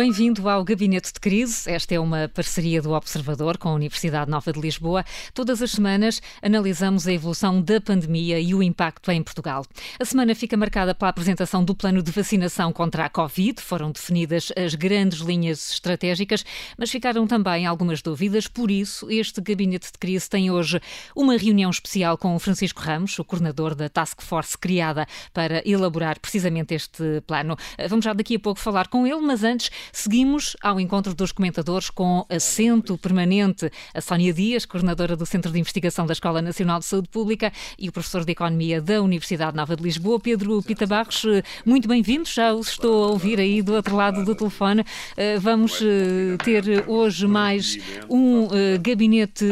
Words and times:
Bem-vindo 0.00 0.48
ao 0.48 0.64
Gabinete 0.64 1.12
de 1.12 1.20
Crise. 1.20 1.70
Esta 1.70 1.94
é 1.94 2.00
uma 2.00 2.26
parceria 2.26 2.80
do 2.80 2.92
Observador 2.92 3.58
com 3.58 3.68
a 3.68 3.74
Universidade 3.74 4.30
Nova 4.30 4.50
de 4.50 4.58
Lisboa. 4.58 5.04
Todas 5.34 5.60
as 5.60 5.72
semanas 5.72 6.22
analisamos 6.40 7.06
a 7.06 7.12
evolução 7.12 7.60
da 7.60 7.82
pandemia 7.82 8.40
e 8.40 8.54
o 8.54 8.62
impacto 8.62 9.10
em 9.10 9.22
Portugal. 9.22 9.62
A 10.00 10.04
semana 10.06 10.34
fica 10.34 10.56
marcada 10.56 10.94
pela 10.94 11.10
apresentação 11.10 11.62
do 11.62 11.74
plano 11.74 12.02
de 12.02 12.10
vacinação 12.10 12.72
contra 12.72 13.04
a 13.04 13.10
Covid. 13.10 13.60
Foram 13.60 13.92
definidas 13.92 14.50
as 14.56 14.74
grandes 14.74 15.18
linhas 15.18 15.70
estratégicas, 15.72 16.46
mas 16.78 16.90
ficaram 16.90 17.26
também 17.26 17.66
algumas 17.66 18.00
dúvidas. 18.00 18.48
Por 18.48 18.70
isso, 18.70 19.06
este 19.10 19.38
Gabinete 19.42 19.92
de 19.92 19.98
Crise 19.98 20.30
tem 20.30 20.50
hoje 20.50 20.80
uma 21.14 21.36
reunião 21.36 21.68
especial 21.68 22.16
com 22.16 22.38
Francisco 22.38 22.80
Ramos, 22.80 23.18
o 23.18 23.24
coordenador 23.24 23.74
da 23.74 23.90
Task 23.90 24.22
Force 24.22 24.56
criada 24.56 25.06
para 25.34 25.62
elaborar 25.68 26.18
precisamente 26.18 26.72
este 26.72 27.20
plano. 27.26 27.54
Vamos 27.86 28.06
já 28.06 28.14
daqui 28.14 28.36
a 28.36 28.40
pouco 28.40 28.58
falar 28.58 28.88
com 28.88 29.06
ele, 29.06 29.20
mas 29.20 29.44
antes 29.44 29.70
Seguimos 29.92 30.56
ao 30.62 30.80
encontro 30.80 31.14
dos 31.14 31.32
comentadores 31.32 31.90
com 31.90 32.24
assento 32.28 32.96
permanente 32.98 33.70
a 33.94 34.00
Sónia 34.00 34.32
Dias, 34.32 34.64
coordenadora 34.64 35.16
do 35.16 35.26
Centro 35.26 35.52
de 35.52 35.58
Investigação 35.58 36.06
da 36.06 36.12
Escola 36.12 36.42
Nacional 36.42 36.78
de 36.78 36.86
Saúde 36.86 37.08
Pública 37.08 37.52
e 37.78 37.88
o 37.88 37.92
professor 37.92 38.24
de 38.24 38.32
Economia 38.32 38.80
da 38.80 39.00
Universidade 39.02 39.56
Nova 39.56 39.76
de 39.76 39.82
Lisboa, 39.82 40.18
Pedro 40.18 40.62
Pita 40.62 40.86
Barros. 40.86 41.24
Muito 41.64 41.88
bem-vindos, 41.88 42.32
já 42.32 42.52
os 42.52 42.68
estou 42.68 43.04
a 43.04 43.08
ouvir 43.08 43.38
aí 43.38 43.62
do 43.62 43.74
outro 43.74 43.96
lado 43.96 44.24
do 44.24 44.34
telefone. 44.34 44.84
Eh, 45.16 45.38
vamos 45.38 45.80
eh, 45.82 46.36
ter 46.42 46.88
hoje 46.88 47.26
mais 47.26 47.78
um 48.08 48.48
eh, 48.52 48.78
gabinete 48.78 49.44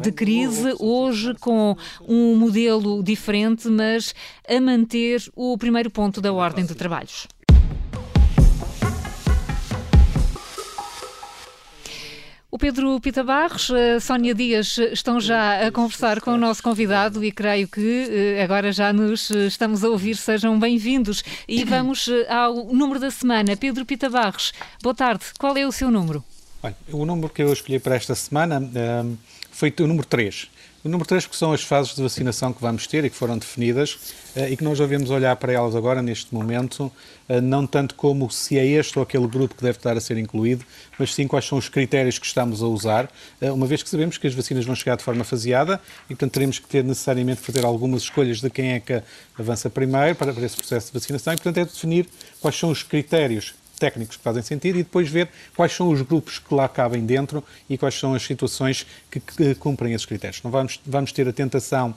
de 0.00 0.12
crise, 0.12 0.74
hoje 0.78 1.34
com 1.40 1.76
um 2.06 2.36
modelo 2.36 3.02
diferente, 3.02 3.68
mas 3.68 4.14
a 4.48 4.60
manter 4.60 5.22
o 5.34 5.56
primeiro 5.58 5.90
ponto 5.90 6.20
da 6.20 6.32
ordem 6.32 6.64
de 6.64 6.74
trabalhos. 6.74 7.26
O 12.56 12.58
Pedro 12.58 12.98
Pita 13.02 13.22
Barros, 13.22 13.70
a 13.70 14.00
Sónia 14.00 14.34
Dias 14.34 14.78
estão 14.78 15.20
já 15.20 15.66
a 15.66 15.70
conversar 15.70 16.22
com 16.22 16.30
o 16.30 16.38
nosso 16.38 16.62
convidado 16.62 17.22
e 17.22 17.30
creio 17.30 17.68
que 17.68 18.08
eh, 18.38 18.42
agora 18.42 18.72
já 18.72 18.94
nos 18.94 19.28
estamos 19.28 19.84
a 19.84 19.90
ouvir. 19.90 20.16
Sejam 20.16 20.58
bem-vindos. 20.58 21.22
E 21.46 21.62
vamos 21.68 22.08
eh, 22.08 22.26
ao 22.32 22.64
número 22.72 22.98
da 22.98 23.10
semana. 23.10 23.54
Pedro 23.58 23.84
Pita 23.84 24.08
Barros, 24.08 24.54
boa 24.82 24.94
tarde. 24.94 25.26
Qual 25.38 25.54
é 25.54 25.66
o 25.66 25.70
seu 25.70 25.90
número? 25.90 26.24
O 26.90 27.04
número 27.04 27.28
que 27.28 27.42
eu 27.42 27.52
escolhi 27.52 27.78
para 27.78 27.94
esta 27.94 28.14
semana 28.14 28.58
um, 28.58 28.72
eh, 28.74 29.04
foi 29.50 29.74
o 29.80 29.86
número 29.86 30.06
3. 30.06 30.48
O 30.86 30.88
número 30.88 31.08
3, 31.08 31.26
que 31.26 31.34
são 31.34 31.52
as 31.52 31.64
fases 31.64 31.96
de 31.96 32.00
vacinação 32.00 32.52
que 32.52 32.62
vamos 32.62 32.86
ter 32.86 33.04
e 33.04 33.10
que 33.10 33.16
foram 33.16 33.36
definidas 33.36 33.98
eh, 34.36 34.50
e 34.50 34.56
que 34.56 34.62
nós 34.62 34.78
devemos 34.78 35.10
olhar 35.10 35.34
para 35.34 35.52
elas 35.52 35.74
agora, 35.74 36.00
neste 36.00 36.32
momento, 36.32 36.92
eh, 37.28 37.40
não 37.40 37.66
tanto 37.66 37.96
como 37.96 38.30
se 38.30 38.56
é 38.56 38.64
este 38.64 38.96
ou 38.96 39.02
aquele 39.02 39.26
grupo 39.26 39.56
que 39.56 39.64
deve 39.64 39.78
estar 39.78 39.96
a 39.96 40.00
ser 40.00 40.16
incluído, 40.16 40.64
mas 40.96 41.12
sim 41.12 41.26
quais 41.26 41.44
são 41.44 41.58
os 41.58 41.68
critérios 41.68 42.20
que 42.20 42.26
estamos 42.26 42.62
a 42.62 42.66
usar, 42.66 43.10
eh, 43.40 43.50
uma 43.50 43.66
vez 43.66 43.82
que 43.82 43.90
sabemos 43.90 44.16
que 44.16 44.28
as 44.28 44.34
vacinas 44.34 44.64
vão 44.64 44.76
chegar 44.76 44.96
de 44.96 45.02
forma 45.02 45.24
faseada 45.24 45.80
e, 46.04 46.10
portanto, 46.10 46.34
teremos 46.34 46.60
que 46.60 46.68
ter 46.68 46.84
necessariamente 46.84 47.40
fazer 47.40 47.64
algumas 47.64 48.02
escolhas 48.02 48.40
de 48.40 48.48
quem 48.48 48.74
é 48.74 48.78
que 48.78 49.02
avança 49.36 49.68
primeiro 49.68 50.14
para 50.14 50.30
esse 50.30 50.56
processo 50.56 50.86
de 50.86 50.92
vacinação 50.92 51.32
e, 51.32 51.36
portanto, 51.36 51.58
é 51.58 51.64
definir 51.64 52.06
quais 52.40 52.56
são 52.56 52.70
os 52.70 52.84
critérios 52.84 53.54
técnicos 53.78 54.16
que 54.16 54.22
fazem 54.22 54.42
sentido 54.42 54.78
e 54.78 54.82
depois 54.82 55.08
ver 55.08 55.28
quais 55.54 55.72
são 55.72 55.88
os 55.88 56.02
grupos 56.02 56.38
que 56.38 56.54
lá 56.54 56.68
cabem 56.68 57.04
dentro 57.04 57.42
e 57.68 57.76
quais 57.76 57.94
são 57.94 58.14
as 58.14 58.22
situações 58.22 58.86
que, 59.10 59.20
que 59.20 59.54
cumprem 59.54 59.92
esses 59.92 60.06
critérios. 60.06 60.42
Não 60.42 60.50
vamos, 60.50 60.80
vamos 60.84 61.12
ter 61.12 61.28
a 61.28 61.32
tentação 61.32 61.94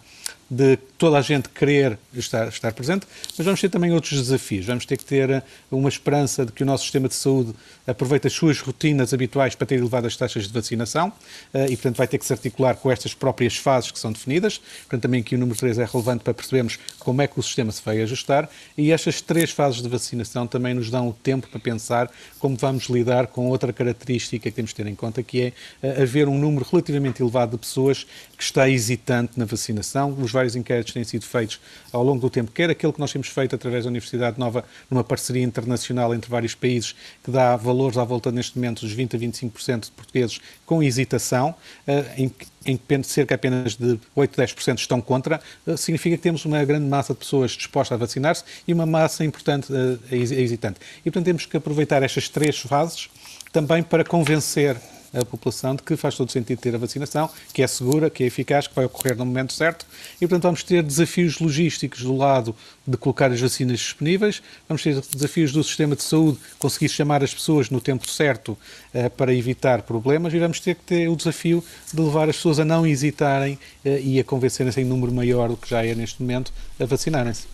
de 0.50 0.78
toda 0.97 1.17
a 1.17 1.22
gente 1.22 1.47
querer 1.50 1.97
estar, 2.14 2.47
estar 2.47 2.73
presente, 2.73 3.05
mas 3.38 3.45
vamos 3.45 3.61
ter 3.61 3.69
também 3.69 3.92
outros 3.92 4.20
desafios. 4.20 4.65
Vamos 4.65 4.86
ter 4.86 4.98
que 4.98 5.05
ter 5.05 5.30
eh, 5.30 5.43
uma 5.71 5.89
esperança 5.89 6.45
de 6.45 6.52
que 6.52 6.64
o 6.64 6.65
nosso 6.65 6.83
sistema 6.83 7.08
de 7.08 7.14
saúde 7.14 7.54
aproveite 7.86 8.27
as 8.27 8.33
suas 8.33 8.59
rotinas 8.59 9.14
habituais 9.14 9.55
para 9.55 9.67
ter 9.67 9.76
elevadas 9.76 10.17
taxas 10.17 10.48
de 10.48 10.54
vacinação 10.54 11.14
eh, 11.54 11.65
e, 11.65 11.77
portanto, 11.77 11.98
vai 11.98 12.08
ter 12.08 12.17
que 12.17 12.26
se 12.26 12.33
articular 12.33 12.76
com 12.76 12.92
estas 12.92 13.14
próprias 13.14 13.55
fases 13.55 13.92
que 13.92 13.99
são 13.99 14.11
definidas. 14.11 14.58
Portanto, 14.58 15.02
também 15.04 15.21
aqui 15.21 15.36
o 15.36 15.38
número 15.38 15.58
3 15.58 15.77
é 15.77 15.86
relevante 15.86 16.23
para 16.23 16.33
percebermos 16.33 16.80
como 16.98 17.21
é 17.21 17.27
que 17.27 17.39
o 17.39 17.43
sistema 17.43 17.71
se 17.71 17.82
vai 17.83 18.02
ajustar 18.02 18.49
e 18.77 18.92
estas 18.92 19.21
três 19.21 19.52
fases 19.52 19.82
de 19.82 19.88
vacinação 19.88 20.48
também 20.48 20.73
nos 20.73 20.89
dão 20.89 21.09
o 21.09 21.14
tempo 21.14 21.48
para 21.48 21.59
pensar 21.59 22.11
como 22.39 22.55
vamos 22.55 22.86
lidar 22.86 23.27
com 23.27 23.48
outra 23.48 23.71
característica 23.71 24.49
que 24.49 24.55
temos 24.55 24.71
de 24.71 24.76
ter 24.76 24.88
em 24.88 24.95
conta, 24.95 25.21
que 25.21 25.42
é 25.42 25.54
eh, 25.82 26.02
haver 26.02 26.27
um 26.27 26.38
número 26.38 26.65
relativamente 26.70 27.21
elevado 27.21 27.52
de 27.52 27.58
pessoas 27.58 28.05
que 28.38 28.43
está 28.43 28.70
hesitante 28.70 29.38
na 29.38 29.45
vacinação. 29.45 30.14
Vários 30.39 30.55
inquéritos 30.55 30.94
têm 30.94 31.04
sido 31.04 31.26
feitos 31.26 31.60
ao 31.92 32.04
longo 32.04 32.22
do 32.22 32.30
tempo, 32.30 32.52
quer 32.52 32.70
aquele 32.70 32.94
que 32.94 33.00
nós 33.00 33.11
temos 33.11 33.27
feito 33.27 33.55
através 33.55 33.83
da 33.83 33.89
Universidade 33.89 34.39
Nova, 34.39 34.64
numa 34.89 35.04
parceria 35.04 35.44
internacional 35.44 36.14
entre 36.16 36.30
vários 36.30 36.55
países, 36.55 36.95
que 37.23 37.30
dá 37.30 37.58
valores 37.58 37.98
à 37.98 38.04
volta 38.04 38.32
neste 38.32 38.58
momento 38.58 38.82
dos 38.82 38.94
20 38.94 39.16
a 39.16 39.20
25% 39.20 39.86
de 39.86 39.92
portugueses 39.92 40.39
com 40.66 40.82
hesitação, 40.82 41.54
eh, 41.86 42.05
em 42.17 42.30
que 42.30 43.04
cerca 43.04 43.36
apenas 43.36 43.76
de 43.76 44.00
8 44.16 44.42
a 44.42 44.45
10% 44.45 44.77
estão 44.77 45.02
contra, 45.02 45.42
eh, 45.67 45.76
significa 45.76 46.16
que 46.16 46.23
temos 46.23 46.45
uma 46.45 46.64
grande 46.64 46.86
massa 46.86 47.14
de 47.14 47.20
pessoas 47.20 47.52
dispostas 47.52 47.95
a 47.95 47.98
vacinar-se 47.98 48.44
e 48.67 48.73
uma 48.73 48.86
massa 48.86 49.26
importante 49.26 49.71
eh, 49.73 50.16
hesitante. 50.16 50.80
E, 51.02 51.04
portanto, 51.04 51.26
temos 51.26 51.45
que 51.45 51.58
aproveitar 51.58 52.02
estas 52.02 52.30
três 52.30 52.60
fases 52.60 53.10
também 53.52 53.83
para 53.83 54.06
convencer 54.06 54.77
a 55.14 55.25
população 55.25 55.75
de 55.75 55.83
que 55.83 55.95
faz 55.95 56.15
todo 56.15 56.31
sentido 56.31 56.59
ter 56.59 56.75
a 56.75 56.77
vacinação, 56.77 57.30
que 57.53 57.61
é 57.61 57.67
segura, 57.67 58.09
que 58.09 58.23
é 58.23 58.27
eficaz, 58.27 58.67
que 58.67 58.75
vai 58.75 58.86
ocorrer 58.86 59.17
no 59.17 59.25
momento 59.25 59.53
certo 59.53 59.86
e, 60.15 60.20
portanto, 60.20 60.43
vamos 60.43 60.64
ter 60.64 60.83
desafios 60.83 61.39
logísticos 61.39 62.02
do 62.02 62.15
lado 62.15 62.55
de 62.86 62.97
colocar 62.97 63.31
as 63.31 63.39
vacinas 63.39 63.80
disponíveis, 63.80 64.42
vamos 64.67 64.81
ter 64.81 64.99
desafios 65.14 65.52
do 65.52 65.64
sistema 65.64 65.95
de 65.95 66.03
saúde 66.03 66.39
conseguir 66.58 66.89
chamar 66.89 67.23
as 67.23 67.33
pessoas 67.33 67.70
no 67.70 67.80
tempo 67.80 68.09
certo 68.09 68.58
uh, 68.93 69.09
para 69.11 69.33
evitar 69.33 69.83
problemas 69.83 70.33
e 70.33 70.39
vamos 70.39 70.59
ter 70.59 70.75
que 70.75 70.83
ter 70.83 71.08
o 71.08 71.15
desafio 71.15 71.64
de 71.93 72.02
levar 72.02 72.30
as 72.30 72.36
pessoas 72.36 72.59
a 72.59 72.65
não 72.65 72.86
hesitarem 72.86 73.53
uh, 73.86 73.89
e 73.99 74.20
a 74.20 74.23
convencerem-se 74.23 74.81
em 74.81 74.86
número 74.86 75.11
maior 75.11 75.49
do 75.49 75.58
que 75.58 75.70
já 75.70 75.86
é 75.86 75.93
neste 75.93 76.21
momento 76.21 76.52
a 76.80 76.86
vacinarem-se. 76.86 77.45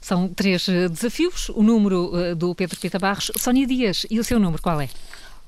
São 0.00 0.28
três 0.28 0.68
eh, 0.68 0.88
desafios. 0.88 1.48
O 1.50 1.62
número 1.62 2.34
do 2.34 2.52
Pedro 2.54 2.78
Pita 2.80 2.98
Barros. 2.98 3.30
Sónia 3.36 3.64
Dias, 3.64 4.04
e 4.10 4.18
o 4.18 4.24
seu 4.24 4.40
número 4.40 4.60
qual 4.60 4.80
é? 4.80 4.88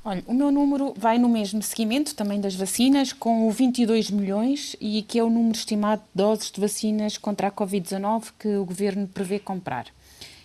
Olha, 0.06 0.22
o 0.26 0.34
meu 0.34 0.50
número 0.50 0.92
vai 0.94 1.16
no 1.16 1.30
mesmo 1.30 1.62
seguimento 1.62 2.14
também 2.14 2.38
das 2.38 2.54
vacinas, 2.54 3.10
com 3.10 3.48
o 3.48 3.50
22 3.50 4.10
milhões 4.10 4.76
e 4.78 5.00
que 5.00 5.18
é 5.18 5.24
o 5.24 5.30
número 5.30 5.56
estimado 5.56 6.02
de 6.02 6.22
doses 6.22 6.50
de 6.50 6.60
vacinas 6.60 7.16
contra 7.16 7.48
a 7.48 7.50
Covid-19 7.50 8.24
que 8.38 8.48
o 8.48 8.66
governo 8.66 9.08
prevê 9.08 9.38
comprar. 9.38 9.86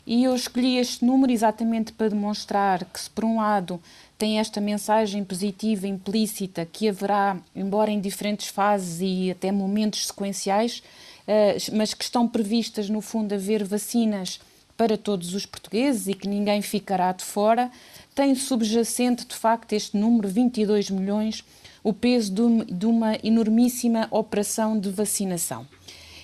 E 0.07 0.23
eu 0.23 0.33
escolhi 0.33 0.77
este 0.77 1.03
número 1.03 1.33
exatamente 1.33 1.91
para 1.91 2.07
demonstrar 2.07 2.85
que, 2.85 3.01
se 3.01 3.09
por 3.09 3.25
um 3.25 3.35
lado 3.35 3.81
tem 4.17 4.39
esta 4.39 4.61
mensagem 4.61 5.25
positiva 5.25 5.85
implícita 5.85 6.65
que 6.65 6.87
haverá, 6.87 7.35
embora 7.53 7.91
em 7.91 7.99
diferentes 7.99 8.47
fases 8.47 9.01
e 9.01 9.29
até 9.29 9.51
momentos 9.51 10.07
sequenciais, 10.07 10.81
eh, 11.27 11.57
mas 11.73 11.93
que 11.93 12.05
estão 12.05 12.25
previstas, 12.29 12.89
no 12.89 13.01
fundo, 13.01 13.35
haver 13.35 13.65
vacinas 13.65 14.39
para 14.79 14.97
todos 14.97 15.33
os 15.33 15.45
portugueses 15.45 16.07
e 16.07 16.13
que 16.13 16.25
ninguém 16.25 16.61
ficará 16.61 17.11
de 17.11 17.25
fora, 17.25 17.69
tem 18.15 18.33
subjacente, 18.33 19.27
de 19.27 19.35
facto, 19.35 19.73
este 19.73 19.97
número, 19.97 20.29
22 20.29 20.89
milhões, 20.89 21.43
o 21.83 21.91
peso 21.91 22.33
de 22.65 22.85
uma 22.85 23.17
enormíssima 23.21 24.07
operação 24.09 24.79
de 24.79 24.89
vacinação. 24.89 25.67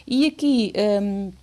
E 0.07 0.25
aqui 0.25 0.71
um, 1.01 1.33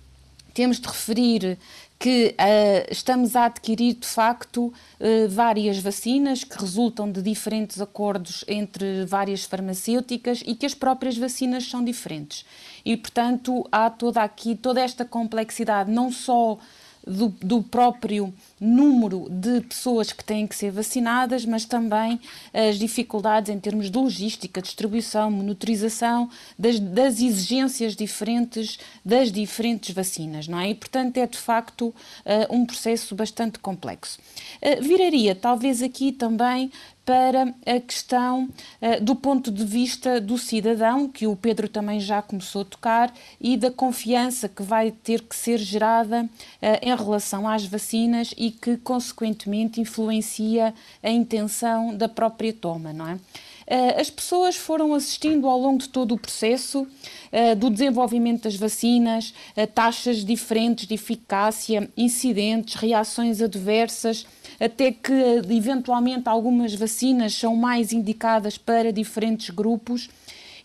temos 0.55 0.79
de 0.79 0.87
referir 0.87 1.59
que 1.99 2.29
uh, 2.39 2.91
estamos 2.91 3.35
a 3.35 3.45
adquirir, 3.45 3.93
de 3.93 4.07
facto, 4.07 4.65
uh, 4.65 5.29
várias 5.29 5.77
vacinas 5.77 6.43
que 6.43 6.59
resultam 6.59 7.11
de 7.11 7.21
diferentes 7.21 7.79
acordos 7.79 8.43
entre 8.47 9.05
várias 9.05 9.43
farmacêuticas 9.43 10.41
e 10.47 10.55
que 10.55 10.65
as 10.65 10.73
próprias 10.73 11.15
vacinas 11.15 11.69
são 11.69 11.83
diferentes. 11.83 12.43
E, 12.83 12.97
portanto, 12.97 13.67
há 13.71 13.91
toda 13.91 14.23
aqui, 14.23 14.55
toda 14.55 14.81
esta 14.81 15.05
complexidade, 15.05 15.91
não 15.91 16.11
só 16.11 16.57
do, 17.05 17.29
do, 17.41 17.61
próprio 17.61 18.33
número 18.59 19.27
de 19.29 19.61
pessoas 19.61 20.11
que 20.11 20.23
têm 20.23 20.47
que 20.47 20.55
ser 20.55 20.71
vacinadas, 20.71 21.45
mas 21.45 21.65
também 21.65 22.19
as 22.53 22.77
dificuldades 22.77 23.53
em 23.53 23.59
termos 23.59 23.91
de 23.91 23.97
logística, 23.97 24.61
distribuição, 24.61 25.29
monitorização 25.29 26.29
das, 26.57 26.79
das 26.79 27.19
exigências 27.19 27.95
diferentes 27.95 28.79
das 29.03 29.31
diferentes 29.31 29.93
vacinas, 29.93 30.47
não 30.47 30.59
é? 30.59 30.69
E, 30.69 30.75
portanto, 30.75 31.17
é 31.17 31.27
de 31.27 31.37
facto 31.37 31.87
uh, 31.87 31.93
um 32.49 32.65
processo 32.65 33.15
bastante 33.15 33.59
complexo. 33.59 34.19
Uh, 34.61 34.81
viraria, 34.81 35.35
talvez 35.35 35.81
aqui 35.81 36.11
também 36.11 36.71
para 37.05 37.53
a 37.65 37.79
questão 37.79 38.45
uh, 38.81 39.03
do 39.03 39.15
ponto 39.15 39.51
de 39.51 39.63
vista 39.65 40.21
do 40.21 40.37
cidadão, 40.37 41.07
que 41.07 41.27
o 41.27 41.35
Pedro 41.35 41.67
também 41.67 41.99
já 41.99 42.21
começou 42.21 42.61
a 42.61 42.65
tocar, 42.65 43.13
e 43.39 43.57
da 43.57 43.69
confiança 43.69 44.47
que 44.47 44.63
vai 44.63 44.91
ter 44.91 45.21
que 45.21 45.35
ser 45.35 45.57
gerada 45.57 46.23
uh, 46.23 46.29
em 46.81 46.95
relação 46.95 47.47
às 47.47 47.65
vacinas 47.65 48.33
e 48.37 48.51
que, 48.51 48.77
consequentemente, 48.77 49.81
influencia 49.81 50.73
a 51.01 51.09
intenção 51.09 51.95
da 51.95 52.07
própria 52.07 52.53
toma, 52.53 52.93
não 52.93 53.07
é? 53.07 53.13
Uh, 53.15 53.99
as 53.99 54.09
pessoas 54.09 54.55
foram 54.55 54.93
assistindo 54.93 55.47
ao 55.47 55.59
longo 55.59 55.79
de 55.79 55.89
todo 55.89 56.13
o 56.13 56.19
processo 56.19 56.87
do 57.57 57.71
desenvolvimento 57.71 58.43
das 58.43 58.55
vacinas, 58.55 59.33
taxas 59.73 60.23
diferentes 60.23 60.85
de 60.85 60.93
eficácia, 60.93 61.89
incidentes, 61.97 62.75
reações 62.75 63.41
adversas, 63.41 64.27
até 64.59 64.91
que 64.91 65.13
eventualmente 65.49 66.27
algumas 66.27 66.73
vacinas 66.73 67.33
são 67.33 67.55
mais 67.55 67.91
indicadas 67.93 68.57
para 68.57 68.91
diferentes 68.91 69.49
grupos 69.49 70.09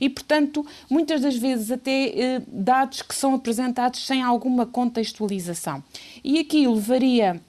e, 0.00 0.08
portanto, 0.08 0.64
muitas 0.88 1.20
das 1.20 1.36
vezes 1.36 1.70
até 1.70 2.08
eh, 2.08 2.42
dados 2.46 3.02
que 3.02 3.14
são 3.14 3.34
apresentados 3.34 4.06
sem 4.06 4.22
alguma 4.22 4.64
contextualização. 4.64 5.82
E 6.22 6.38
aqui 6.38 6.66
levaria 6.66 7.40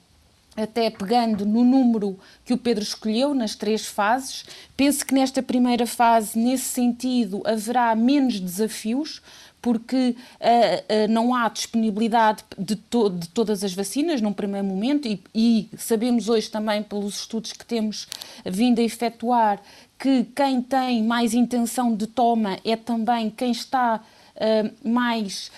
até 0.56 0.90
pegando 0.90 1.46
no 1.46 1.64
número 1.64 2.18
que 2.44 2.52
o 2.52 2.58
Pedro 2.58 2.82
escolheu, 2.82 3.34
nas 3.34 3.54
três 3.54 3.86
fases, 3.86 4.44
penso 4.76 5.06
que 5.06 5.14
nesta 5.14 5.42
primeira 5.42 5.86
fase, 5.86 6.38
nesse 6.38 6.64
sentido, 6.64 7.40
haverá 7.44 7.94
menos 7.94 8.40
desafios, 8.40 9.22
porque 9.60 9.96
uh, 9.96 10.14
uh, 10.14 11.08
não 11.08 11.34
há 11.34 11.48
disponibilidade 11.48 12.42
de, 12.58 12.76
to 12.76 13.10
de, 13.10 13.28
todas 13.28 13.62
as 13.62 13.74
vacinas 13.74 14.20
num 14.20 14.32
primeiro 14.32 14.66
momento 14.66 15.06
e, 15.06 15.22
e, 15.34 15.68
sabemos 15.76 16.28
hoje 16.28 16.50
também 16.50 16.82
pelos 16.82 17.20
estudos 17.20 17.52
que 17.52 17.64
temos 17.64 18.08
vindo 18.44 18.80
a 18.80 18.82
efetuar 18.82 19.60
que 19.98 20.24
quem 20.34 20.62
tem 20.62 21.02
mais 21.02 21.34
intenção 21.34 21.94
de 21.94 22.06
toma 22.06 22.58
é 22.64 22.74
também 22.74 23.28
quem 23.28 23.50
está 23.50 24.00
uh, 24.36 24.88
mais 24.88 25.50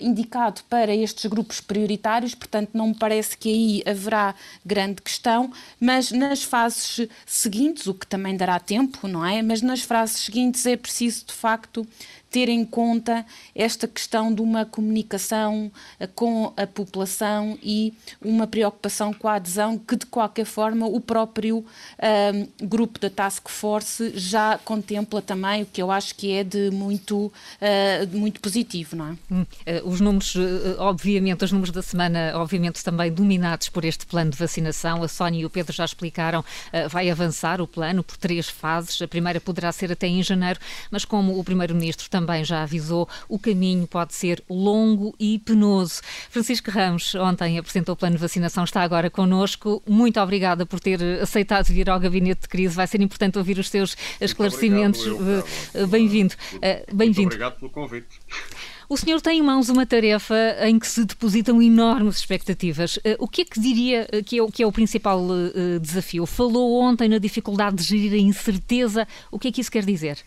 indicado 0.00 0.60
para 0.68 0.94
estes 0.94 1.26
grupos 1.26 1.60
prioritários, 1.60 2.34
portanto, 2.34 2.70
não 2.72 2.88
me 2.88 2.94
parece 2.94 3.36
que 3.36 3.48
aí 3.48 3.82
haverá 3.84 4.34
grande 4.64 5.02
questão, 5.02 5.52
mas 5.80 6.12
nas 6.12 6.44
fases 6.44 7.08
seguintes, 7.26 7.88
o 7.88 7.94
que 7.94 8.06
também 8.06 8.36
dará 8.36 8.60
tempo, 8.60 9.08
não 9.08 9.24
é? 9.24 9.42
Mas 9.42 9.60
nas 9.60 9.82
fases 9.82 10.24
seguintes 10.24 10.64
é 10.66 10.76
preciso, 10.76 11.26
de 11.26 11.32
facto, 11.32 11.86
ter 12.34 12.48
em 12.48 12.64
conta 12.64 13.24
esta 13.54 13.86
questão 13.86 14.34
de 14.34 14.42
uma 14.42 14.66
comunicação 14.66 15.70
eh, 16.00 16.08
com 16.08 16.52
a 16.56 16.66
população 16.66 17.56
e 17.62 17.94
uma 18.20 18.44
preocupação 18.44 19.14
com 19.14 19.28
a 19.28 19.34
adesão 19.34 19.78
que, 19.78 19.94
de 19.94 20.06
qualquer 20.06 20.44
forma, 20.44 20.84
o 20.84 21.00
próprio 21.00 21.58
uh, 21.58 22.66
grupo 22.66 22.98
da 22.98 23.08
Task 23.08 23.48
Force 23.48 24.14
já 24.16 24.58
contempla 24.58 25.22
também, 25.22 25.62
o 25.62 25.66
que 25.66 25.80
eu 25.80 25.92
acho 25.92 26.16
que 26.16 26.32
é 26.32 26.42
de 26.42 26.72
muito, 26.72 27.26
uh, 27.26 28.16
muito 28.16 28.40
positivo, 28.40 28.96
não 28.96 29.10
é? 29.10 29.16
Hum, 29.30 29.46
os 29.84 30.00
números, 30.00 30.34
obviamente, 30.78 31.44
os 31.44 31.52
números 31.52 31.72
da 31.72 31.82
semana, 31.82 32.32
obviamente, 32.34 32.82
também 32.82 33.12
dominados 33.12 33.68
por 33.68 33.84
este 33.84 34.06
plano 34.06 34.32
de 34.32 34.36
vacinação. 34.36 35.04
A 35.04 35.08
Sónia 35.08 35.42
e 35.42 35.46
o 35.46 35.50
Pedro 35.50 35.72
já 35.72 35.84
explicaram, 35.84 36.44
vai 36.90 37.08
avançar 37.08 37.60
o 37.60 37.66
plano 37.68 38.02
por 38.02 38.16
três 38.16 38.48
fases. 38.48 39.00
A 39.00 39.06
primeira 39.06 39.40
poderá 39.40 39.70
ser 39.70 39.92
até 39.92 40.08
em 40.08 40.22
janeiro, 40.22 40.58
mas 40.90 41.04
como 41.04 41.38
o 41.38 41.44
Primeiro-Ministro 41.44 42.10
também 42.10 42.23
também 42.24 42.42
já 42.42 42.62
avisou, 42.62 43.06
o 43.28 43.38
caminho 43.38 43.86
pode 43.86 44.14
ser 44.14 44.42
longo 44.48 45.14
e 45.20 45.38
penoso. 45.38 46.00
Francisco 46.30 46.70
Ramos 46.70 47.14
ontem 47.14 47.58
apresentou 47.58 47.92
o 47.92 47.96
plano 47.96 48.16
de 48.16 48.22
vacinação, 48.22 48.64
está 48.64 48.80
agora 48.82 49.10
connosco. 49.10 49.82
Muito 49.86 50.18
obrigada 50.18 50.64
por 50.64 50.80
ter 50.80 51.02
aceitado 51.20 51.66
vir 51.66 51.90
ao 51.90 52.00
gabinete 52.00 52.42
de 52.42 52.48
crise. 52.48 52.74
Vai 52.74 52.86
ser 52.86 53.02
importante 53.02 53.36
ouvir 53.36 53.58
os 53.58 53.68
seus 53.68 53.94
esclarecimentos. 54.20 55.04
Eh, 55.74 55.86
bem-vindo. 55.86 56.34
Eh, 56.62 56.86
bem-vindo. 56.92 57.28
obrigado 57.28 57.58
pelo 57.58 57.70
convite. 57.70 58.20
O 58.88 58.96
senhor 58.96 59.20
tem 59.20 59.38
em 59.38 59.42
mãos 59.42 59.68
uma 59.68 59.84
tarefa 59.84 60.34
em 60.62 60.78
que 60.78 60.86
se 60.86 61.04
depositam 61.04 61.60
enormes 61.60 62.16
expectativas. 62.16 62.98
Eh, 63.04 63.16
o 63.18 63.28
que 63.28 63.42
é 63.42 63.44
que 63.44 63.60
diria 63.60 64.08
que 64.24 64.38
é 64.38 64.42
o, 64.42 64.50
que 64.50 64.62
é 64.62 64.66
o 64.66 64.72
principal 64.72 65.20
desafio? 65.80 66.24
Falou 66.24 66.80
ontem 66.80 67.08
na 67.08 67.18
dificuldade 67.18 67.76
de 67.76 67.82
gerir 67.82 68.12
a 68.14 68.18
incerteza. 68.18 69.06
O 69.30 69.38
que 69.38 69.48
é 69.48 69.52
que 69.52 69.60
isso 69.60 69.70
quer 69.70 69.84
dizer? 69.84 70.18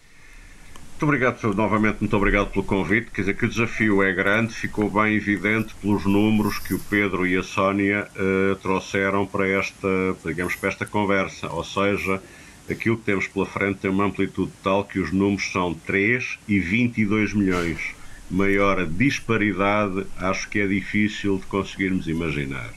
Muito 0.98 1.06
obrigado, 1.06 1.54
novamente, 1.54 1.98
muito 2.00 2.18
obrigado 2.18 2.50
pelo 2.50 2.66
convite. 2.66 3.12
Quer 3.12 3.22
dizer 3.22 3.36
que 3.36 3.46
o 3.46 3.48
desafio 3.48 4.02
é 4.02 4.12
grande, 4.12 4.52
ficou 4.52 4.90
bem 4.90 5.14
evidente 5.14 5.76
pelos 5.76 6.06
números 6.06 6.58
que 6.58 6.74
o 6.74 6.80
Pedro 6.80 7.28
e 7.28 7.38
a 7.38 7.44
Sónia 7.44 8.08
uh, 8.16 8.56
trouxeram 8.56 9.24
para 9.24 9.48
esta, 9.48 9.88
digamos, 10.26 10.56
para 10.56 10.70
esta 10.70 10.88
conversa. 10.88 11.54
Ou 11.54 11.64
seja, 11.64 12.20
aquilo 12.68 12.98
que 12.98 13.04
temos 13.04 13.28
pela 13.28 13.46
frente 13.46 13.78
tem 13.78 13.92
uma 13.92 14.06
amplitude 14.06 14.52
tal 14.64 14.86
que 14.86 14.98
os 14.98 15.12
números 15.12 15.52
são 15.52 15.72
3 15.72 16.40
e 16.48 16.60
22 16.60 17.32
milhões. 17.32 17.80
Maior 18.28 18.80
a 18.80 18.86
disparidade, 18.86 20.04
acho 20.18 20.50
que 20.50 20.60
é 20.60 20.66
difícil 20.66 21.38
de 21.38 21.46
conseguirmos 21.46 22.08
imaginar. 22.08 22.72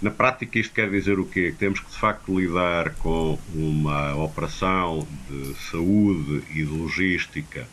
Na 0.00 0.10
prática, 0.12 0.58
isto 0.60 0.72
quer 0.72 0.88
dizer 0.90 1.18
o 1.18 1.24
quê? 1.24 1.52
Temos 1.58 1.80
que, 1.80 1.90
de 1.90 1.98
facto, 1.98 2.38
lidar 2.38 2.94
com 2.94 3.36
uma 3.52 4.14
operação 4.14 5.06
de 5.28 5.54
saúde 5.70 6.44
e 6.50 6.62
de 6.62 6.70
logística 6.70 7.66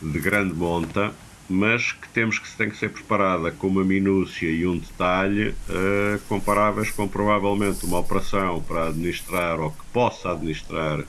de 0.00 0.20
grande 0.20 0.54
monta, 0.54 1.12
mas 1.50 1.90
que 1.90 2.08
temos 2.10 2.38
que 2.38 2.48
tem 2.56 2.70
que 2.70 2.76
ser 2.76 2.90
preparada 2.90 3.50
com 3.50 3.66
uma 3.66 3.82
minúcia 3.82 4.48
e 4.48 4.66
um 4.66 4.78
detalhe 4.78 5.48
uh, 5.48 6.18
comparáveis 6.28 6.90
com 6.90 7.08
provavelmente 7.08 7.84
uma 7.84 7.98
operação 7.98 8.62
para 8.62 8.88
administrar 8.88 9.58
ou 9.58 9.72
que 9.72 9.84
possa 9.92 10.30
administrar 10.30 11.02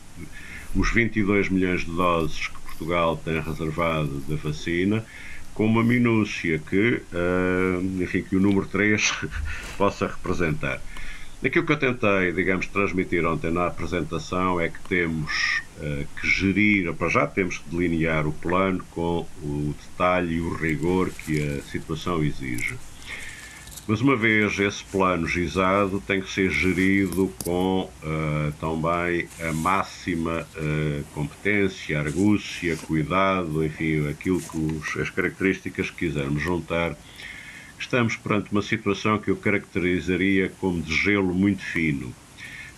os 0.76 0.92
22 0.92 1.50
milhões 1.50 1.82
de 1.82 1.92
doses 1.92 2.48
que 2.48 2.60
Portugal 2.62 3.18
tem 3.18 3.40
reservado 3.40 4.20
da 4.28 4.36
vacina 4.38 5.06
com 5.60 5.66
uma 5.66 5.84
minúcia 5.84 6.58
que, 6.58 7.02
uh, 7.12 8.02
enfim, 8.02 8.22
que 8.22 8.38
o 8.38 8.40
número 8.40 8.66
3 8.66 9.14
possa 9.78 10.08
representar. 10.08 10.82
Aquilo 11.44 11.66
que 11.66 11.74
eu 11.74 11.78
tentei, 11.78 12.32
digamos, 12.32 12.68
transmitir 12.68 13.26
ontem 13.26 13.52
na 13.52 13.68
apresentação 13.68 14.58
é 14.62 14.70
que 14.70 14.80
temos 14.88 15.62
uh, 15.80 16.08
que 16.16 16.26
gerir, 16.26 16.94
para 16.94 17.10
já 17.10 17.28
temos 17.28 17.58
que 17.58 17.70
delinear 17.72 18.26
o 18.26 18.32
plano 18.32 18.82
com 18.92 19.28
o 19.44 19.76
detalhe 19.82 20.36
e 20.36 20.40
o 20.40 20.54
rigor 20.56 21.10
que 21.10 21.42
a 21.42 21.62
situação 21.64 22.24
exige. 22.24 22.78
Mas 23.90 24.02
uma 24.02 24.16
vez 24.16 24.60
esse 24.60 24.84
plano 24.84 25.28
gizado 25.28 26.00
tem 26.00 26.22
que 26.22 26.30
ser 26.30 26.52
gerido 26.52 27.34
com 27.44 27.90
uh, 28.04 28.52
também 28.60 29.28
a 29.42 29.52
máxima 29.52 30.46
uh, 30.56 31.04
competência, 31.16 32.00
argúcia, 32.00 32.78
cuidado, 32.78 33.66
enfim, 33.66 34.08
aquilo 34.08 34.40
que 34.42 34.58
os, 34.60 34.96
as 34.96 35.10
características 35.10 35.90
que 35.90 36.06
quisermos 36.06 36.40
juntar. 36.40 36.96
Estamos 37.80 38.16
perante 38.16 38.52
uma 38.52 38.62
situação 38.62 39.18
que 39.18 39.32
eu 39.32 39.36
caracterizaria 39.36 40.52
como 40.60 40.84
de 40.84 40.96
gelo 40.96 41.34
muito 41.34 41.64
fino. 41.64 42.14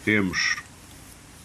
Temos 0.06 0.56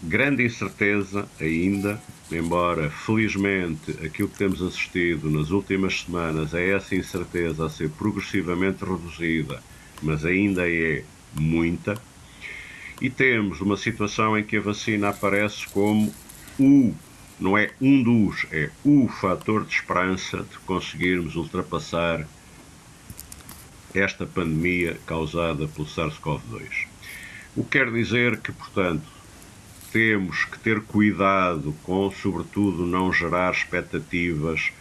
grande 0.01 0.45
incerteza 0.45 1.27
ainda, 1.39 2.01
embora 2.31 2.89
felizmente 2.89 3.91
aquilo 4.05 4.29
que 4.29 4.37
temos 4.37 4.61
assistido 4.61 5.29
nas 5.29 5.49
últimas 5.49 6.01
semanas 6.01 6.53
é 6.53 6.69
essa 6.69 6.95
incerteza 6.95 7.65
a 7.65 7.69
ser 7.69 7.89
progressivamente 7.89 8.83
reduzida, 8.85 9.61
mas 10.01 10.23
ainda 10.25 10.69
é 10.69 11.03
muita. 11.33 11.99
E 13.01 13.09
temos 13.09 13.61
uma 13.61 13.77
situação 13.77 14.37
em 14.37 14.43
que 14.43 14.57
a 14.57 14.61
vacina 14.61 15.09
aparece 15.09 15.67
como 15.69 16.13
o, 16.59 16.93
não 17.39 17.57
é 17.57 17.71
um 17.79 18.01
dos, 18.01 18.45
é 18.51 18.69
o 18.83 19.07
fator 19.07 19.65
de 19.65 19.73
esperança 19.73 20.37
de 20.37 20.57
conseguirmos 20.65 21.35
ultrapassar 21.35 22.27
esta 23.93 24.25
pandemia 24.25 24.99
causada 25.05 25.67
pelo 25.67 25.87
SARS-CoV-2. 25.87 26.87
O 27.55 27.63
que 27.63 27.79
quer 27.79 27.91
dizer 27.91 28.39
que, 28.39 28.51
portanto, 28.51 29.16
temos 29.91 30.45
que 30.45 30.59
ter 30.59 30.81
cuidado 30.81 31.73
com, 31.83 32.11
sobretudo, 32.11 32.85
não 32.85 33.11
gerar 33.11 33.51
expectativas 33.53 34.71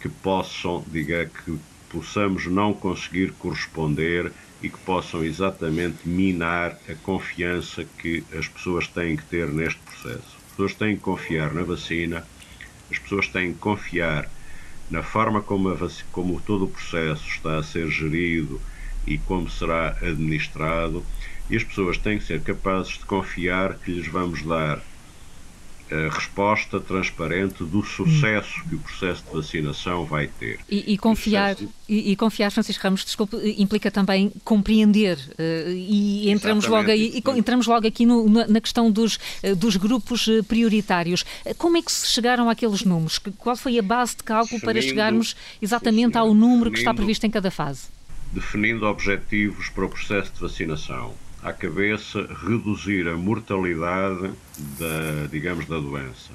que 0.00 0.08
possam, 0.08 0.84
diga, 0.88 1.30
que 1.44 1.58
possamos 1.88 2.46
não 2.46 2.72
conseguir 2.72 3.32
corresponder 3.32 4.32
e 4.62 4.68
que 4.68 4.78
possam 4.78 5.24
exatamente 5.24 6.08
minar 6.08 6.78
a 6.88 6.94
confiança 7.02 7.84
que 7.98 8.24
as 8.36 8.48
pessoas 8.48 8.86
têm 8.86 9.16
que 9.16 9.24
ter 9.24 9.48
neste 9.48 9.80
processo. 9.80 10.36
As 10.36 10.50
pessoas 10.50 10.74
têm 10.74 10.96
que 10.96 11.02
confiar 11.02 11.52
na 11.52 11.62
vacina, 11.62 12.26
as 12.90 12.98
pessoas 12.98 13.28
têm 13.28 13.52
que 13.52 13.58
confiar 13.58 14.30
na 14.90 15.02
forma 15.02 15.40
como, 15.40 15.76
como 16.10 16.40
todo 16.40 16.64
o 16.64 16.68
processo 16.68 17.26
está 17.28 17.58
a 17.58 17.62
ser 17.62 17.88
gerido 17.88 18.60
e 19.06 19.18
como 19.18 19.50
será 19.50 19.96
administrado 20.02 21.04
e 21.52 21.56
as 21.56 21.62
pessoas 21.62 21.98
têm 21.98 22.18
que 22.18 22.24
ser 22.24 22.40
capazes 22.40 22.92
de 22.94 23.04
confiar 23.04 23.74
que 23.74 23.92
lhes 23.92 24.08
vamos 24.08 24.42
dar 24.42 24.80
a 25.90 26.08
resposta 26.08 26.80
transparente 26.80 27.62
do 27.62 27.82
sucesso 27.82 28.62
que 28.66 28.74
o 28.74 28.78
processo 28.78 29.22
de 29.24 29.30
vacinação 29.30 30.06
vai 30.06 30.26
ter. 30.26 30.58
E, 30.66 30.94
e 30.94 30.96
confiar, 30.96 31.54
e, 31.86 32.12
e, 32.12 32.16
confiar, 32.16 32.50
Francisco 32.50 32.82
Ramos, 32.82 33.04
desculpe, 33.04 33.36
implica 33.58 33.90
também 33.90 34.32
compreender 34.42 35.18
uh, 35.18 35.70
e 35.70 36.30
entramos 36.30 36.66
logo, 36.66 36.90
aí, 36.90 37.22
entramos 37.36 37.66
logo 37.66 37.86
aqui 37.86 38.06
no, 38.06 38.26
na 38.26 38.58
questão 38.62 38.90
dos, 38.90 39.16
uh, 39.44 39.54
dos 39.54 39.76
grupos 39.76 40.26
uh, 40.28 40.42
prioritários. 40.44 41.26
Como 41.58 41.76
é 41.76 41.82
que 41.82 41.92
se 41.92 42.08
chegaram 42.08 42.48
àqueles 42.48 42.82
números? 42.82 43.18
Qual 43.36 43.54
foi 43.54 43.78
a 43.78 43.82
base 43.82 44.16
de 44.16 44.22
cálculo 44.22 44.58
definindo, 44.60 44.64
para 44.64 44.80
chegarmos 44.80 45.36
exatamente 45.60 46.16
ao 46.16 46.32
número 46.32 46.70
que 46.70 46.78
está 46.78 46.94
previsto 46.94 47.26
em 47.26 47.30
cada 47.30 47.50
fase? 47.50 47.88
Definindo 48.32 48.86
objetivos 48.86 49.68
para 49.68 49.84
o 49.84 49.90
processo 49.90 50.32
de 50.32 50.40
vacinação 50.40 51.12
à 51.42 51.52
cabeça 51.52 52.26
reduzir 52.44 53.08
a 53.08 53.16
mortalidade 53.16 54.32
da, 54.78 55.26
digamos, 55.30 55.66
da 55.66 55.78
doença 55.78 56.30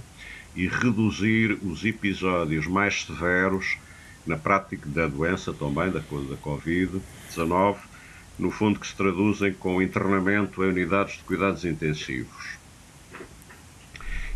e 0.55 0.67
reduzir 0.67 1.57
os 1.63 1.85
episódios 1.85 2.67
mais 2.67 3.05
severos 3.05 3.77
na 4.25 4.35
prática 4.35 4.89
da 4.89 5.07
doença 5.07 5.53
também, 5.53 5.89
da, 5.89 5.99
da 5.99 6.37
Covid-19, 6.43 7.77
no 8.37 8.51
fundo 8.51 8.79
que 8.79 8.87
se 8.87 8.95
traduzem 8.95 9.53
com 9.53 9.81
internamento 9.81 10.63
em 10.63 10.69
unidades 10.69 11.17
de 11.17 11.23
cuidados 11.23 11.63
intensivos. 11.63 12.57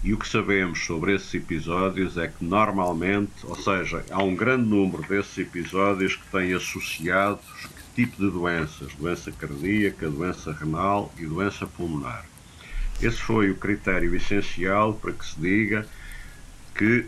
E 0.04 0.14
o 0.14 0.18
que 0.18 0.28
sabemos 0.28 0.84
sobre 0.86 1.14
esses 1.14 1.32
episódios 1.34 2.18
é 2.18 2.28
que 2.28 2.44
normalmente, 2.44 3.34
ou 3.44 3.56
seja, 3.56 4.04
há 4.10 4.24
um 4.24 4.36
grande 4.36 4.68
número 4.68 5.04
desses 5.04 5.38
episódios 5.38 6.16
que 6.16 6.28
têm 6.32 6.54
associados 6.54 7.46
tipo 7.96 8.18
de 8.18 8.30
doenças? 8.30 8.94
Doença 8.96 9.32
cardíaca, 9.32 10.10
doença 10.10 10.52
renal 10.52 11.14
e 11.18 11.26
doença 11.26 11.66
pulmonar. 11.66 12.26
Esse 13.02 13.18
foi 13.18 13.50
o 13.50 13.56
critério 13.56 14.16
essencial 14.16 14.94
para 14.94 15.14
que 15.14 15.26
se 15.26 15.40
diga 15.40 15.88
que 16.76 17.06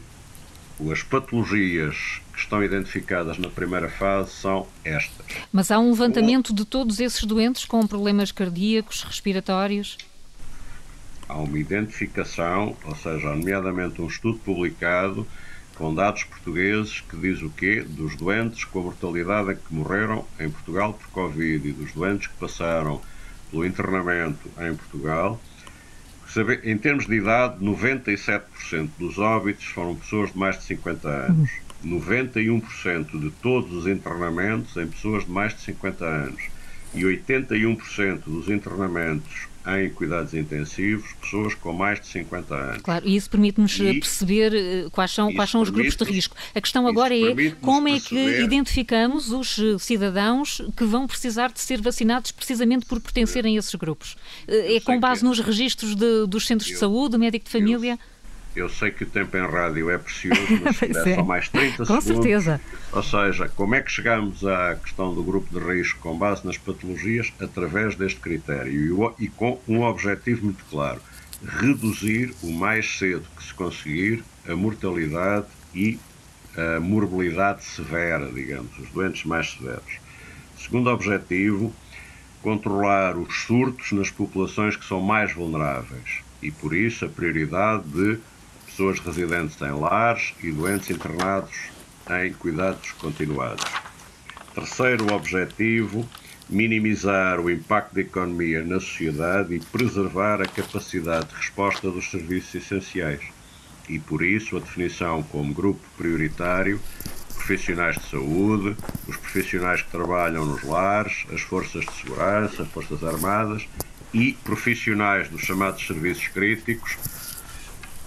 as 0.91 1.03
patologias 1.03 2.21
que 2.33 2.39
estão 2.39 2.63
identificadas 2.63 3.37
na 3.37 3.47
primeira 3.47 3.89
fase 3.89 4.31
são 4.31 4.67
estas. 4.83 5.25
Mas 5.51 5.69
há 5.69 5.79
um 5.79 5.91
levantamento 5.91 6.53
de 6.53 6.65
todos 6.65 6.99
esses 6.99 7.23
doentes 7.23 7.63
com 7.63 7.85
problemas 7.85 8.31
cardíacos, 8.31 9.03
respiratórios? 9.03 9.97
há 11.27 11.37
uma 11.37 11.57
identificação, 11.57 12.75
ou 12.85 12.95
seja, 12.95 13.29
nomeadamente 13.35 14.01
um 14.01 14.07
estudo 14.07 14.37
publicado 14.39 15.27
com 15.75 15.93
dados 15.93 16.23
portugueses 16.23 17.01
que 17.01 17.17
diz 17.17 17.41
o 17.41 17.49
quê? 17.49 17.85
Dos 17.87 18.15
doentes 18.15 18.63
com 18.65 18.79
a 18.79 18.83
mortalidade 18.83 19.51
em 19.51 19.55
que 19.55 19.73
morreram 19.73 20.25
em 20.39 20.49
Portugal 20.49 20.93
por 20.93 21.07
Covid 21.09 21.67
e 21.67 21.71
dos 21.71 21.91
doentes 21.93 22.27
que 22.27 22.33
passaram 22.35 23.01
pelo 23.49 23.65
internamento 23.65 24.49
em 24.59 24.75
Portugal. 24.75 25.39
Em 26.63 26.77
termos 26.77 27.05
de 27.05 27.15
idade, 27.15 27.63
97% 27.63 28.89
dos 28.97 29.19
óbitos 29.19 29.65
foram 29.65 29.95
pessoas 29.95 30.31
de 30.31 30.37
mais 30.37 30.57
de 30.57 30.63
50 30.63 31.07
anos. 31.07 31.51
91% 31.85 33.19
de 33.19 33.29
todos 33.29 33.71
os 33.73 33.87
internamentos 33.87 34.75
em 34.77 34.87
pessoas 34.87 35.25
de 35.25 35.31
mais 35.31 35.53
de 35.53 35.61
50 35.61 36.05
anos. 36.05 36.43
E 36.95 37.01
81% 37.01 38.21
dos 38.25 38.49
internamentos 38.49 39.47
em 39.65 39.89
cuidados 39.89 40.33
intensivos 40.33 41.13
pessoas 41.21 41.55
com 41.55 41.71
mais 41.71 41.99
de 41.99 42.07
50 42.07 42.55
anos. 42.55 42.81
Claro, 42.81 43.07
e 43.07 43.15
isso 43.15 43.29
permite-nos 43.29 43.77
perceber 43.77 44.53
eh, 44.53 44.89
quais 44.91 45.11
são, 45.11 45.33
quais 45.33 45.49
são 45.49 45.61
os 45.61 45.69
grupos 45.69 45.95
de 45.95 46.03
risco. 46.03 46.35
A 46.53 46.59
questão 46.59 46.85
agora 46.85 47.15
é 47.15 47.51
como 47.61 47.87
é 47.87 47.99
que 47.99 48.41
identificamos 48.41 49.31
os 49.31 49.57
eh, 49.57 49.77
cidadãos 49.79 50.61
que 50.75 50.83
vão 50.83 51.07
precisar 51.07 51.51
de 51.51 51.61
ser 51.61 51.81
vacinados 51.81 52.31
precisamente 52.31 52.85
por 52.85 52.99
pertencerem 52.99 53.55
a 53.55 53.59
esses 53.59 53.73
grupos. 53.75 54.17
Eh, 54.47 54.75
é 54.75 54.79
com 54.81 54.99
base 54.99 55.23
é. 55.23 55.27
nos 55.27 55.39
registros 55.39 55.95
de, 55.95 56.27
dos 56.27 56.45
centros 56.45 56.69
eu, 56.69 56.73
de 56.73 56.79
saúde, 56.79 57.17
médico 57.17 57.45
de 57.45 57.51
família? 57.51 57.93
Eu, 57.93 58.12
eu 58.55 58.69
sei 58.69 58.91
que 58.91 59.03
o 59.03 59.07
tempo 59.07 59.35
em 59.35 59.45
rádio 59.45 59.89
é 59.89 59.97
precioso, 59.97 60.41
mas 60.63 60.77
se 60.77 60.85
é. 61.09 61.15
só 61.15 61.23
mais 61.23 61.49
30 61.49 61.77
com 61.77 61.85
segundos. 61.85 62.05
Com 62.05 62.13
certeza. 62.13 62.61
Ou 62.91 63.03
seja, 63.03 63.49
como 63.49 63.75
é 63.75 63.81
que 63.81 63.91
chegamos 63.91 64.45
à 64.45 64.75
questão 64.75 65.13
do 65.13 65.23
grupo 65.23 65.59
de 65.59 65.65
risco 65.65 65.99
com 65.99 66.17
base 66.17 66.45
nas 66.45 66.57
patologias? 66.57 67.33
Através 67.39 67.95
deste 67.95 68.19
critério 68.19 69.13
e, 69.19 69.25
e 69.25 69.27
com 69.27 69.59
um 69.67 69.81
objetivo 69.81 70.45
muito 70.45 70.63
claro: 70.69 71.01
reduzir 71.45 72.33
o 72.43 72.51
mais 72.51 72.97
cedo 72.97 73.25
que 73.35 73.43
se 73.43 73.53
conseguir 73.53 74.23
a 74.47 74.55
mortalidade 74.55 75.47
e 75.73 75.99
a 76.55 76.79
morbilidade 76.79 77.63
severa, 77.63 78.31
digamos, 78.31 78.77
os 78.77 78.89
doentes 78.89 79.25
mais 79.25 79.51
severos. 79.51 79.99
Segundo 80.57 80.89
objetivo, 80.89 81.73
controlar 82.41 83.17
os 83.17 83.41
surtos 83.43 83.91
nas 83.91 84.11
populações 84.11 84.75
que 84.75 84.85
são 84.85 85.01
mais 85.01 85.33
vulneráveis 85.33 86.21
e, 86.41 86.51
por 86.51 86.75
isso, 86.75 87.05
a 87.05 87.09
prioridade 87.09 87.83
de 87.85 88.19
pessoas 88.73 88.99
residentes 88.99 89.61
em 89.61 89.71
lares 89.71 90.33
e 90.41 90.51
doentes 90.51 90.89
internados 90.89 91.55
em 92.09 92.33
cuidados 92.33 92.91
continuados. 92.93 93.63
Terceiro 94.55 95.13
objetivo, 95.13 96.07
minimizar 96.49 97.39
o 97.39 97.51
impacto 97.51 97.93
da 97.93 98.01
economia 98.01 98.63
na 98.63 98.79
sociedade 98.79 99.53
e 99.53 99.59
preservar 99.59 100.41
a 100.41 100.47
capacidade 100.47 101.27
de 101.27 101.35
resposta 101.35 101.89
dos 101.91 102.09
serviços 102.09 102.55
essenciais. 102.55 103.21
E 103.87 103.99
por 103.99 104.23
isso 104.23 104.57
a 104.57 104.59
definição 104.59 105.21
como 105.21 105.53
grupo 105.53 105.81
prioritário 105.95 106.79
profissionais 107.35 107.97
de 107.97 108.09
saúde, 108.09 108.75
os 109.07 109.17
profissionais 109.17 109.81
que 109.81 109.91
trabalham 109.91 110.45
nos 110.45 110.63
lares, 110.63 111.25
as 111.31 111.41
forças 111.41 111.85
de 111.85 111.91
segurança, 111.91 112.63
as 112.63 112.69
forças 112.69 113.03
armadas 113.03 113.67
e 114.13 114.33
profissionais 114.43 115.27
dos 115.29 115.41
chamados 115.41 115.85
serviços 115.85 116.27
críticos, 116.29 116.97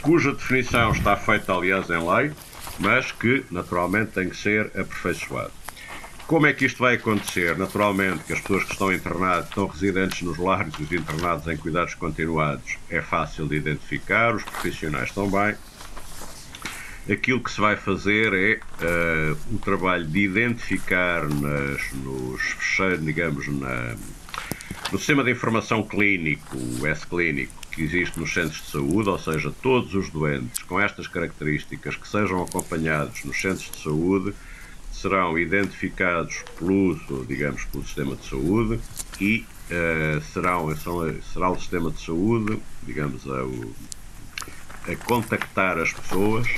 cuja 0.06 0.32
definição 0.32 0.92
está 0.92 1.16
feita, 1.16 1.52
aliás, 1.52 1.90
em 1.90 1.98
lei, 1.98 2.30
mas 2.78 3.10
que, 3.10 3.44
naturalmente, 3.50 4.12
tem 4.12 4.28
que 4.28 4.36
ser 4.36 4.66
aperfeiçoado. 4.66 5.50
Como 6.28 6.46
é 6.46 6.52
que 6.52 6.64
isto 6.64 6.78
vai 6.78 6.94
acontecer? 6.94 7.58
Naturalmente 7.58 8.22
que 8.22 8.32
as 8.32 8.40
pessoas 8.40 8.62
que 8.62 8.72
estão 8.72 8.92
internadas, 8.92 9.48
estão 9.48 9.66
residentes 9.66 10.22
nos 10.22 10.38
lares 10.38 10.72
e 10.78 10.84
os 10.84 10.92
internados 10.92 11.48
em 11.48 11.56
cuidados 11.56 11.94
continuados, 11.94 12.78
é 12.88 13.00
fácil 13.00 13.48
de 13.48 13.56
identificar, 13.56 14.32
os 14.32 14.44
profissionais 14.44 15.10
também. 15.10 15.56
Aquilo 17.10 17.42
que 17.42 17.50
se 17.50 17.60
vai 17.60 17.74
fazer 17.74 18.32
é 18.32 18.60
uh, 18.84 19.54
o 19.56 19.58
trabalho 19.58 20.06
de 20.06 20.20
identificar 20.20 21.28
nas, 21.28 21.92
nos 21.94 22.42
digamos, 23.02 23.48
na, 23.48 23.96
no 24.92 24.98
sistema 24.98 25.24
de 25.24 25.32
informação 25.32 25.82
clínico, 25.82 26.56
o 26.80 26.86
S-Clínico, 26.86 27.55
que 27.76 27.82
existe 27.82 28.18
nos 28.18 28.32
centros 28.32 28.62
de 28.62 28.70
saúde, 28.70 29.10
ou 29.10 29.18
seja, 29.18 29.52
todos 29.62 29.94
os 29.94 30.08
doentes 30.08 30.62
com 30.62 30.80
estas 30.80 31.06
características 31.06 31.94
que 31.94 32.08
sejam 32.08 32.42
acompanhados 32.42 33.22
nos 33.22 33.38
centros 33.38 33.70
de 33.70 33.82
saúde 33.82 34.34
serão 34.90 35.38
identificados 35.38 36.42
pelo 36.58 37.26
digamos, 37.26 37.64
pelo 37.66 37.84
sistema 37.84 38.16
de 38.16 38.26
saúde 38.26 38.80
e 39.20 39.44
uh, 39.70 40.20
serão, 40.32 40.74
são, 40.74 41.22
será 41.34 41.50
o 41.50 41.58
sistema 41.58 41.90
de 41.90 42.00
saúde, 42.00 42.58
digamos, 42.82 43.22
a, 43.28 44.92
a 44.92 44.96
contactar 45.04 45.78
as 45.78 45.92
pessoas 45.92 46.48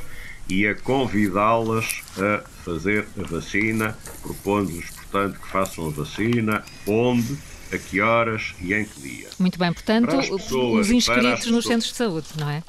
e 0.49 0.69
a 0.69 0.75
convidá-las 0.77 2.01
a 2.17 2.43
fazer 2.65 3.09
a 3.19 3.27
vacina, 3.27 3.99
propondo-lhes, 4.23 4.89
portanto, 4.91 5.41
que 5.41 5.49
façam 5.49 5.89
a 5.89 5.91
vacina, 5.91 6.65
onde 6.87 7.37
a 7.73 7.79
que 7.79 8.01
horas 8.01 8.55
e 8.61 8.73
em 8.75 8.85
que 8.85 9.01
dia. 9.01 9.29
Muito 9.39 9.59
bem, 9.59 9.73
portanto, 9.73 10.17
pessoas, 10.17 10.87
os 10.87 10.91
inscritos 10.91 11.47
nos 11.47 11.65
centros 11.65 11.91
de 11.91 11.97
saúde, 11.97 12.29
não 12.39 12.49
é? 12.49 12.63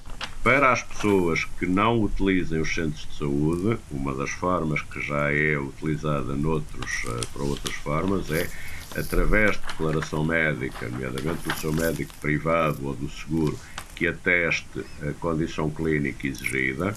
Para 0.43 0.71
as 0.71 0.81
pessoas 0.81 1.43
que 1.43 1.65
não 1.65 2.01
utilizem 2.01 2.61
os 2.61 2.73
centros 2.73 3.05
de 3.07 3.17
saúde, 3.17 3.77
uma 3.91 4.13
das 4.15 4.29
formas 4.29 4.81
que 4.81 5.01
já 5.01 5.33
é 5.33 5.57
utilizada 5.57 6.33
noutros, 6.33 7.03
eh, 7.05 7.21
para 7.33 7.43
outras 7.43 7.75
formas 7.75 8.31
é 8.31 8.49
através 8.95 9.57
de 9.57 9.67
declaração 9.67 10.23
médica, 10.23 10.87
nomeadamente 10.87 11.47
do 11.47 11.59
seu 11.59 11.73
médico 11.73 12.13
privado 12.21 12.87
ou 12.87 12.95
do 12.95 13.09
seguro, 13.09 13.59
que 13.95 14.07
ateste 14.07 14.85
a 15.01 15.11
condição 15.19 15.69
clínica 15.69 16.25
exigida, 16.25 16.95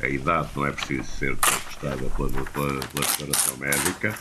a 0.00 0.08
idade 0.08 0.50
não 0.54 0.66
é 0.66 0.72
preciso 0.72 1.04
ser 1.04 1.36
testada 1.36 2.04
pela, 2.16 2.28
pela, 2.28 2.44
pela 2.44 2.80
declaração 2.80 3.56
médica, 3.56 4.14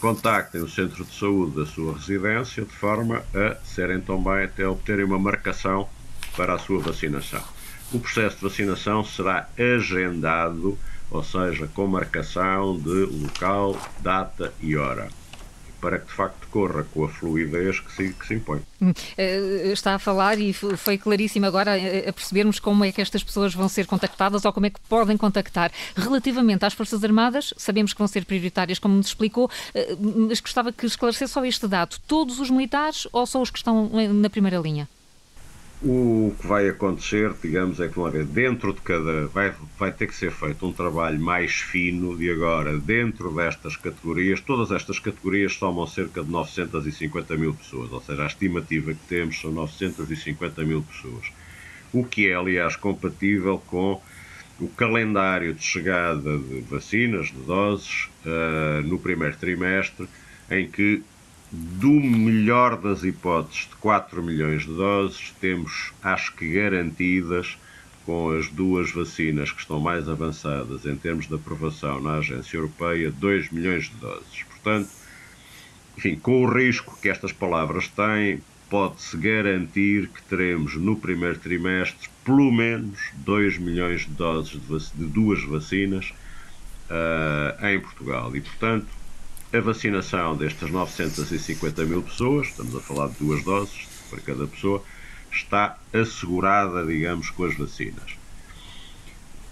contactem 0.00 0.62
o 0.62 0.68
centro 0.68 1.04
de 1.04 1.14
saúde 1.14 1.56
da 1.56 1.66
sua 1.66 1.94
residência 1.94 2.64
de 2.64 2.72
forma 2.72 3.22
a 3.34 3.54
serem 3.64 4.00
também 4.00 4.44
até 4.44 4.66
obterem 4.66 5.04
uma 5.04 5.18
marcação 5.18 5.88
para 6.36 6.54
a 6.54 6.58
sua 6.58 6.80
vacinação. 6.80 7.42
O 7.92 7.98
processo 7.98 8.36
de 8.36 8.42
vacinação 8.42 9.04
será 9.04 9.48
agendado, 9.58 10.78
ou 11.10 11.22
seja, 11.22 11.68
com 11.74 11.86
marcação 11.86 12.78
de 12.78 13.04
local, 13.04 13.76
data 14.00 14.52
e 14.60 14.76
hora 14.76 15.19
para 15.80 15.98
que 15.98 16.06
de 16.06 16.12
facto 16.12 16.46
corra 16.50 16.84
com 16.84 17.04
a 17.04 17.08
fluidez 17.08 17.80
que 17.80 17.92
se, 17.92 18.12
que 18.12 18.26
se 18.26 18.34
impõe. 18.34 18.60
Hum, 18.80 18.92
eh, 19.16 19.70
está 19.72 19.94
a 19.94 19.98
falar 19.98 20.38
e 20.38 20.52
foi 20.52 20.98
claríssimo 20.98 21.46
agora 21.46 21.72
a 21.74 22.12
percebermos 22.12 22.58
como 22.58 22.84
é 22.84 22.92
que 22.92 23.00
estas 23.00 23.22
pessoas 23.22 23.54
vão 23.54 23.68
ser 23.68 23.86
contactadas 23.86 24.44
ou 24.44 24.52
como 24.52 24.66
é 24.66 24.70
que 24.70 24.80
podem 24.88 25.16
contactar. 25.16 25.70
Relativamente 25.96 26.64
às 26.64 26.74
Forças 26.74 27.02
Armadas, 27.02 27.52
sabemos 27.56 27.92
que 27.92 27.98
vão 27.98 28.08
ser 28.08 28.24
prioritárias, 28.24 28.78
como 28.78 28.94
nos 28.94 29.08
explicou, 29.08 29.50
eh, 29.74 29.96
mas 29.98 30.40
gostava 30.40 30.72
que 30.72 30.86
esclarecesse 30.86 31.32
só 31.32 31.44
este 31.44 31.66
dado. 31.66 31.96
Todos 32.06 32.40
os 32.40 32.50
militares 32.50 33.06
ou 33.12 33.26
só 33.26 33.40
os 33.40 33.50
que 33.50 33.58
estão 33.58 33.90
na 34.12 34.30
primeira 34.30 34.58
linha? 34.58 34.88
O 35.82 36.34
que 36.38 36.46
vai 36.46 36.68
acontecer, 36.68 37.32
digamos, 37.42 37.80
é 37.80 37.88
que 37.88 37.98
uma 37.98 38.10
vez 38.10 38.28
dentro 38.28 38.74
de 38.74 38.82
cada. 38.82 39.28
Vai, 39.28 39.54
vai 39.78 39.90
ter 39.90 40.08
que 40.08 40.14
ser 40.14 40.30
feito 40.30 40.66
um 40.66 40.72
trabalho 40.74 41.18
mais 41.18 41.52
fino 41.52 42.18
de 42.18 42.30
agora, 42.30 42.76
dentro 42.78 43.34
destas 43.34 43.76
categorias. 43.76 44.42
Todas 44.42 44.70
estas 44.72 44.98
categorias 44.98 45.54
somam 45.54 45.86
cerca 45.86 46.22
de 46.22 46.30
950 46.30 47.34
mil 47.38 47.54
pessoas, 47.54 47.90
ou 47.92 48.02
seja, 48.02 48.24
a 48.24 48.26
estimativa 48.26 48.92
que 48.92 49.06
temos 49.08 49.40
são 49.40 49.52
950 49.52 50.62
mil 50.64 50.82
pessoas. 50.82 51.32
O 51.94 52.04
que 52.04 52.28
é, 52.28 52.34
aliás, 52.34 52.76
compatível 52.76 53.58
com 53.66 54.02
o 54.60 54.68
calendário 54.68 55.54
de 55.54 55.62
chegada 55.62 56.36
de 56.36 56.60
vacinas, 56.60 57.28
de 57.28 57.38
doses, 57.38 58.06
uh, 58.26 58.86
no 58.86 58.98
primeiro 58.98 59.34
trimestre, 59.38 60.06
em 60.50 60.68
que 60.68 61.02
do 61.52 61.90
melhor 61.90 62.76
das 62.76 63.02
hipóteses 63.02 63.68
de 63.68 63.76
4 63.76 64.22
milhões 64.22 64.62
de 64.62 64.72
doses, 64.72 65.34
temos, 65.40 65.92
acho 66.02 66.34
que 66.34 66.52
garantidas, 66.52 67.56
com 68.06 68.30
as 68.30 68.48
duas 68.48 68.90
vacinas 68.90 69.52
que 69.52 69.60
estão 69.60 69.78
mais 69.78 70.08
avançadas 70.08 70.86
em 70.86 70.96
termos 70.96 71.26
de 71.28 71.34
aprovação 71.34 72.00
na 72.00 72.14
Agência 72.14 72.56
Europeia, 72.56 73.10
2 73.10 73.50
milhões 73.50 73.84
de 73.84 73.96
doses. 73.96 74.42
Portanto, 74.48 74.88
enfim, 75.96 76.16
com 76.16 76.44
o 76.44 76.48
risco 76.48 76.98
que 77.00 77.08
estas 77.08 77.32
palavras 77.32 77.88
têm, 77.88 78.40
pode-se 78.68 79.16
garantir 79.16 80.08
que 80.08 80.22
teremos 80.22 80.76
no 80.76 80.96
primeiro 80.96 81.38
trimestre 81.38 82.08
pelo 82.24 82.50
menos 82.52 82.98
2 83.16 83.58
milhões 83.58 84.02
de 84.02 84.12
doses 84.12 84.60
de, 84.60 84.98
de 84.98 85.06
duas 85.06 85.42
vacinas 85.44 86.12
uh, 86.88 87.66
em 87.66 87.80
Portugal. 87.80 88.34
E, 88.34 88.40
portanto, 88.40 88.86
a 89.52 89.60
vacinação 89.60 90.36
destas 90.36 90.70
950 90.70 91.84
mil 91.84 92.02
pessoas, 92.02 92.48
estamos 92.48 92.74
a 92.76 92.80
falar 92.80 93.08
de 93.08 93.16
duas 93.18 93.42
doses 93.42 93.88
para 94.08 94.20
cada 94.20 94.46
pessoa, 94.46 94.82
está 95.32 95.76
assegurada, 95.92 96.84
digamos, 96.84 97.30
com 97.30 97.44
as 97.44 97.56
vacinas. 97.56 98.18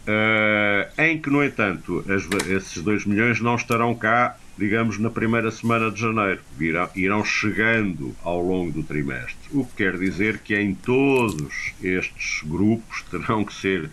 Uh, 0.07 1.03
em 1.03 1.21
que, 1.21 1.29
no 1.29 1.45
entanto, 1.45 2.05
as, 2.09 2.27
esses 2.49 2.83
2 2.83 3.05
milhões 3.05 3.41
não 3.41 3.57
estarão 3.57 3.95
cá, 3.95 4.37
digamos, 4.57 4.99
na 4.99 5.11
primeira 5.11 5.51
semana 5.51 5.91
de 5.91 6.01
janeiro. 6.01 6.41
Irão, 6.59 6.89
irão 6.95 7.25
chegando 7.25 8.17
ao 8.23 8.41
longo 8.41 8.73
do 8.73 8.83
trimestre. 8.83 9.37
O 9.53 9.67
que 9.67 9.77
quer 9.77 9.99
dizer 9.99 10.39
que 10.39 10.57
em 10.57 10.75
todos 10.75 11.75
estes 11.83 12.41
grupos 12.43 13.03
terão 13.11 13.45
que 13.45 13.53
ser 13.53 13.91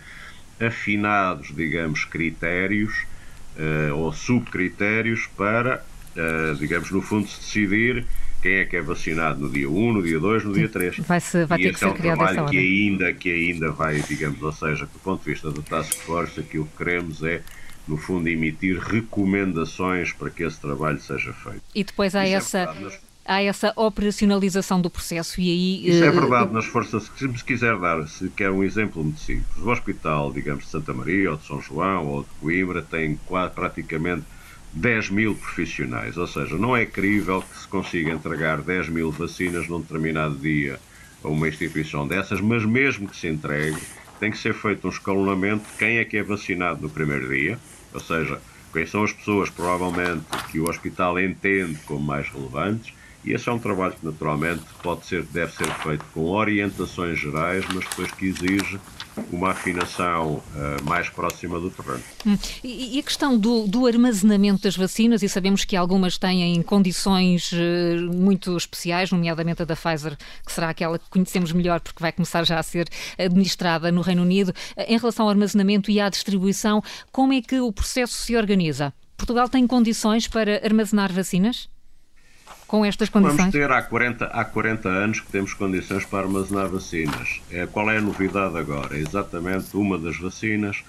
afinados, 0.58 1.54
digamos, 1.54 2.04
critérios 2.04 3.04
uh, 3.56 3.94
ou 3.94 4.12
subcritérios 4.12 5.26
para, 5.36 5.84
uh, 6.16 6.54
digamos, 6.56 6.90
no 6.90 7.00
fundo, 7.00 7.28
se 7.28 7.38
decidir 7.38 8.06
quem 8.42 8.56
é 8.56 8.64
que 8.64 8.76
é 8.76 8.82
vacinado 8.82 9.40
no 9.40 9.50
dia 9.50 9.68
1, 9.68 9.92
no 9.92 10.02
dia 10.02 10.18
2, 10.18 10.44
no 10.44 10.52
dia 10.52 10.68
3. 10.68 10.98
Vai, 10.98 11.20
-se, 11.20 11.44
vai 11.44 11.58
ter 11.58 11.72
que 11.72 11.78
ser 11.78 11.86
é 11.86 11.88
um 11.88 11.94
criado 11.94 12.18
trabalho 12.18 12.46
que 12.46 12.58
ainda, 12.58 13.12
que 13.12 13.30
ainda 13.30 13.70
vai, 13.72 14.00
digamos, 14.02 14.42
ou 14.42 14.52
seja, 14.52 14.86
do 14.86 14.98
ponto 15.00 15.24
de 15.24 15.30
vista 15.30 15.50
do 15.50 15.62
Task 15.62 15.94
Force, 15.94 16.38
aquilo 16.38 16.66
que 16.66 16.76
queremos 16.76 17.22
é 17.22 17.42
no 17.86 17.96
fundo, 17.96 18.28
emitir 18.28 18.78
recomendações 18.78 20.12
para 20.12 20.28
que 20.28 20.42
esse 20.42 20.60
trabalho 20.60 21.00
seja 21.00 21.32
feito. 21.32 21.62
E 21.74 21.84
depois 21.84 22.14
há 22.14 22.24
Isso 22.26 22.56
é 22.56 22.62
essa. 22.62 22.92
É 22.92 23.06
há 23.26 23.42
essa 23.42 23.72
operacionalização 23.74 24.80
do 24.80 24.88
processo 24.88 25.40
e 25.40 25.50
aí... 25.50 25.88
Isso 25.88 26.04
é 26.04 26.06
eh, 26.06 26.10
verdade 26.10 26.52
nas 26.52 26.64
forças, 26.64 27.10
se 27.16 27.26
me 27.26 27.36
quiser 27.42 27.76
dar, 27.78 28.06
se 28.06 28.28
quer 28.30 28.50
um 28.50 28.62
exemplo 28.62 29.02
muito 29.02 29.20
simples, 29.20 29.56
o 29.58 29.68
hospital, 29.68 30.32
digamos, 30.32 30.64
de 30.64 30.70
Santa 30.70 30.94
Maria, 30.94 31.32
ou 31.32 31.36
de 31.36 31.44
São 31.44 31.60
João, 31.60 32.06
ou 32.06 32.22
de 32.22 32.28
Coimbra, 32.40 32.82
tem 32.82 33.18
quase, 33.26 33.52
praticamente 33.52 34.22
10 34.76 35.08
mil 35.08 35.34
profissionais, 35.34 36.18
ou 36.18 36.26
seja, 36.26 36.54
não 36.58 36.76
é 36.76 36.84
crível 36.84 37.40
que 37.40 37.58
se 37.58 37.66
consiga 37.66 38.12
entregar 38.12 38.60
10 38.60 38.90
mil 38.90 39.10
vacinas 39.10 39.66
num 39.68 39.80
determinado 39.80 40.34
dia 40.36 40.78
a 41.24 41.28
uma 41.28 41.48
instituição 41.48 42.06
dessas, 42.06 42.42
mas 42.42 42.62
mesmo 42.62 43.08
que 43.08 43.16
se 43.16 43.26
entregue, 43.26 43.80
tem 44.20 44.30
que 44.30 44.36
ser 44.36 44.52
feito 44.52 44.86
um 44.86 44.90
escalonamento 44.90 45.64
de 45.64 45.78
quem 45.78 45.96
é 45.96 46.04
que 46.04 46.18
é 46.18 46.22
vacinado 46.22 46.82
no 46.82 46.90
primeiro 46.90 47.26
dia, 47.26 47.58
ou 47.94 48.00
seja, 48.00 48.38
quem 48.70 48.86
são 48.86 49.02
as 49.02 49.14
pessoas 49.14 49.48
provavelmente 49.48 50.26
que 50.50 50.60
o 50.60 50.68
hospital 50.68 51.18
entende 51.18 51.78
como 51.86 52.04
mais 52.04 52.28
relevantes, 52.28 52.92
e 53.24 53.32
esse 53.32 53.48
é 53.48 53.52
um 53.52 53.58
trabalho 53.58 53.94
que 53.94 54.04
naturalmente 54.04 54.62
pode 54.82 55.06
ser, 55.06 55.22
deve 55.22 55.52
ser 55.52 55.72
feito 55.76 56.04
com 56.12 56.26
orientações 56.26 57.18
gerais, 57.18 57.64
mas 57.74 57.86
depois 57.86 58.12
que 58.12 58.26
exige 58.26 58.78
uma 59.30 59.50
afinação 59.50 60.34
uh, 60.34 60.84
mais 60.84 61.08
próxima 61.08 61.58
do 61.58 61.70
terreno. 61.70 62.02
Hum. 62.26 62.38
E, 62.62 62.98
a 62.98 63.02
questão 63.02 63.38
do, 63.38 63.66
do, 63.66 63.86
armazenamento 63.86 64.62
das 64.62 64.76
vacinas, 64.76 65.22
e 65.22 65.28
sabemos 65.28 65.64
que 65.64 65.76
algumas 65.76 66.18
têm 66.18 66.62
condições 66.62 67.52
uh, 67.52 68.12
muito 68.14 68.56
especiais, 68.56 69.10
nomeadamente 69.10 69.62
a 69.62 69.64
da 69.64 69.76
Pfizer, 69.76 70.16
que 70.44 70.52
será 70.52 70.70
aquela 70.70 70.98
que 70.98 71.08
conhecemos 71.08 71.52
melhor 71.52 71.80
porque 71.80 72.00
vai 72.00 72.12
começar 72.12 72.44
já 72.44 72.58
a 72.58 72.62
ser 72.62 72.88
administrada 73.18 73.90
no 73.90 74.00
Reino 74.00 74.22
Unido. 74.22 74.50
Uh, 74.76 74.84
em 74.88 74.98
relação 74.98 75.26
ao 75.26 75.30
armazenamento 75.30 75.90
e 75.90 76.00
à 76.00 76.08
distribuição, 76.08 76.82
como 77.10 77.32
é 77.32 77.40
que 77.40 77.60
o 77.60 77.72
processo 77.72 78.14
se 78.14 78.36
organiza? 78.36 78.92
Portugal 79.16 79.48
tem 79.48 79.66
condições 79.66 80.28
para 80.28 80.62
armazenar 80.62 81.12
vacinas? 81.12 81.68
Com 82.66 82.84
estas 82.84 83.08
condições? 83.08 83.36
Vamos 83.36 83.52
ter 83.52 83.70
há 83.70 83.82
40, 83.82 84.24
há 84.26 84.44
40 84.44 84.88
anos 84.88 85.20
que 85.20 85.30
temos 85.30 85.54
condições 85.54 86.04
para 86.04 86.20
armazenar 86.26 86.68
vacinas. 86.68 87.40
É, 87.50 87.66
qual 87.66 87.90
é 87.90 87.98
a 87.98 88.00
novidade 88.00 88.56
agora? 88.56 88.96
É 88.96 89.00
exatamente 89.00 89.76
uma 89.76 89.96
das 89.98 90.18
vacinas, 90.18 90.82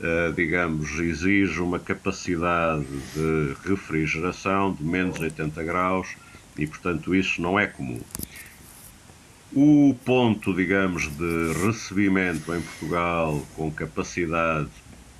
uh, 0.00 0.32
digamos, 0.34 0.98
exige 0.98 1.60
uma 1.60 1.78
capacidade 1.78 2.86
de 3.14 3.56
refrigeração 3.68 4.72
de 4.72 4.84
menos 4.84 5.18
80 5.18 5.62
graus 5.64 6.08
e, 6.56 6.66
portanto, 6.66 7.14
isso 7.14 7.42
não 7.42 7.58
é 7.58 7.66
comum. 7.66 8.00
O 9.52 9.96
ponto, 10.04 10.54
digamos, 10.54 11.08
de 11.16 11.52
recebimento 11.64 12.54
em 12.54 12.60
Portugal 12.60 13.42
com 13.56 13.70
capacidade 13.70 14.68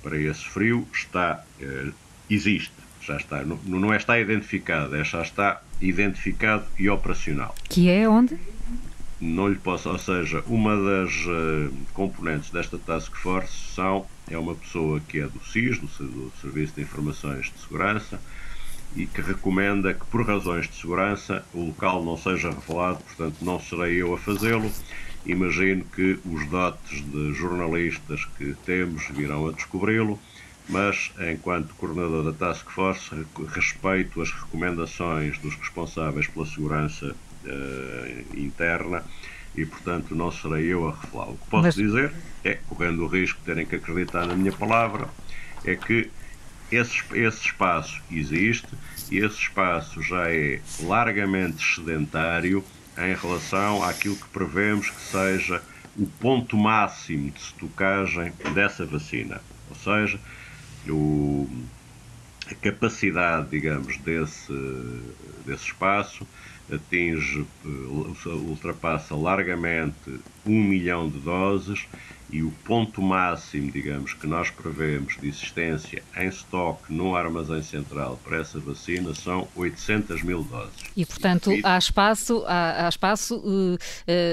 para 0.03 0.17
esse 0.17 0.45
frio 0.45 0.87
está, 0.93 1.43
uh, 1.61 1.93
existe, 2.29 2.78
já 3.09 3.17
está, 3.17 3.43
não, 3.43 3.57
não 3.65 3.93
é 3.93 3.97
está 3.97 4.19
identificado, 4.19 4.95
é 4.95 5.03
já 5.03 5.21
está 5.21 5.61
identificado 5.81 6.63
e 6.77 6.89
operacional. 6.89 7.55
Que 7.67 7.89
é 7.89 8.07
onde? 8.07 8.37
Não 9.19 9.47
lhe 9.47 9.55
posso, 9.55 9.89
ou 9.89 9.97
seja, 9.97 10.43
uma 10.47 10.75
das 10.77 11.11
uh, 11.25 11.73
componentes 11.93 12.51
desta 12.51 12.77
task 12.77 13.13
force 13.15 13.53
são, 13.75 14.05
é 14.29 14.37
uma 14.37 14.55
pessoa 14.55 15.01
que 15.01 15.19
é 15.19 15.27
do 15.27 15.43
SIS, 15.43 15.79
do, 15.79 15.87
do 15.87 16.31
Serviço 16.39 16.75
de 16.75 16.81
Informações 16.83 17.47
de 17.47 17.59
Segurança, 17.61 18.21
e 18.95 19.05
que 19.05 19.21
recomenda 19.21 19.93
que, 19.93 20.05
por 20.05 20.25
razões 20.25 20.67
de 20.67 20.75
segurança, 20.75 21.43
o 21.53 21.65
local 21.65 22.03
não 22.03 22.17
seja 22.17 22.49
revelado, 22.49 22.99
portanto, 22.99 23.35
não 23.41 23.59
serei 23.59 24.01
eu 24.01 24.13
a 24.13 24.17
fazê-lo. 24.17 24.71
Imagino 25.25 25.83
que 25.83 26.17
os 26.25 26.47
dotes 26.47 27.03
de 27.11 27.33
jornalistas 27.33 28.25
que 28.37 28.55
temos 28.65 29.07
virão 29.09 29.47
a 29.47 29.51
descobri-lo 29.51 30.17
mas, 30.69 31.11
enquanto 31.19 31.73
coordenador 31.75 32.31
da 32.31 32.33
Task 32.33 32.69
Force, 32.69 33.09
respeito 33.49 34.21
as 34.21 34.31
recomendações 34.31 35.37
dos 35.39 35.55
responsáveis 35.55 36.27
pela 36.27 36.45
segurança 36.45 37.15
uh, 37.45 38.39
interna 38.39 39.03
e, 39.55 39.65
portanto, 39.65 40.15
não 40.15 40.31
serei 40.31 40.67
eu 40.67 40.87
a 40.87 40.91
revelá-lo. 40.91 41.33
O 41.33 41.37
que 41.37 41.49
posso 41.49 41.63
mas... 41.63 41.75
dizer 41.75 42.13
é, 42.43 42.59
correndo 42.67 43.03
o 43.03 43.07
risco 43.07 43.39
de 43.39 43.45
terem 43.45 43.65
que 43.65 43.75
acreditar 43.75 44.25
na 44.25 44.35
minha 44.35 44.51
palavra, 44.51 45.09
é 45.65 45.75
que 45.75 46.09
esse, 46.71 47.03
esse 47.13 47.45
espaço 47.47 48.01
existe 48.11 48.69
e 49.09 49.17
esse 49.17 49.37
espaço 49.37 50.01
já 50.01 50.31
é 50.31 50.61
largamente 50.81 51.63
sedentário 51.75 52.63
em 52.97 53.13
relação 53.15 53.83
àquilo 53.83 54.15
que 54.15 54.27
prevemos 54.27 54.89
que 54.89 55.01
seja 55.01 55.61
o 55.97 56.05
ponto 56.05 56.55
máximo 56.55 57.31
de 57.31 57.39
estocagem 57.39 58.31
dessa 58.53 58.85
vacina. 58.85 59.41
Ou 59.69 59.75
seja, 59.75 60.19
o, 60.91 61.47
a 62.49 62.55
capacidade, 62.55 63.49
digamos, 63.49 63.97
desse, 63.97 64.53
desse 65.45 65.65
espaço 65.65 66.27
atinge, 66.71 67.45
ultrapassa 68.25 69.15
largamente 69.15 70.19
um 70.45 70.63
milhão 70.63 71.09
de 71.09 71.19
doses 71.19 71.87
e 72.31 72.43
o 72.43 72.51
ponto 72.63 73.01
máximo, 73.01 73.71
digamos, 73.71 74.13
que 74.13 74.27
nós 74.27 74.49
prevemos 74.51 75.17
de 75.17 75.27
existência 75.27 76.03
em 76.15 76.27
estoque 76.27 76.93
num 76.93 77.15
armazém 77.15 77.61
central 77.63 78.19
para 78.23 78.37
essa 78.37 78.59
vacina 78.59 79.13
são 79.15 79.47
800 79.55 80.21
mil 80.23 80.43
doses. 80.43 80.83
E, 80.95 81.05
portanto, 81.05 81.51
há 81.63 81.77
espaço, 81.77 82.43
há, 82.45 82.85
há 82.85 82.89
espaço 82.89 83.37
uh, 83.37 83.75
uh, 83.75 83.77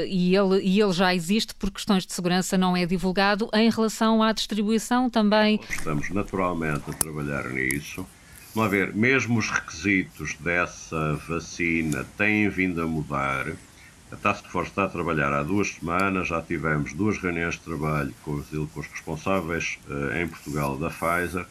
e, 0.06 0.36
ele, 0.36 0.60
e 0.62 0.80
ele 0.80 0.92
já 0.92 1.14
existe 1.14 1.54
por 1.54 1.70
questões 1.70 2.06
de 2.06 2.12
segurança, 2.12 2.58
não 2.58 2.76
é 2.76 2.84
divulgado. 2.84 3.48
Em 3.54 3.70
relação 3.70 4.22
à 4.22 4.32
distribuição 4.32 5.08
também... 5.08 5.60
Estamos 5.70 6.10
naturalmente 6.10 6.90
a 6.90 6.92
trabalhar 6.92 7.48
nisso. 7.48 8.06
Vamos 8.54 8.70
ver, 8.70 8.94
mesmo 8.94 9.38
os 9.38 9.50
requisitos 9.50 10.34
dessa 10.40 11.14
vacina 11.28 12.06
têm 12.16 12.48
vindo 12.48 12.80
a 12.80 12.86
mudar. 12.86 13.52
A 14.16 14.18
Task 14.18 14.46
Force 14.46 14.70
está 14.70 14.84
a 14.84 14.88
trabalhar 14.88 15.30
há 15.30 15.42
duas 15.42 15.74
semanas, 15.74 16.28
já 16.28 16.40
tivemos 16.40 16.94
duas 16.94 17.18
reuniões 17.18 17.56
de 17.56 17.60
trabalho 17.60 18.14
com 18.22 18.32
os, 18.32 18.48
com 18.48 18.80
os 18.80 18.86
responsáveis 18.86 19.78
uh, 19.90 20.16
em 20.16 20.26
Portugal 20.26 20.78
da 20.78 20.88
Pfizer 20.88 21.44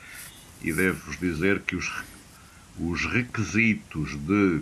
e 0.63 0.73
devo-vos 0.73 1.15
dizer 1.19 1.61
que 1.61 1.75
os, 1.75 1.93
os 2.79 3.05
requisitos 3.05 4.17
de 4.17 4.61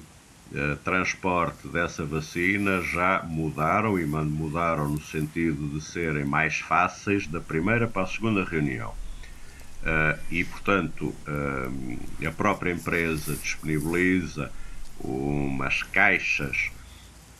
uh, 0.51 0.75
transporte 0.83 1.65
dessa 1.69 2.03
vacina 2.03 2.81
já 2.81 3.23
mudaram 3.23 3.97
e 3.97 4.05
mudaram 4.05 4.89
no 4.89 5.01
sentido 5.01 5.69
de 5.69 5.79
serem 5.79 6.25
mais 6.25 6.59
fáceis 6.59 7.25
da 7.25 7.39
primeira 7.39 7.87
para 7.87 8.01
a 8.01 8.07
segunda 8.07 8.43
reunião. 8.43 8.89
Uh, 9.81 10.19
e, 10.29 10.43
portanto, 10.43 11.05
uh, 11.05 12.27
a 12.27 12.31
própria 12.31 12.73
empresa 12.73 13.33
disponibiliza 13.33 14.51
umas 14.99 15.83
caixas 15.83 16.69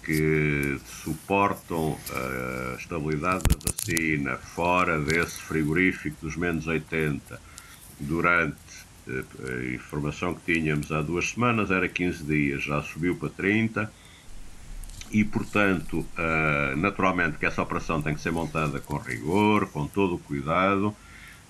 que 0.03 0.79
suportam 0.85 1.97
a 2.11 2.75
estabilidade 2.77 3.43
da 3.43 3.71
vacina 3.71 4.37
fora 4.37 4.99
desse 4.99 5.41
frigorífico 5.41 6.17
dos 6.21 6.35
menos 6.35 6.67
80 6.67 7.39
durante 7.99 8.55
uh, 9.07 9.25
a 9.47 9.73
informação 9.73 10.33
que 10.33 10.53
tínhamos 10.53 10.91
há 10.91 11.01
duas 11.01 11.29
semanas 11.29 11.71
era 11.71 11.87
15 11.87 12.23
dias, 12.23 12.63
já 12.63 12.81
subiu 12.81 13.15
para 13.15 13.29
30 13.29 13.91
e, 15.11 15.23
portanto, 15.23 16.03
naturalmente 16.75 17.37
que 17.37 17.45
essa 17.45 17.61
operação 17.61 18.01
tem 18.01 18.15
que 18.15 18.21
ser 18.21 18.31
montada 18.31 18.79
com 18.79 18.97
rigor, 18.97 19.67
com 19.67 19.85
todo 19.85 20.15
o 20.15 20.17
cuidado, 20.17 20.95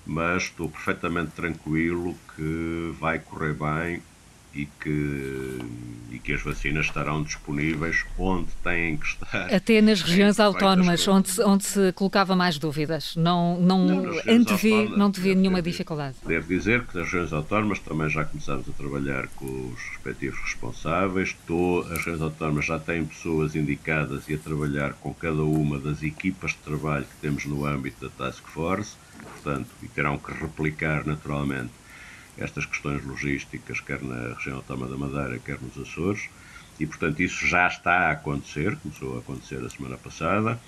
mas 0.06 0.44
estou 0.44 0.68
perfeitamente 0.68 1.30
tranquilo 1.30 2.14
que 2.36 2.94
vai 3.00 3.18
correr 3.18 3.54
bem 3.54 4.02
e 4.54 4.66
que, 4.80 5.58
e 6.12 6.18
que 6.18 6.32
as 6.32 6.42
vacinas 6.42 6.86
estarão 6.86 7.22
disponíveis 7.22 8.04
onde 8.16 8.48
têm 8.62 8.96
que 8.96 9.06
estar. 9.06 9.52
Até 9.52 9.80
nas 9.80 10.00
regiões 10.00 10.38
autónomas, 10.38 11.06
onde 11.08 11.28
se, 11.28 11.42
onde 11.42 11.64
se 11.64 11.92
colocava 11.92 12.36
mais 12.36 12.56
dúvidas. 12.56 13.16
Não, 13.16 13.60
não, 13.60 13.84
não 13.86 14.20
antevê, 14.28 14.88
não 14.96 15.10
devia 15.10 15.34
nenhuma 15.34 15.60
dificuldade. 15.60 16.16
Devo 16.24 16.46
dizer 16.46 16.84
que 16.84 16.96
nas 16.96 17.06
regiões 17.06 17.32
autónomas 17.32 17.80
também 17.80 18.08
já 18.08 18.24
começamos 18.24 18.68
a 18.68 18.72
trabalhar 18.72 19.26
com 19.34 19.44
os 19.46 19.82
respectivos 19.90 20.38
responsáveis. 20.40 21.30
Estou, 21.30 21.82
as 21.82 21.98
regiões 21.98 22.22
autónomas 22.22 22.66
já 22.66 22.78
têm 22.78 23.04
pessoas 23.04 23.56
indicadas 23.56 24.28
e 24.28 24.34
a 24.34 24.38
trabalhar 24.38 24.92
com 24.94 25.12
cada 25.12 25.42
uma 25.42 25.78
das 25.78 26.02
equipas 26.02 26.52
de 26.52 26.58
trabalho 26.58 27.04
que 27.04 27.16
temos 27.20 27.44
no 27.44 27.66
âmbito 27.66 28.08
da 28.08 28.26
Task 28.26 28.44
Force, 28.46 28.96
portanto, 29.20 29.68
e 29.82 29.88
terão 29.88 30.16
que 30.16 30.32
replicar 30.32 31.04
naturalmente 31.04 31.70
estas 32.38 32.66
questões 32.66 33.04
logísticas, 33.04 33.80
quer 33.80 34.02
na 34.02 34.34
região 34.34 34.56
autónoma 34.56 34.88
da 34.88 34.96
Madeira, 34.96 35.38
quer 35.38 35.58
nos 35.60 35.78
Açores, 35.78 36.28
e 36.78 36.86
portanto 36.86 37.20
isso 37.20 37.46
já 37.46 37.66
está 37.68 38.08
a 38.08 38.10
acontecer, 38.12 38.76
começou 38.76 39.16
a 39.16 39.18
acontecer 39.20 39.64
a 39.64 39.70
semana 39.70 39.96
passada, 39.96 40.58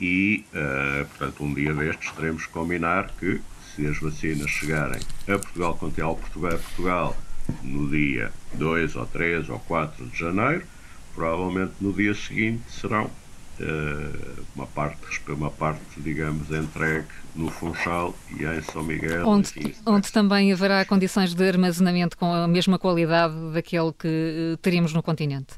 e 0.00 0.44
uh, 0.54 1.06
portanto 1.06 1.44
um 1.44 1.52
dia 1.52 1.74
destes 1.74 2.10
teremos 2.12 2.46
que 2.46 2.52
combinar 2.52 3.10
que 3.18 3.40
se 3.74 3.86
as 3.86 3.98
vacinas 3.98 4.50
chegarem 4.50 5.00
a 5.28 5.38
Portugal, 5.38 5.76
Continental 5.76 6.16
Portugal, 6.16 6.58
Portugal 6.58 7.16
no 7.62 7.88
dia 7.88 8.32
2 8.54 8.96
ou 8.96 9.06
3 9.06 9.48
ou 9.48 9.58
4 9.60 10.06
de 10.06 10.18
janeiro, 10.18 10.64
provavelmente 11.14 11.72
no 11.80 11.92
dia 11.92 12.14
seguinte 12.14 12.62
serão 12.70 13.10
uma 14.54 14.66
parte, 14.66 14.98
uma 15.28 15.50
parte, 15.50 15.80
digamos, 15.98 16.50
entregue 16.50 17.06
no 17.34 17.50
Funchal 17.50 18.14
e 18.38 18.44
em 18.44 18.62
São 18.62 18.82
Miguel. 18.82 19.26
Onde, 19.26 19.48
assim, 19.48 19.74
onde 19.86 20.10
também 20.12 20.52
haverá 20.52 20.84
condições 20.84 21.34
de 21.34 21.48
armazenamento 21.48 22.16
com 22.16 22.32
a 22.32 22.48
mesma 22.48 22.78
qualidade 22.78 23.34
daquele 23.52 23.92
que 23.92 24.08
eh, 24.54 24.58
teríamos 24.60 24.92
no 24.92 25.02
continente. 25.02 25.54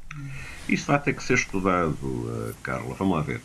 Isso 0.68 0.86
vai 0.86 1.00
ter 1.00 1.14
que 1.14 1.22
ser 1.22 1.34
estudado, 1.34 1.96
uh, 2.02 2.54
Carla. 2.62 2.94
Vamos 2.94 3.16
lá 3.16 3.22
ver. 3.22 3.40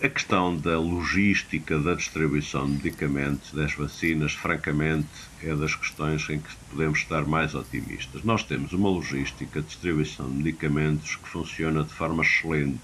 A 0.00 0.08
questão 0.08 0.56
da 0.56 0.78
logística 0.78 1.76
da 1.76 1.92
distribuição 1.92 2.66
de 2.66 2.84
medicamentos, 2.84 3.52
das 3.52 3.74
vacinas, 3.74 4.32
francamente, 4.32 5.08
é 5.42 5.52
das 5.56 5.74
questões 5.74 6.30
em 6.30 6.38
que 6.38 6.54
podemos 6.70 7.00
estar 7.00 7.26
mais 7.26 7.52
otimistas. 7.52 8.22
Nós 8.22 8.44
temos 8.44 8.72
uma 8.72 8.88
logística 8.88 9.60
de 9.60 9.66
distribuição 9.66 10.30
de 10.30 10.36
medicamentos 10.36 11.16
que 11.16 11.28
funciona 11.28 11.82
de 11.82 11.92
forma 11.92 12.22
excelente 12.22 12.78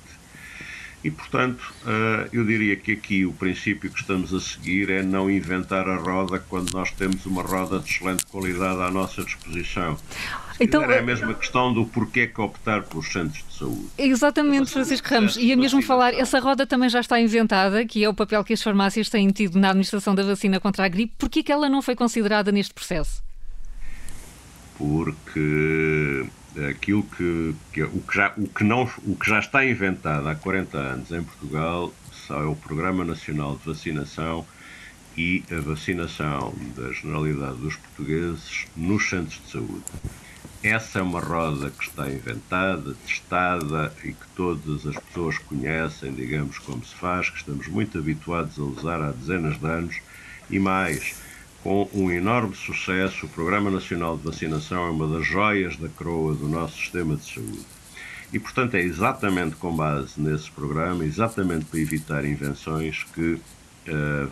e, 1.05 1.11
portanto, 1.11 1.63
eh, 1.87 2.31
eu 2.33 2.47
diria 2.47 2.75
que 2.77 2.93
aqui 2.93 3.27
o 3.27 3.33
princípio 3.33 3.91
que 3.91 4.01
estamos 4.01 4.33
a 4.33 4.41
seguir 4.41 4.89
é 4.89 5.03
não 5.03 5.31
inventar 5.31 5.87
a 5.87 5.97
roda 5.97 6.39
quando 6.39 6.73
nós 6.73 6.91
temos 6.93 7.27
uma 7.27 7.43
roda 7.43 7.79
de 7.79 7.91
excelente 7.91 8.25
qualidade 8.25 8.81
à 8.81 8.91
nossa 8.91 9.23
disposição. 9.23 9.99
então, 10.59 10.83
é 10.83 11.01
a 11.01 11.03
mesma 11.03 11.35
questão 11.35 11.75
do 11.75 11.85
porquê 11.85 12.27
que 12.27 12.41
optar 12.41 12.85
pelos 12.85 13.13
centros 13.13 13.45
de 13.47 13.55
saúde. 13.55 13.87
Exatamente, 13.99 14.71
Francisco 14.71 15.07
Ramos. 15.07 15.37
E 15.37 15.53
a 15.53 15.57
mesmo 15.59 15.83
falar, 15.83 16.15
essa 16.15 16.41
roda 16.41 16.67
também 16.67 16.89
já 16.89 17.01
está 17.01 17.21
inventada, 17.21 17.85
que 17.85 18.03
é 18.03 18.09
o 18.09 18.15
papel 18.15 18.43
que 18.43 18.55
as 18.55 18.63
farmácias 18.63 19.11
têm 19.11 19.29
tido 19.29 19.59
na 19.59 19.69
administração 19.69 20.15
da 20.15 20.23
vacina 20.23 20.59
contra 20.59 20.87
a 20.87 20.89
gripe. 20.89 21.13
Porquê 21.19 21.43
que 21.43 21.53
ela 21.53 21.69
não 21.69 21.83
foi 21.83 21.95
considerada 21.95 22.51
neste 22.51 22.73
processo? 22.73 23.23
Porque 24.79 26.25
aquilo 26.71 27.03
que, 27.03 27.55
que, 27.73 27.83
o, 27.83 28.01
que 28.01 28.17
já, 28.17 28.33
o, 28.37 28.47
que 28.47 28.65
não, 28.65 28.89
o 29.05 29.17
que 29.17 29.29
já 29.29 29.39
está 29.39 29.65
inventado 29.65 30.29
há 30.29 30.35
40 30.35 30.79
anos 30.79 31.11
em 31.11 31.23
Portugal 31.23 31.93
é 32.31 32.35
o 32.35 32.55
Programa 32.57 33.05
Nacional 33.05 33.57
de 33.57 33.67
Vacinação 33.67 34.47
e 35.17 35.45
a 35.51 35.61
vacinação 35.61 36.55
da 36.77 36.91
generalidade 36.93 37.57
dos 37.59 37.77
portugueses 37.77 38.67
nos 38.77 39.09
centros 39.09 39.41
de 39.45 39.51
saúde. 39.51 39.85
Essa 40.63 41.01
é 41.01 41.03
uma 41.03 41.21
roda 41.21 41.71
que 41.71 41.85
está 41.85 42.11
inventada, 42.11 42.95
testada 43.07 43.95
e 44.03 44.15
que 44.15 44.27
todas 44.35 44.87
as 44.87 44.97
pessoas 44.97 45.37
conhecem, 45.39 46.15
digamos 46.15 46.59
como 46.59 46.83
se 46.83 46.95
faz, 46.95 47.29
que 47.29 47.37
estamos 47.37 47.69
muito 47.69 47.99
habituados 47.99 48.59
a 48.59 48.63
usar 48.63 49.03
há 49.03 49.13
dezenas 49.13 49.59
de 49.59 49.67
anos 49.67 49.97
e 50.49 50.59
mais 50.59 51.15
com 51.65 51.89
um 51.95 52.11
enorme 52.11 52.55
sucesso, 52.55 53.25
o 53.25 53.29
Programa 53.31 53.71
Nacional 53.71 54.19
de 54.19 54.25
Vacinação 54.25 54.87
é 54.87 54.91
uma 54.91 55.09
das 55.09 55.27
joias 55.27 55.79
da 55.79 55.89
coroa 55.89 56.35
do 56.35 56.47
nosso 56.47 56.77
sistema 56.77 57.17
de 57.17 57.25
saúde. 57.25 57.65
E, 58.31 58.39
portanto, 58.39 58.75
é 58.75 58.83
exatamente 58.83 59.57
com 59.57 59.75
base 59.75 60.21
nesse 60.21 60.51
programa, 60.51 61.07
exatamente 61.07 61.65
para 61.65 61.81
evitar 61.81 62.23
invenções, 62.27 63.05
que 63.15 63.33
uh, 63.33 63.41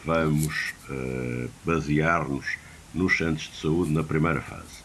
vamos 0.04 0.74
uh, 0.90 1.48
basear-nos 1.64 2.44
nos 2.92 3.16
centros 3.16 3.48
de 3.48 3.56
saúde 3.56 3.92
na 3.92 4.04
primeira 4.04 4.42
fase. 4.42 4.82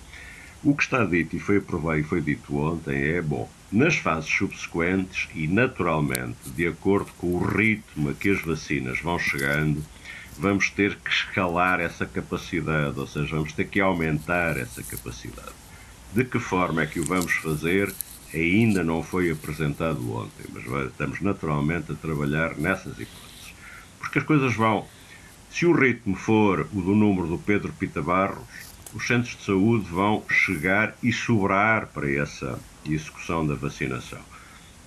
O 0.64 0.74
que 0.74 0.84
está 0.84 1.04
dito 1.04 1.36
e 1.36 1.40
foi 1.40 1.58
aprovado 1.58 2.00
e 2.00 2.04
foi 2.04 2.22
dito 2.22 2.56
ontem 2.56 2.98
é, 2.98 3.22
bom, 3.22 3.50
nas 3.70 3.98
fases 3.98 4.30
subsequentes 4.30 5.28
e, 5.36 5.50
naturalmente, 5.50 6.50
de 6.56 6.66
acordo 6.66 7.12
com 7.18 7.28
o 7.28 7.46
ritmo 7.46 8.10
a 8.10 8.14
que 8.14 8.30
as 8.30 8.42
vacinas 8.42 9.02
vão 9.02 9.20
chegando, 9.20 9.84
vamos 10.38 10.70
ter 10.70 10.96
que 10.96 11.10
escalar 11.10 11.80
essa 11.80 12.06
capacidade, 12.06 13.00
ou 13.00 13.08
seja, 13.08 13.36
vamos 13.36 13.54
ter 13.54 13.68
que 13.68 13.80
aumentar 13.80 14.58
essa 14.58 14.84
capacidade. 14.84 15.56
De 16.14 16.24
que 16.24 16.40
forma 16.40 16.84
é 16.84 16.86
que 16.86 17.00
o 17.00 17.06
vamos 17.06 17.34
fazer? 17.34 17.94
Ainda 18.34 18.84
não 18.84 19.04
foi 19.04 19.32
apresentado 19.32 20.14
ontem, 20.14 20.46
mas 20.54 20.64
estamos 20.88 21.22
naturalmente 21.22 21.92
a 21.92 21.96
trabalhar 21.96 22.56
nessas 22.58 23.00
hipóteses. 23.00 23.54
Porque 24.00 24.20
as 24.20 24.26
coisas 24.26 24.56
vão. 24.56 24.86
Se 25.50 25.66
o 25.66 25.74
ritmo 25.74 26.16
for 26.16 26.68
o 26.74 26.82
do 26.82 26.94
número 26.94 27.28
do 27.28 27.38
Pedro 27.38 27.74
Pita 27.74 28.02
Barros, 28.02 28.44
os 28.94 29.06
centros 29.06 29.36
de 29.38 29.44
saúde 29.44 29.90
vão 29.90 30.24
chegar 30.30 30.96
e 31.02 31.12
sobrar 31.12 31.88
para 31.88 32.10
essa 32.10 32.60
execução 32.86 33.46
da 33.46 33.56
vacinação. 33.56 34.20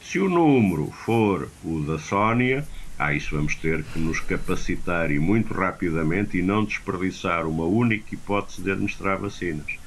Se 0.02 0.18
o 0.18 0.28
número 0.28 0.90
for 0.90 1.48
o 1.62 1.80
da 1.80 1.98
Sónia, 1.98 2.66
a 3.00 3.14
isso 3.14 3.34
vamos 3.34 3.54
ter 3.54 3.82
que 3.82 3.98
nos 3.98 4.20
capacitar 4.20 5.10
e 5.10 5.18
muito 5.18 5.54
rapidamente 5.54 6.36
e 6.36 6.42
não 6.42 6.62
desperdiçar 6.62 7.46
uma 7.46 7.64
única 7.64 8.14
hipótese 8.14 8.60
de 8.60 8.70
administrar 8.70 9.18
vacinas. 9.18 9.78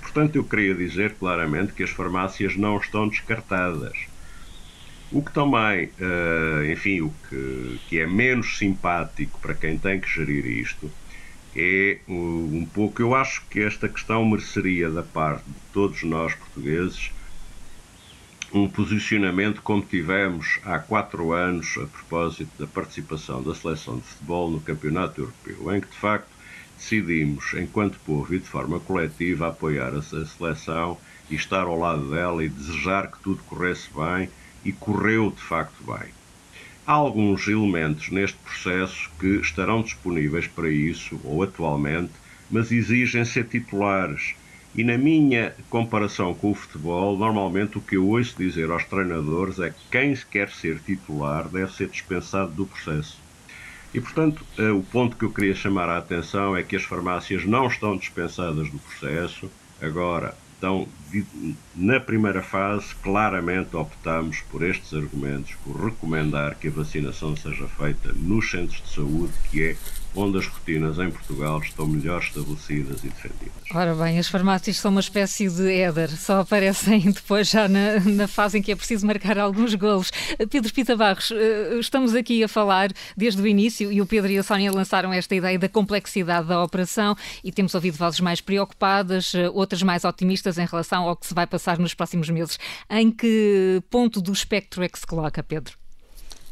Portanto, 0.00 0.36
eu 0.36 0.44
queria 0.44 0.72
dizer 0.72 1.14
claramente 1.14 1.72
que 1.72 1.82
as 1.82 1.90
farmácias 1.90 2.56
não 2.56 2.78
estão 2.78 3.08
descartadas. 3.08 4.06
O 5.10 5.22
que 5.22 5.32
também, 5.32 5.86
uh, 5.86 6.70
enfim, 6.70 7.00
o 7.00 7.12
que, 7.28 7.80
que 7.88 7.98
é 7.98 8.06
menos 8.06 8.56
simpático 8.56 9.40
para 9.40 9.54
quem 9.54 9.76
tem 9.76 10.00
que 10.00 10.08
gerir 10.08 10.46
isto 10.46 10.88
é 11.56 11.98
uh, 12.06 12.12
um 12.12 12.64
pouco. 12.72 13.02
Eu 13.02 13.12
acho 13.14 13.44
que 13.50 13.60
esta 13.60 13.88
questão 13.88 14.24
mereceria, 14.24 14.88
da 14.88 15.02
parte 15.02 15.44
de 15.44 15.60
todos 15.72 16.02
nós 16.04 16.32
portugueses, 16.34 17.10
um 18.54 18.68
posicionamento 18.68 19.62
como 19.62 19.80
tivemos 19.80 20.58
há 20.62 20.78
quatro 20.78 21.32
anos 21.32 21.74
a 21.78 21.86
propósito 21.86 22.50
da 22.58 22.66
participação 22.66 23.42
da 23.42 23.54
seleção 23.54 23.96
de 23.96 24.02
futebol 24.02 24.50
no 24.50 24.60
Campeonato 24.60 25.22
Europeu, 25.22 25.74
em 25.74 25.80
que 25.80 25.88
de 25.88 25.96
facto 25.96 26.28
decidimos, 26.76 27.54
enquanto 27.54 27.98
povo 28.00 28.34
e 28.34 28.38
de 28.38 28.46
forma 28.46 28.78
coletiva, 28.78 29.48
apoiar 29.48 29.94
a 29.94 30.02
seleção 30.02 30.98
e 31.30 31.34
estar 31.34 31.62
ao 31.62 31.78
lado 31.78 32.10
dela 32.10 32.44
e 32.44 32.48
desejar 32.48 33.10
que 33.10 33.22
tudo 33.22 33.42
corresse 33.44 33.88
bem 33.94 34.28
e 34.62 34.70
correu 34.70 35.30
de 35.30 35.40
facto 35.40 35.82
bem. 35.86 36.10
Há 36.86 36.92
alguns 36.92 37.48
elementos 37.48 38.10
neste 38.10 38.36
processo 38.36 39.10
que 39.18 39.36
estarão 39.36 39.82
disponíveis 39.82 40.46
para 40.46 40.68
isso, 40.68 41.18
ou 41.24 41.42
atualmente, 41.42 42.12
mas 42.50 42.70
exigem 42.70 43.24
ser 43.24 43.48
titulares 43.48 44.34
e 44.74 44.82
na 44.82 44.96
minha 44.96 45.54
comparação 45.68 46.34
com 46.34 46.50
o 46.50 46.54
futebol, 46.54 47.16
normalmente 47.16 47.76
o 47.76 47.80
que 47.80 47.96
eu 47.96 48.08
ouço 48.08 48.34
dizer 48.38 48.70
aos 48.70 48.84
treinadores 48.84 49.58
é 49.58 49.70
que 49.70 49.80
quem 49.90 50.14
quer 50.30 50.48
ser 50.48 50.78
titular 50.80 51.48
deve 51.48 51.72
ser 51.72 51.88
dispensado 51.88 52.52
do 52.52 52.66
processo. 52.66 53.20
E, 53.94 54.00
portanto, 54.00 54.44
eh, 54.56 54.70
o 54.70 54.82
ponto 54.82 55.16
que 55.16 55.24
eu 55.24 55.30
queria 55.30 55.54
chamar 55.54 55.88
a 55.90 55.98
atenção 55.98 56.56
é 56.56 56.62
que 56.62 56.76
as 56.76 56.82
farmácias 56.82 57.44
não 57.44 57.66
estão 57.66 57.96
dispensadas 57.96 58.70
do 58.70 58.78
processo. 58.78 59.50
Agora, 59.82 60.34
então, 60.56 60.88
na 61.74 62.00
primeira 62.00 62.40
fase, 62.40 62.94
claramente 63.02 63.76
optamos 63.76 64.40
por 64.42 64.62
estes 64.62 64.94
argumentos, 64.94 65.54
por 65.64 65.84
recomendar 65.84 66.54
que 66.54 66.68
a 66.68 66.70
vacinação 66.70 67.36
seja 67.36 67.66
feita 67.66 68.12
nos 68.14 68.50
centros 68.50 68.80
de 68.80 68.88
saúde, 68.88 69.32
que 69.50 69.62
é 69.62 69.76
onde 70.14 70.38
as 70.38 70.46
rotinas 70.46 70.98
em 70.98 71.10
Portugal 71.10 71.60
estão 71.60 71.86
melhor 71.86 72.22
estabelecidas 72.22 73.02
e 73.02 73.08
defendidas. 73.08 73.52
Ora 73.74 73.94
bem, 73.94 74.18
as 74.18 74.28
farmácias 74.28 74.76
são 74.76 74.90
uma 74.90 75.00
espécie 75.00 75.48
de 75.48 75.72
éder, 75.72 76.10
só 76.10 76.40
aparecem 76.40 77.00
depois 77.10 77.48
já 77.48 77.68
na, 77.68 78.00
na 78.00 78.28
fase 78.28 78.58
em 78.58 78.62
que 78.62 78.72
é 78.72 78.76
preciso 78.76 79.06
marcar 79.06 79.38
alguns 79.38 79.74
golos. 79.74 80.10
Pedro 80.50 80.72
Pita 80.72 80.96
Barros, 80.96 81.30
eh, 81.30 81.78
estamos 81.78 82.14
aqui 82.14 82.44
a 82.44 82.48
falar 82.48 82.90
desde 83.16 83.40
o 83.40 83.46
início 83.46 83.90
e 83.90 84.00
o 84.00 84.06
Pedro 84.06 84.30
e 84.30 84.38
a 84.38 84.42
Sónia 84.42 84.70
lançaram 84.70 85.12
esta 85.12 85.34
ideia 85.34 85.58
da 85.58 85.68
complexidade 85.68 86.48
da 86.48 86.62
operação 86.62 87.16
e 87.42 87.50
temos 87.50 87.74
ouvido 87.74 87.96
vozes 87.96 88.20
mais 88.20 88.40
preocupadas, 88.40 89.34
eh, 89.34 89.48
outras 89.50 89.82
mais 89.82 90.04
otimistas 90.04 90.58
em 90.58 90.66
relação 90.66 91.08
ao 91.08 91.16
que 91.16 91.26
se 91.26 91.34
vai 91.34 91.46
passar 91.46 91.78
nos 91.78 91.94
próximos 91.94 92.28
meses. 92.28 92.58
Em 92.90 93.10
que 93.10 93.82
ponto 93.88 94.20
do 94.20 94.32
espectro 94.32 94.82
é 94.82 94.88
que 94.88 94.98
se 94.98 95.06
coloca, 95.06 95.42
Pedro? 95.42 95.74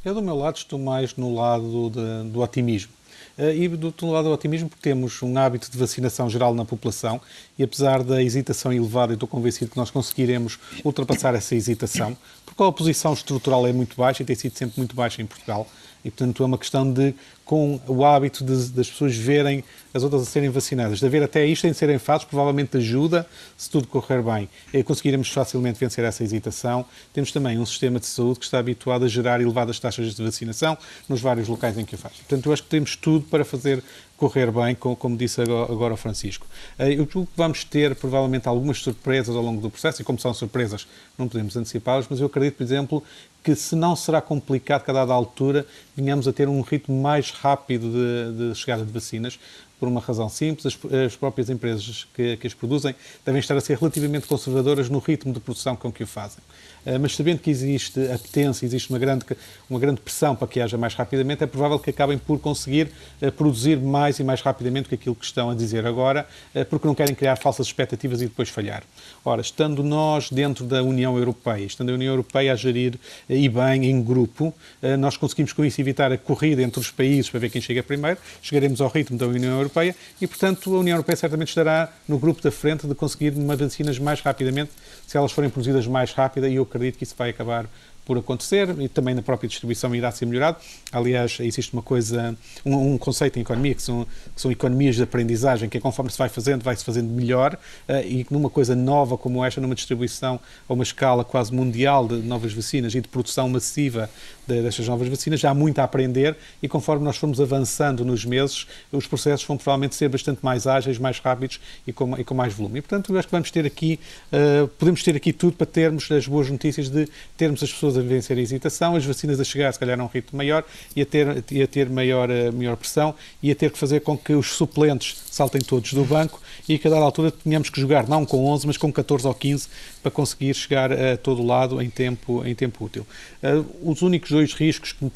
Eu, 0.02 0.14
do 0.14 0.22
meu 0.22 0.34
lado, 0.34 0.56
estou 0.56 0.78
mais 0.78 1.14
no 1.14 1.34
lado 1.34 1.90
de, 1.90 2.30
do 2.30 2.40
otimismo 2.40 2.90
e 3.38 3.68
do 3.68 3.86
outro 3.88 4.10
lado 4.10 4.28
o 4.28 4.32
otimismo 4.32 4.68
porque 4.68 4.82
temos 4.82 5.22
um 5.22 5.38
hábito 5.38 5.70
de 5.70 5.78
vacinação 5.78 6.28
geral 6.28 6.54
na 6.54 6.64
população 6.64 7.20
e 7.58 7.62
apesar 7.62 8.02
da 8.02 8.22
hesitação 8.22 8.72
elevada, 8.72 9.12
eu 9.12 9.14
estou 9.14 9.28
convencido 9.28 9.70
que 9.70 9.76
nós 9.76 9.90
conseguiremos 9.90 10.58
ultrapassar 10.84 11.34
essa 11.34 11.54
hesitação, 11.54 12.16
porque 12.44 12.62
a 12.62 12.66
oposição 12.66 13.12
estrutural 13.12 13.66
é 13.66 13.72
muito 13.72 13.96
baixa 13.96 14.22
e 14.22 14.26
tem 14.26 14.36
sido 14.36 14.56
sempre 14.56 14.74
muito 14.76 14.94
baixa 14.94 15.22
em 15.22 15.26
Portugal. 15.26 15.66
E, 16.04 16.10
portanto, 16.10 16.42
é 16.42 16.46
uma 16.46 16.58
questão 16.58 16.90
de, 16.90 17.14
com 17.44 17.80
o 17.86 18.04
hábito 18.04 18.44
de, 18.44 18.68
das 18.70 18.88
pessoas 18.88 19.16
verem 19.16 19.62
as 19.92 20.02
outras 20.02 20.22
a 20.22 20.24
serem 20.24 20.48
vacinadas, 20.48 21.00
de 21.00 21.06
haver 21.06 21.22
até 21.22 21.44
isto 21.44 21.66
em 21.66 21.72
serem 21.72 21.98
fatos, 21.98 22.24
provavelmente 22.24 22.76
ajuda, 22.76 23.26
se 23.56 23.68
tudo 23.68 23.88
correr 23.88 24.22
bem. 24.22 24.48
E 24.72 24.82
conseguiremos 24.82 25.28
facilmente 25.28 25.78
vencer 25.78 26.04
essa 26.04 26.22
hesitação. 26.22 26.84
Temos 27.12 27.32
também 27.32 27.58
um 27.58 27.66
sistema 27.66 27.98
de 27.98 28.06
saúde 28.06 28.38
que 28.38 28.44
está 28.44 28.58
habituado 28.58 29.04
a 29.04 29.08
gerar 29.08 29.40
elevadas 29.40 29.80
taxas 29.80 30.14
de 30.14 30.22
vacinação 30.22 30.78
nos 31.08 31.20
vários 31.20 31.48
locais 31.48 31.76
em 31.76 31.84
que 31.84 31.94
o 31.94 31.98
faz. 31.98 32.14
Portanto, 32.16 32.46
eu 32.46 32.52
acho 32.52 32.62
que 32.62 32.68
temos 32.68 32.94
tudo 32.96 33.26
para 33.26 33.44
fazer 33.44 33.82
correr 34.20 34.50
bem, 34.52 34.74
como 34.74 35.16
disse 35.16 35.40
agora 35.40 35.94
o 35.94 35.96
Francisco. 35.96 36.46
Eh, 36.78 36.92
eu 36.92 37.08
julgo 37.10 37.26
que 37.26 37.36
vamos 37.38 37.64
ter 37.64 37.96
provavelmente 37.96 38.46
algumas 38.46 38.76
surpresas 38.78 39.34
ao 39.34 39.42
longo 39.42 39.62
do 39.62 39.70
processo, 39.70 40.02
e 40.02 40.04
como 40.04 40.18
são 40.18 40.34
surpresas, 40.34 40.86
não 41.16 41.26
podemos 41.26 41.56
antecipá-las, 41.56 42.06
mas 42.08 42.20
eu 42.20 42.26
acredito, 42.26 42.56
por 42.56 42.62
exemplo, 42.62 43.02
que 43.42 43.54
se 43.54 43.74
não 43.74 43.96
será 43.96 44.20
complicado 44.20 44.84
que 44.84 44.90
a 44.90 44.94
dada 44.94 45.14
altura 45.14 45.66
venhamos 45.96 46.28
a 46.28 46.34
ter 46.34 46.48
um 46.48 46.60
ritmo 46.60 47.00
mais 47.00 47.30
rápido 47.30 47.90
de, 47.90 48.50
de 48.50 48.54
chegada 48.54 48.84
de 48.84 48.92
vacinas, 48.92 49.40
por 49.80 49.88
uma 49.88 50.00
razão 50.00 50.28
simples, 50.28 50.66
as, 50.66 50.94
as 51.06 51.16
próprias 51.16 51.48
empresas 51.48 52.06
que, 52.14 52.36
que, 52.36 52.46
as 52.46 52.52
produzem 52.52 52.94
devem 53.24 53.40
estar 53.40 53.56
a 53.56 53.60
ser 53.60 53.78
relativamente 53.78 54.26
conservadoras 54.26 54.90
no 54.90 54.98
ritmo 54.98 55.32
de 55.32 55.40
produção 55.40 55.74
com 55.74 55.90
que 55.90 56.04
o 56.04 56.06
fazem. 56.06 56.44
Uh, 56.84 57.00
mas 57.00 57.16
sabendo 57.16 57.38
que 57.38 57.50
existe 57.50 57.98
apetência, 58.12 58.66
existe 58.66 58.90
uma 58.90 58.98
grande, 58.98 59.24
uma 59.68 59.80
grande 59.80 60.00
pressão 60.00 60.36
para 60.36 60.46
que 60.46 60.60
haja 60.60 60.76
mais 60.76 60.94
rapidamente, 60.94 61.42
é 61.42 61.46
provável 61.46 61.78
que 61.78 61.88
acabem 61.88 62.18
por 62.18 62.38
conseguir 62.38 62.90
uh, 63.22 63.32
produzir 63.32 63.78
mais 63.78 64.18
e 64.18 64.24
mais 64.24 64.42
rapidamente 64.42 64.84
do 64.84 64.88
que 64.90 64.94
aquilo 64.96 65.14
que 65.14 65.24
estão 65.24 65.50
a 65.50 65.54
dizer 65.54 65.86
agora, 65.86 66.26
uh, 66.54 66.64
porque 66.66 66.86
não 66.86 66.94
querem 66.94 67.14
criar 67.14 67.36
falsas 67.36 67.66
expectativas 67.66 68.20
e 68.20 68.26
depois 68.26 68.50
falhar. 68.50 68.82
Ora, 69.24 69.40
estando 69.40 69.82
nós 69.82 70.30
dentro 70.30 70.66
da 70.66 70.82
União 70.82 71.16
Europeia, 71.16 71.64
estando 71.64 71.90
a 71.90 71.94
União 71.94 72.12
Europeia 72.12 72.52
a 72.52 72.56
gerir 72.56 72.98
e 73.28 73.48
bem 73.48 73.86
em 73.86 74.02
grupo, 74.02 74.54
nós 74.98 75.16
conseguimos 75.16 75.52
com 75.52 75.64
isso 75.64 75.80
evitar 75.80 76.10
a 76.10 76.18
corrida 76.18 76.62
entre 76.62 76.80
os 76.80 76.90
países 76.90 77.30
para 77.30 77.40
ver 77.40 77.50
quem 77.50 77.60
chega 77.60 77.82
primeiro, 77.82 78.18
chegaremos 78.42 78.80
ao 78.80 78.88
ritmo 78.88 79.16
da 79.16 79.26
União 79.26 79.56
Europeia 79.56 79.69
Europeia 79.70 79.96
e, 80.20 80.26
portanto, 80.26 80.74
a 80.74 80.78
União 80.78 80.94
Europeia 80.94 81.16
certamente 81.16 81.48
estará 81.48 81.92
no 82.06 82.18
grupo 82.18 82.42
da 82.42 82.50
frente 82.50 82.86
de 82.86 82.94
conseguir 82.94 83.30
vacinas 83.30 83.98
mais 83.98 84.20
rapidamente, 84.20 84.70
se 85.06 85.16
elas 85.16 85.32
forem 85.32 85.48
produzidas 85.48 85.86
mais 85.86 86.12
rápida, 86.12 86.48
e 86.48 86.56
eu 86.56 86.62
acredito 86.64 86.98
que 86.98 87.04
isso 87.04 87.14
vai 87.16 87.30
acabar 87.30 87.66
por 88.10 88.18
acontecer 88.18 88.68
e 88.80 88.88
também 88.88 89.14
na 89.14 89.22
própria 89.22 89.48
distribuição 89.48 89.94
irá 89.94 90.10
ser 90.10 90.26
melhorado. 90.26 90.56
Aliás, 90.90 91.38
existe 91.40 91.72
uma 91.72 91.82
coisa, 91.82 92.36
um, 92.66 92.94
um 92.94 92.98
conceito 92.98 93.38
em 93.38 93.42
economia 93.42 93.72
que 93.72 93.82
são, 93.82 94.04
que 94.34 94.40
são, 94.40 94.50
economias 94.50 94.96
de 94.96 95.04
aprendizagem, 95.04 95.68
que 95.68 95.78
é 95.78 95.80
conforme 95.80 96.10
se 96.10 96.18
vai 96.18 96.28
fazendo, 96.28 96.62
vai-se 96.64 96.84
fazendo 96.84 97.08
melhor 97.08 97.54
uh, 97.88 97.92
e 98.04 98.26
numa 98.28 98.50
coisa 98.50 98.74
nova 98.74 99.16
como 99.16 99.44
esta, 99.44 99.60
numa 99.60 99.76
distribuição 99.76 100.40
a 100.68 100.72
uma 100.72 100.82
escala 100.82 101.24
quase 101.24 101.54
mundial 101.54 102.08
de 102.08 102.16
novas 102.16 102.52
vacinas 102.52 102.94
e 102.96 103.00
de 103.00 103.06
produção 103.06 103.48
massiva 103.48 104.10
destas 104.54 104.86
novas 104.86 105.08
vacinas, 105.08 105.40
já 105.40 105.50
há 105.50 105.54
muito 105.54 105.78
a 105.78 105.84
aprender 105.84 106.36
e 106.62 106.68
conforme 106.68 107.04
nós 107.04 107.16
formos 107.16 107.40
avançando 107.40 108.04
nos 108.04 108.24
meses, 108.24 108.66
os 108.92 109.06
processos 109.06 109.46
vão 109.46 109.56
provavelmente 109.56 109.94
ser 109.94 110.08
bastante 110.08 110.40
mais 110.42 110.66
ágeis, 110.66 110.98
mais 110.98 111.18
rápidos 111.18 111.60
e 111.86 111.92
com, 111.92 112.18
e 112.18 112.24
com 112.24 112.34
mais 112.34 112.52
volume. 112.52 112.78
E, 112.78 112.82
portanto, 112.82 113.12
eu 113.12 113.18
acho 113.18 113.28
que 113.28 113.32
vamos 113.32 113.50
ter 113.50 113.66
aqui, 113.66 113.98
uh, 114.32 114.68
podemos 114.68 115.02
ter 115.02 115.16
aqui 115.16 115.32
tudo 115.32 115.56
para 115.56 115.66
termos 115.66 116.10
as 116.10 116.26
boas 116.26 116.50
notícias 116.50 116.88
de 116.88 117.08
termos 117.36 117.62
as 117.62 117.72
pessoas 117.72 117.96
a 117.96 118.02
vencer 118.02 118.36
a 118.36 118.40
hesitação, 118.40 118.96
as 118.96 119.04
vacinas 119.04 119.40
a 119.40 119.44
chegar, 119.44 119.72
se 119.72 119.78
calhar, 119.78 119.98
a 119.98 120.04
um 120.04 120.06
ritmo 120.06 120.36
maior 120.36 120.64
e 120.94 121.02
a 121.02 121.06
ter, 121.06 121.44
e 121.50 121.62
a 121.62 121.66
ter 121.66 121.88
maior, 121.88 122.30
eh, 122.30 122.50
maior 122.50 122.76
pressão 122.76 123.14
e 123.42 123.50
a 123.50 123.54
ter 123.54 123.70
que 123.70 123.78
fazer 123.78 124.00
com 124.00 124.16
que 124.16 124.32
os 124.32 124.52
suplentes 124.52 125.16
saltem 125.30 125.60
todos 125.60 125.92
do 125.92 126.04
banco 126.04 126.40
e 126.68 126.78
que 126.78 126.86
a 126.86 126.90
dada 126.90 127.04
altura 127.04 127.30
tenhamos 127.30 127.70
que 127.70 127.80
jogar 127.80 128.08
não 128.08 128.24
com 128.24 128.46
11, 128.46 128.66
mas 128.66 128.76
com 128.76 128.92
14 128.92 129.26
ou 129.26 129.34
15 129.34 129.68
para 130.02 130.10
conseguir 130.10 130.54
chegar 130.54 130.92
a 130.92 131.16
todo 131.16 131.44
lado 131.44 131.80
em 131.80 131.90
tempo, 131.90 132.44
em 132.44 132.54
tempo 132.54 132.84
útil. 132.84 133.06
Uh, 133.42 133.90
os 133.90 134.02
únicos 134.02 134.30
dois 134.30 134.52
riscos 134.52 134.92
que 134.92 135.04
me 135.04 135.10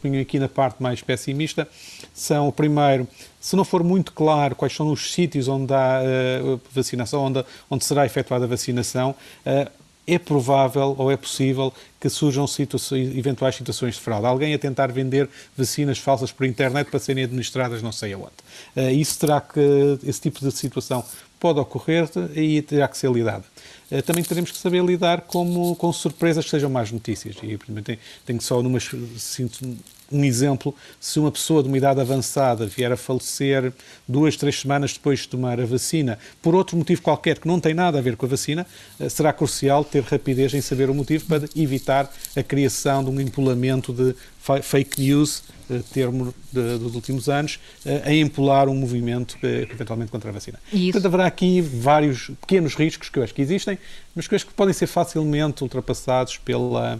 ponho 0.00 0.20
aqui 0.20 0.38
na 0.38 0.48
parte 0.48 0.82
mais 0.82 1.02
pessimista 1.02 1.68
são, 2.14 2.48
o 2.48 2.52
primeiro, 2.52 3.06
se 3.40 3.56
não 3.56 3.64
for 3.64 3.82
muito 3.82 4.12
claro 4.12 4.54
quais 4.54 4.74
são 4.74 4.90
os 4.90 5.12
sítios 5.12 5.48
onde 5.48 5.72
há 5.72 6.00
uh, 6.02 6.60
vacinação, 6.72 7.24
onde, 7.24 7.44
onde 7.70 7.84
será 7.84 8.06
efetuada 8.06 8.44
a 8.44 8.48
vacinação, 8.48 9.14
uh, 9.46 9.70
é 10.06 10.18
provável 10.18 10.94
ou 10.96 11.12
é 11.12 11.16
possível 11.16 11.72
que 12.00 12.08
surjam 12.08 12.46
situações, 12.46 13.14
eventuais 13.14 13.54
situações 13.54 13.94
de 13.94 14.00
fraude. 14.00 14.26
Alguém 14.26 14.54
a 14.54 14.58
tentar 14.58 14.90
vender 14.90 15.28
vacinas 15.56 15.98
falsas 15.98 16.32
por 16.32 16.46
internet 16.46 16.90
para 16.90 16.98
serem 16.98 17.24
administradas 17.24 17.82
não 17.82 17.92
sei 17.92 18.14
aonde. 18.14 18.32
Uh, 18.74 18.90
isso 18.90 19.18
terá 19.18 19.40
que, 19.40 19.60
esse 20.02 20.20
tipo 20.20 20.40
de 20.40 20.50
situação 20.52 21.04
pode 21.38 21.60
ocorrer 21.60 22.08
e 22.34 22.62
terá 22.62 22.88
que 22.88 22.98
ser 22.98 23.10
lidada. 23.10 23.44
Uh, 23.90 24.02
também 24.02 24.22
teremos 24.22 24.50
que 24.50 24.58
saber 24.58 24.84
lidar 24.84 25.22
como, 25.22 25.74
com 25.76 25.92
surpresas 25.92 26.44
que 26.44 26.50
sejam 26.50 26.70
más 26.70 26.92
notícias. 26.92 27.36
E, 27.42 27.56
tenho, 27.82 27.98
tenho 28.26 28.40
só 28.40 28.62
numa, 28.62 28.78
sinto, 28.80 29.76
um 30.10 30.24
exemplo, 30.24 30.74
se 31.00 31.18
uma 31.18 31.30
pessoa 31.30 31.62
de 31.62 31.68
uma 31.68 31.76
idade 31.76 32.00
avançada 32.00 32.66
vier 32.66 32.90
a 32.90 32.96
falecer 32.96 33.72
duas, 34.06 34.36
três 34.36 34.60
semanas 34.60 34.94
depois 34.94 35.20
de 35.20 35.28
tomar 35.28 35.60
a 35.60 35.66
vacina, 35.66 36.18
por 36.40 36.54
outro 36.54 36.76
motivo 36.76 37.02
qualquer 37.02 37.38
que 37.38 37.46
não 37.46 37.60
tem 37.60 37.74
nada 37.74 37.98
a 37.98 38.00
ver 38.00 38.16
com 38.16 38.24
a 38.24 38.28
vacina, 38.28 38.66
eh, 38.98 39.08
será 39.08 39.32
crucial 39.32 39.84
ter 39.84 40.02
rapidez 40.02 40.54
em 40.54 40.60
saber 40.60 40.88
o 40.88 40.94
motivo 40.94 41.26
para 41.26 41.48
evitar 41.54 42.10
a 42.34 42.42
criação 42.42 43.04
de 43.04 43.10
um 43.10 43.20
empolamento 43.20 43.92
de 43.92 44.14
fake 44.62 45.02
news, 45.02 45.42
eh, 45.70 45.80
termo 45.92 46.34
de, 46.50 46.78
dos 46.78 46.94
últimos 46.94 47.28
anos, 47.28 47.60
eh, 47.84 48.02
a 48.06 48.14
empolar 48.14 48.68
um 48.68 48.74
movimento 48.74 49.36
eventualmente 49.42 50.10
contra 50.10 50.30
a 50.30 50.32
vacina. 50.32 50.58
Isso. 50.72 50.92
Portanto, 50.92 51.06
haverá 51.06 51.26
aqui 51.26 51.60
vários 51.60 52.30
pequenos 52.40 52.74
riscos 52.74 53.10
que 53.10 53.18
eu 53.18 53.22
acho 53.22 53.34
que 53.34 53.42
existem, 53.42 53.78
mas 54.14 54.26
que 54.26 54.34
eu 54.34 54.36
acho 54.36 54.46
que 54.46 54.54
podem 54.54 54.72
ser 54.72 54.86
facilmente 54.86 55.62
ultrapassados 55.62 56.38
pela 56.38 56.98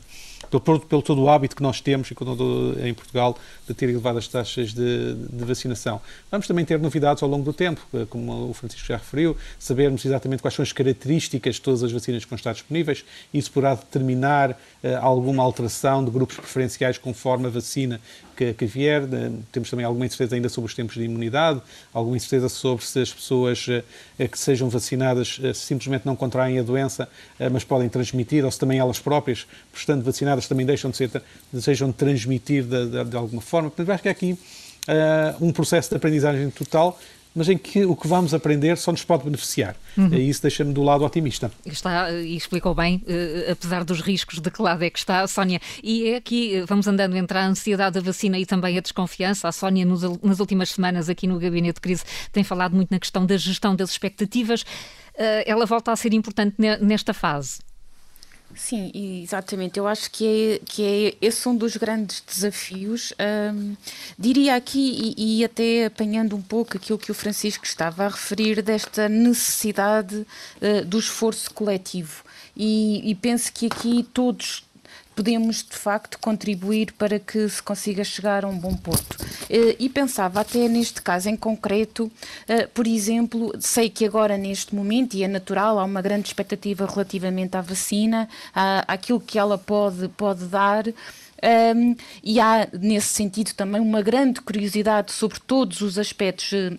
pelo, 0.51 0.81
pelo 0.81 1.03
todo 1.03 1.23
o 1.23 1.29
hábito 1.29 1.57
que 1.57 1.63
nós 1.63 1.81
temos 1.81 2.11
em 2.83 2.95
Portugal 2.95 3.37
de 3.67 3.75
ter 3.75 3.89
elevadas 3.89 4.29
taxas 4.29 4.73
de, 4.73 5.15
de, 5.15 5.45
vacinação. 5.45 6.01
Vamos 6.31 6.47
também 6.47 6.65
ter 6.65 6.79
novidades 6.79 7.23
ao 7.23 7.29
longo 7.29 7.45
do 7.45 7.53
tempo, 7.53 7.81
eh, 7.93 8.07
como 8.09 8.51
o 8.51 8.55
Francisco 8.55 8.87
já 8.87 8.97
referiu, 8.97 9.37
sabermos 9.59 10.05
exatamente 10.05 10.41
quais 10.41 10.55
são 10.55 10.63
as 10.63 10.73
características 10.73 11.57
de 11.57 11.61
todas 11.61 11.83
as 11.83 11.93
vacinas 11.93 12.25
que 12.25 12.31
vão 12.31 12.37
estar 12.37 12.53
disponíveis. 12.53 13.05
Isso 13.33 13.51
poderá 13.51 13.75
determinar 13.75 14.51
uh, 14.51 14.57
alguma 15.01 15.43
alteração 15.43 16.05
de 16.05 16.11
grupos 16.11 16.37
preferenciais 16.37 16.99
conforme 16.99 17.47
a 17.47 17.51
vacina 17.51 18.01
que, 18.39 18.55
que 18.55 18.67
vier. 18.67 19.03
Temos 19.51 19.69
também 19.69 19.85
alguma 19.85 20.07
incerteza 20.07 20.37
ainda 20.37 20.49
sobre 20.49 20.69
os 20.69 20.75
tempos 20.75 20.95
de 20.95 21.03
imunidade, 21.03 21.61
alguma 21.93 22.17
incerteza 22.17 22.49
sobre 22.49 22.85
se 22.85 23.01
as 23.01 23.13
pessoas 23.13 23.67
uh, 23.67 24.29
que 24.29 24.39
sejam 24.39 24.69
vacinadas 24.69 25.39
uh, 25.39 25.53
simplesmente 25.53 26.07
não 26.07 26.15
contraem 26.15 26.59
a 26.59 26.63
doença, 26.63 27.09
mas 27.53 27.65
podem 27.65 27.89
transmitir, 27.89 28.45
ou 28.45 28.51
se 28.51 28.59
também 28.59 28.79
elas 28.79 28.99
próprias, 28.99 29.47
por 29.73 29.97
vacinadas, 30.03 30.47
também 30.47 30.65
deixam 30.65 30.91
de, 30.91 30.97
ser, 30.97 31.23
desejam 31.53 31.89
de 31.89 31.95
transmitir 31.95 32.65
de, 32.65 32.87
de, 32.87 33.05
de 33.05 33.17
alguma 33.17 33.43
forma. 33.43 33.71
Portanto, 33.71 33.91
acho 33.91 34.03
que 34.03 34.09
há 34.09 34.13
aqui 34.13 34.33
uh, 34.89 35.45
um 35.45 35.53
processo 35.53 35.91
de 35.91 35.97
aprendizagem 35.97 36.51
total 36.51 36.99
mas 37.35 37.49
em 37.49 37.57
que 37.57 37.85
o 37.85 37.95
que 37.95 38.09
vamos 38.09 38.35
aprender 38.35 38.77
só 38.77 38.91
nos 38.91 39.05
pode 39.05 39.25
beneficiar. 39.25 39.77
Uhum. 39.97 40.13
E 40.13 40.29
isso 40.29 40.43
deixa-me 40.43 40.73
do 40.73 40.83
lado 40.83 41.05
otimista. 41.05 41.51
Está, 41.65 42.11
e 42.13 42.37
explicou 42.37 42.75
bem, 42.75 43.03
uh, 43.07 43.53
apesar 43.53 43.85
dos 43.85 44.01
riscos, 44.01 44.41
de 44.41 44.51
que 44.51 44.61
lado 44.61 44.83
é 44.83 44.91
que 44.91 44.99
está, 44.99 45.27
Sónia. 45.27 45.61
E 45.83 46.09
é 46.09 46.17
aqui, 46.17 46.63
vamos 46.67 46.87
andando 46.87 47.17
entre 47.17 47.39
a 47.39 47.47
ansiedade 47.47 47.95
da 47.95 48.01
vacina 48.01 48.39
e 48.39 48.47
também 48.47 48.77
a 48.79 48.81
desconfiança. 48.81 49.49
A 49.49 49.53
Sónia, 49.53 49.85
nos, 49.85 50.03
nas 50.23 50.41
últimas 50.41 50.71
semanas, 50.71 51.09
aqui 51.09 51.27
no 51.27 51.39
Gabinete 51.39 51.77
de 51.77 51.81
Crise, 51.81 52.05
tem 52.33 52.45
falado 52.45 52.75
muito 52.75 52.91
na 52.91 52.99
questão 52.99 53.25
da 53.27 53.37
gestão 53.37 53.75
das 53.75 53.91
expectativas. 53.91 54.63
Uh, 54.63 55.45
ela 55.47 55.67
volta 55.67 55.93
a 55.93 55.97
ser 55.97 56.13
importante 56.15 56.57
nesta 56.81 57.13
fase. 57.13 57.59
Sim, 58.55 58.91
exatamente. 59.23 59.79
Eu 59.79 59.87
acho 59.87 60.11
que 60.11 60.27
é, 60.27 60.61
que 60.65 60.83
é 60.83 61.27
esse 61.27 61.49
um 61.49 61.57
dos 61.57 61.77
grandes 61.77 62.23
desafios. 62.27 63.13
Diria 64.19 64.57
aqui, 64.57 65.15
e, 65.17 65.41
e, 65.41 65.45
até 65.45 65.87
apanhando 65.87 66.35
um 66.35 66.43
pouco 66.43 66.77
aquilo 66.77 66.99
que 66.99 67.11
o 67.11 67.15
Francisco 67.15 67.65
estava 67.65 68.07
a 68.07 68.09
referir, 68.09 68.61
desta 68.63 69.09
necessidade 69.09 70.17
uh, 70.17 70.85
do 70.85 70.99
esforço 70.99 71.53
coletivo. 71.55 72.25
E, 72.57 73.09
e 73.09 73.15
penso 73.15 73.53
que 73.53 73.67
aqui 73.67 74.03
todos 74.13 74.65
podemos 75.19 75.65
de 75.65 75.75
facto 75.77 76.17
contribuir 76.21 76.93
para 76.93 77.19
que 77.19 77.49
se 77.49 77.61
consiga 77.61 78.05
chegar 78.05 78.45
a 78.45 78.49
um 78.49 78.57
bom 78.57 78.73
porto. 78.77 79.17
Eh, 79.51 79.75
e 79.81 79.89
pensava 79.89 80.41
até 80.41 80.69
neste 80.69 81.03
caso 81.03 81.29
em 81.29 81.35
concreto, 81.35 82.09
eh, 82.47 82.69
por 82.69 82.87
exemplo, 82.87 83.53
sei 83.59 83.91
que 83.91 84.05
agora 84.05 84.39
neste 84.39 84.77
momento, 84.77 85.15
e 85.15 85.25
é 85.25 85.29
natural, 85.29 85.77
há 85.81 85.85
uma 85.85 86.01
grande 86.01 86.29
expectativa 86.29 86.87
relativamente 86.87 87.57
à 87.57 87.61
vacina, 87.61 88.29
àquilo 88.87 89.19
que 89.19 89.37
ela 89.41 89.59
pode, 89.59 90.07
pode 90.11 90.45
dar. 90.45 90.85
Um, 90.87 91.97
e 92.23 92.39
há, 92.39 92.69
nesse 92.73 93.09
sentido, 93.09 93.53
também 93.55 93.81
uma 93.81 94.03
grande 94.03 94.41
curiosidade 94.41 95.11
sobre 95.11 95.41
todos 95.41 95.81
os 95.81 95.99
aspectos 95.99 96.53
eh, 96.53 96.77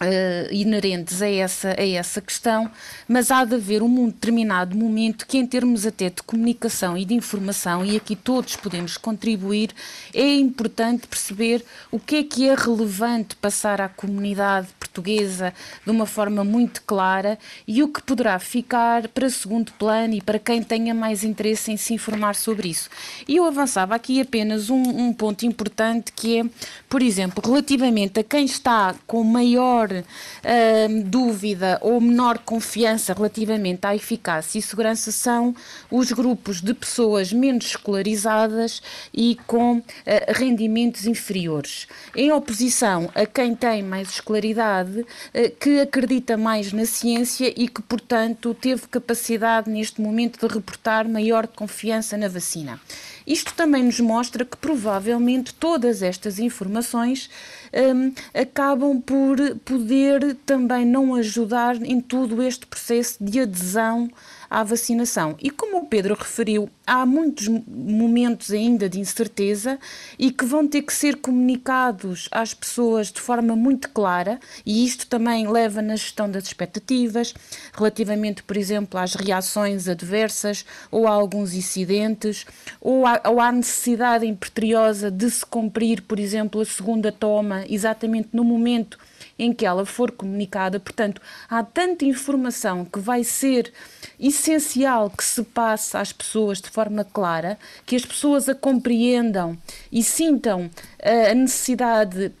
Uh, 0.00 0.50
inerentes 0.50 1.20
a 1.20 1.28
essa, 1.28 1.78
a 1.78 1.86
essa 1.86 2.22
questão, 2.22 2.70
mas 3.06 3.30
há 3.30 3.44
de 3.44 3.56
haver 3.56 3.82
um 3.82 4.06
determinado 4.06 4.74
momento 4.74 5.26
que, 5.26 5.36
em 5.36 5.46
termos 5.46 5.84
até 5.84 6.08
de 6.08 6.22
comunicação 6.22 6.96
e 6.96 7.04
de 7.04 7.12
informação, 7.12 7.84
e 7.84 7.98
aqui 7.98 8.16
todos 8.16 8.56
podemos 8.56 8.96
contribuir, 8.96 9.74
é 10.14 10.36
importante 10.36 11.06
perceber 11.06 11.62
o 11.90 12.00
que 12.00 12.16
é 12.16 12.24
que 12.24 12.48
é 12.48 12.54
relevante 12.54 13.36
passar 13.36 13.78
à 13.78 13.90
comunidade 13.90 14.68
portuguesa 14.90 15.54
de 15.84 15.90
uma 15.90 16.04
forma 16.04 16.42
muito 16.44 16.82
clara 16.82 17.38
e 17.66 17.82
o 17.82 17.88
que 17.88 18.02
poderá 18.02 18.38
ficar 18.38 19.06
para 19.08 19.30
segundo 19.30 19.72
plano 19.72 20.14
e 20.14 20.20
para 20.20 20.38
quem 20.38 20.62
tenha 20.62 20.92
mais 20.92 21.22
interesse 21.22 21.70
em 21.70 21.76
se 21.76 21.94
informar 21.94 22.34
sobre 22.34 22.68
isso. 22.68 22.90
E 23.26 23.36
eu 23.36 23.44
avançava 23.44 23.94
aqui 23.94 24.20
apenas 24.20 24.68
um, 24.68 24.82
um 24.82 25.12
ponto 25.12 25.46
importante 25.46 26.12
que 26.12 26.40
é, 26.40 26.44
por 26.88 27.00
exemplo, 27.00 27.42
relativamente 27.44 28.20
a 28.20 28.24
quem 28.24 28.44
está 28.44 28.94
com 29.06 29.22
maior 29.22 29.88
uh, 29.90 31.02
dúvida 31.04 31.78
ou 31.80 32.00
menor 32.00 32.38
confiança 32.38 33.12
relativamente 33.12 33.86
à 33.86 33.94
eficácia 33.94 34.58
e 34.58 34.62
segurança 34.62 35.12
são 35.12 35.54
os 35.90 36.10
grupos 36.10 36.60
de 36.60 36.74
pessoas 36.74 37.32
menos 37.32 37.66
escolarizadas 37.66 38.82
e 39.14 39.38
com 39.46 39.78
uh, 39.78 39.84
rendimentos 40.28 41.06
inferiores. 41.06 41.86
Em 42.16 42.32
oposição 42.32 43.10
a 43.14 43.24
quem 43.26 43.54
tem 43.54 43.82
mais 43.82 44.08
escolaridade, 44.10 44.79
uh, 44.88 45.50
que 45.58 45.80
acredita 45.80 46.36
mais 46.36 46.72
na 46.72 46.86
ciência 46.86 47.52
e 47.56 47.68
que, 47.68 47.82
portanto, 47.82 48.54
teve 48.54 48.86
capacidade 48.88 49.68
neste 49.68 50.00
momento 50.00 50.46
de 50.46 50.54
reportar 50.54 51.08
maior 51.08 51.46
confiança 51.46 52.16
na 52.16 52.28
vacina. 52.28 52.80
Isto 53.26 53.54
também 53.54 53.84
nos 53.84 54.00
mostra 54.00 54.44
que 54.44 54.56
provavelmente 54.56 55.54
todas 55.54 56.02
estas 56.02 56.38
informações 56.38 57.30
um, 57.72 58.12
acabam 58.34 59.00
por 59.00 59.36
poder 59.64 60.36
também 60.46 60.84
não 60.84 61.14
ajudar 61.14 61.76
em 61.76 62.00
todo 62.00 62.42
este 62.42 62.66
processo 62.66 63.22
de 63.22 63.40
adesão 63.40 64.10
à 64.50 64.64
vacinação. 64.64 65.36
E 65.40 65.48
como 65.48 65.78
o 65.78 65.86
Pedro 65.86 66.14
referiu, 66.14 66.68
há 66.84 67.06
muitos 67.06 67.46
momentos 67.46 68.50
ainda 68.50 68.88
de 68.88 68.98
incerteza 68.98 69.78
e 70.18 70.32
que 70.32 70.44
vão 70.44 70.66
ter 70.66 70.82
que 70.82 70.92
ser 70.92 71.16
comunicados 71.16 72.28
às 72.32 72.52
pessoas 72.52 73.12
de 73.12 73.20
forma 73.20 73.54
muito 73.54 73.88
clara, 73.90 74.40
e 74.66 74.84
isto 74.84 75.06
também 75.06 75.48
leva 75.48 75.80
na 75.80 75.94
gestão 75.94 76.28
das 76.28 76.44
expectativas, 76.44 77.32
relativamente, 77.72 78.42
por 78.42 78.56
exemplo, 78.56 78.98
às 78.98 79.14
reações 79.14 79.86
adversas 79.86 80.64
ou 80.90 81.06
a 81.06 81.12
alguns 81.12 81.54
incidentes, 81.54 82.44
ou 82.80 83.06
à, 83.06 83.20
ou 83.26 83.40
à 83.40 83.52
necessidade 83.52 84.26
imperiosa 84.26 85.10
de 85.10 85.30
se 85.30 85.46
cumprir, 85.46 86.02
por 86.02 86.18
exemplo, 86.18 86.60
a 86.60 86.64
segunda 86.64 87.12
toma 87.12 87.64
exatamente 87.68 88.30
no 88.32 88.42
momento 88.42 88.98
em 89.40 89.52
que 89.52 89.64
ela 89.64 89.86
for 89.86 90.10
comunicada. 90.10 90.78
Portanto, 90.78 91.20
há 91.48 91.62
tanta 91.62 92.04
informação 92.04 92.84
que 92.84 93.00
vai 93.00 93.24
ser 93.24 93.72
essencial 94.18 95.08
que 95.10 95.24
se 95.24 95.42
passe 95.42 95.96
às 95.96 96.12
pessoas 96.12 96.60
de 96.60 96.68
forma 96.68 97.04
clara, 97.04 97.58
que 97.86 97.96
as 97.96 98.04
pessoas 98.04 98.48
a 98.48 98.54
compreendam 98.54 99.56
e 99.90 100.02
sintam 100.02 100.70
eh, 100.98 101.30
a 101.30 101.34
necessidade 101.34 102.32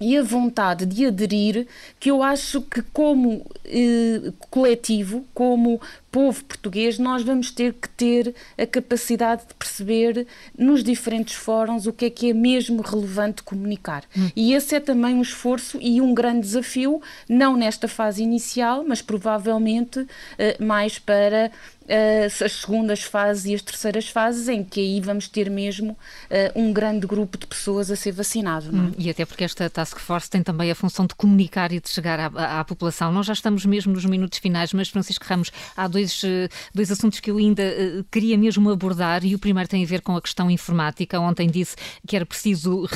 e 0.00 0.16
a 0.16 0.22
vontade 0.22 0.86
de 0.86 1.06
aderir, 1.06 1.66
que 1.98 2.10
eu 2.10 2.22
acho 2.22 2.62
que, 2.62 2.80
como 2.82 3.44
eh, 3.66 4.32
coletivo, 4.48 5.26
como 5.34 5.80
povo 6.10 6.44
português, 6.44 6.98
nós 6.98 7.22
vamos 7.22 7.50
ter 7.50 7.74
que 7.74 7.88
ter 7.88 8.34
a 8.58 8.66
capacidade 8.66 9.42
de 9.46 9.54
perceber 9.54 10.26
nos 10.58 10.82
diferentes 10.82 11.34
fóruns 11.34 11.86
o 11.86 11.92
que 11.92 12.06
é 12.06 12.10
que 12.10 12.30
é 12.30 12.34
mesmo 12.34 12.82
relevante 12.82 13.42
comunicar. 13.42 14.04
Hum. 14.16 14.30
E 14.34 14.54
esse 14.54 14.74
é 14.74 14.80
também 14.80 15.14
um 15.14 15.22
esforço 15.22 15.78
e 15.80 16.00
um 16.00 16.14
grande 16.14 16.40
desafio, 16.40 17.00
não 17.28 17.56
nesta 17.56 17.86
fase 17.86 18.22
inicial, 18.22 18.84
mas 18.86 19.02
provavelmente 19.02 20.04
eh, 20.38 20.56
mais 20.58 20.98
para 20.98 21.52
as 21.90 22.52
segundas 22.52 23.02
fases 23.02 23.46
e 23.46 23.54
as 23.54 23.62
terceiras 23.62 24.08
fases, 24.08 24.48
em 24.48 24.62
que 24.62 24.80
aí 24.80 25.00
vamos 25.00 25.28
ter 25.28 25.50
mesmo 25.50 25.96
um 26.54 26.72
grande 26.72 27.06
grupo 27.06 27.36
de 27.36 27.46
pessoas 27.46 27.90
a 27.90 27.96
ser 27.96 28.12
vacinado. 28.12 28.68
É? 28.68 28.78
Hum, 28.78 28.92
e 28.98 29.10
até 29.10 29.24
porque 29.24 29.44
esta 29.44 29.68
Task 29.68 29.98
Force 29.98 30.30
tem 30.30 30.42
também 30.42 30.70
a 30.70 30.74
função 30.74 31.06
de 31.06 31.14
comunicar 31.14 31.72
e 31.72 31.80
de 31.80 31.88
chegar 31.88 32.20
à, 32.20 32.60
à, 32.60 32.64
população. 32.64 33.12
Nós 33.12 33.26
já 33.26 33.32
estamos 33.32 33.64
mesmo 33.64 33.92
nos 33.92 34.04
minutos 34.04 34.38
finais, 34.38 34.72
mas 34.72 34.88
Francisco 34.88 35.24
Ramos, 35.26 35.50
há 35.76 35.88
dois, 35.88 36.22
dois 36.74 36.90
assuntos 36.90 37.20
que 37.20 37.30
eu 37.30 37.38
ainda 37.38 37.62
queria 38.10 38.36
mesmo 38.38 38.70
abordar 38.70 39.24
e 39.24 39.34
o 39.34 39.38
primeiro 39.38 39.68
tem 39.68 39.82
a 39.82 39.86
ver 39.86 40.00
com 40.00 40.16
a 40.16 40.22
questão 40.22 40.50
informática. 40.50 41.18
Ontem 41.18 41.48
disse 41.48 41.76
que 42.06 42.16
era 42.16 42.26
preciso 42.26 42.86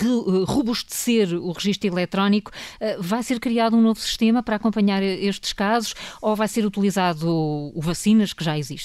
robustecer 0.46 1.34
o 1.34 1.52
registro 1.52 1.88
eletrónico. 1.88 2.52
Vai 2.98 3.22
ser 3.22 3.40
criado 3.40 3.76
um 3.76 3.80
novo 3.80 4.00
sistema 4.00 4.42
para 4.42 4.56
acompanhar 4.56 5.02
estes 5.02 5.52
casos 5.52 5.94
ou 6.20 6.36
vai 6.36 6.48
ser 6.48 6.64
utilizado 6.64 7.28
o 7.28 7.80
vacinas 7.80 8.32
que 8.32 8.44
já 8.44 8.58
existe? 8.58 8.83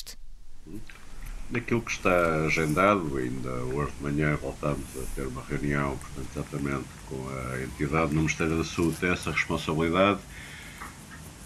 Naquilo 1.52 1.82
que 1.82 1.92
está 1.92 2.46
agendado, 2.46 3.18
ainda 3.18 3.50
hoje 3.50 3.92
de 3.98 4.04
manhã 4.04 4.36
voltámos 4.36 4.86
a 4.96 5.16
ter 5.16 5.26
uma 5.26 5.42
reunião, 5.42 5.98
portanto, 5.98 6.28
exatamente 6.36 6.86
com 7.08 7.28
a 7.28 7.64
entidade 7.64 8.14
no 8.14 8.22
Ministério 8.22 8.58
da 8.58 8.64
Saúde, 8.64 9.04
essa 9.08 9.32
responsabilidade. 9.32 10.20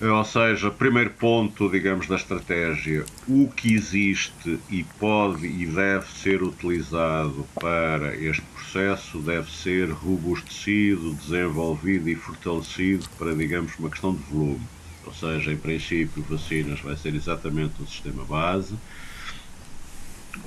Ou 0.01 0.25
seja, 0.25 0.69
primeiro 0.69 1.11
ponto, 1.11 1.69
digamos, 1.69 2.05
da 2.07 2.17
estratégia, 2.17 3.05
o 3.29 3.47
que 3.47 3.75
existe 3.75 4.59
e 4.69 4.83
pode 4.99 5.47
e 5.47 5.65
deve 5.65 6.05
ser 6.11 6.43
utilizado 6.43 7.47
para 7.55 8.13
este 8.17 8.41
processo 8.41 9.19
deve 9.19 9.49
ser 9.49 9.89
robustecido, 9.89 11.13
desenvolvido 11.13 12.09
e 12.09 12.15
fortalecido 12.15 13.07
para, 13.17 13.33
digamos, 13.33 13.71
uma 13.79 13.89
questão 13.89 14.13
de 14.13 14.23
volume. 14.23 14.67
Ou 15.05 15.13
seja, 15.13 15.53
em 15.53 15.57
princípio, 15.57 16.25
vacinas 16.29 16.81
vai 16.81 16.97
ser 16.97 17.15
exatamente 17.15 17.81
o 17.81 17.87
sistema 17.87 18.25
base 18.25 18.75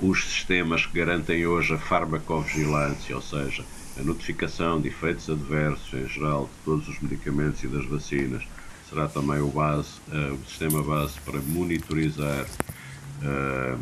os 0.01 0.25
sistemas 0.25 0.85
que 0.85 0.97
garantem 0.97 1.45
hoje 1.45 1.73
a 1.73 1.77
farmacovigilância, 1.77 3.15
ou 3.15 3.21
seja, 3.21 3.63
a 3.99 4.03
notificação 4.03 4.79
de 4.79 4.89
efeitos 4.89 5.29
adversos 5.29 5.93
em 5.93 6.07
geral 6.07 6.45
de 6.45 6.65
todos 6.65 6.87
os 6.87 6.99
medicamentos 6.99 7.63
e 7.63 7.67
das 7.67 7.85
vacinas, 7.85 8.43
será 8.89 9.07
também 9.07 9.41
o, 9.41 9.47
base, 9.47 9.99
uh, 10.09 10.33
o 10.33 10.45
sistema 10.47 10.81
base 10.83 11.19
para 11.21 11.39
monitorizar 11.39 12.45
uh, 13.23 13.79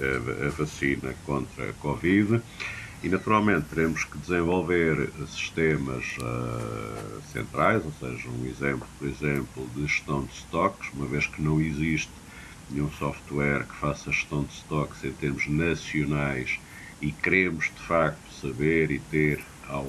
a, 0.00 0.46
a, 0.46 0.50
vacina 0.50 1.14
contra 1.24 1.70
a 1.70 1.72
Covid. 1.74 2.40
E 3.02 3.08
naturalmente 3.08 3.66
teremos 3.74 4.04
que 4.04 4.16
desenvolver 4.18 5.10
sistemas 5.28 6.16
uh, 6.18 7.22
centrais, 7.30 7.84
ou 7.84 7.92
seja, 8.00 8.28
um 8.28 8.46
exemplo, 8.46 8.88
por 8.98 9.06
exemplo, 9.06 9.68
de 9.74 9.82
gestão 9.82 10.24
de 10.24 10.32
estoques, 10.32 10.88
uma 10.94 11.06
vez 11.06 11.26
que 11.26 11.42
não 11.42 11.60
existe 11.60 12.10
nenhum 12.70 12.90
software 12.92 13.64
que 13.64 13.76
faça 13.76 14.12
gestão 14.12 14.44
de 14.44 14.52
stocks 14.54 15.04
em 15.04 15.12
termos 15.12 15.48
nacionais 15.48 16.58
e 17.00 17.12
queremos 17.12 17.66
de 17.66 17.86
facto 17.86 18.32
saber 18.40 18.90
e 18.90 18.98
ter 18.98 19.44
ao, 19.68 19.86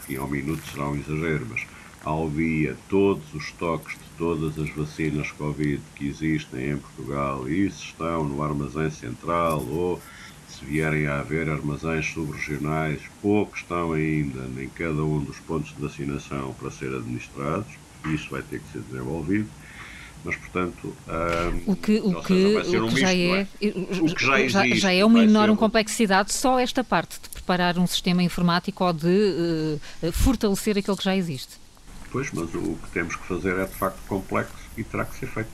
enfim, 0.00 0.16
ao 0.16 0.28
minuto 0.28 0.62
será 0.70 0.88
um 0.88 0.96
exagero, 0.96 1.46
mas 1.50 1.66
ao 2.04 2.30
dia 2.30 2.76
todos 2.88 3.34
os 3.34 3.44
estoques 3.44 3.94
de 3.94 4.08
todas 4.16 4.58
as 4.58 4.70
vacinas 4.70 5.30
Covid 5.32 5.80
que 5.94 6.08
existem 6.08 6.70
em 6.70 6.78
Portugal 6.78 7.48
e 7.48 7.70
se 7.70 7.84
estão 7.84 8.24
no 8.24 8.42
armazém 8.42 8.90
central 8.90 9.64
ou 9.66 10.00
se 10.48 10.64
vierem 10.64 11.06
a 11.06 11.20
haver 11.20 11.48
armazéns 11.48 12.06
subregionais, 12.06 13.00
poucos 13.20 13.60
estão 13.60 13.92
ainda 13.92 14.48
em 14.60 14.68
cada 14.68 15.04
um 15.04 15.22
dos 15.22 15.38
pontos 15.40 15.74
de 15.74 15.80
vacinação 15.80 16.54
para 16.58 16.70
ser 16.70 16.94
administrados, 16.94 17.72
isso 18.06 18.30
vai 18.30 18.42
ter 18.42 18.60
que 18.60 18.72
ser 18.72 18.80
desenvolvido 18.80 19.48
mas 20.24 20.36
portanto 20.36 20.94
um, 21.06 21.72
o 21.72 21.76
que 21.76 22.00
o 22.00 22.22
que, 22.22 22.56
o 22.76 22.88
que 22.88 23.00
já 23.00 23.14
é, 23.14 23.40
é, 23.40 23.46
o 24.00 24.14
que 24.14 24.24
já, 24.24 24.40
existe, 24.40 24.80
já, 24.80 24.92
é 24.92 25.04
uma 25.04 25.22
enorme 25.22 25.54
ser... 25.54 25.58
complexidade 25.58 26.32
só 26.32 26.58
esta 26.58 26.82
parte 26.82 27.20
de 27.20 27.28
preparar 27.28 27.78
um 27.78 27.86
sistema 27.86 28.22
informático 28.22 28.84
ou 28.84 28.92
de 28.92 29.80
uh, 30.02 30.12
fortalecer 30.12 30.76
aquele 30.76 30.96
que 30.96 31.04
já 31.04 31.16
existe. 31.16 31.54
Pois 32.10 32.30
mas 32.32 32.54
o 32.54 32.76
que 32.82 32.90
temos 32.92 33.16
que 33.16 33.26
fazer 33.26 33.56
é 33.58 33.64
de 33.64 33.74
facto 33.74 34.00
complexo 34.06 34.54
e 34.76 34.84
terá 34.84 35.04
que 35.04 35.16
ser 35.16 35.26
feito. 35.26 35.50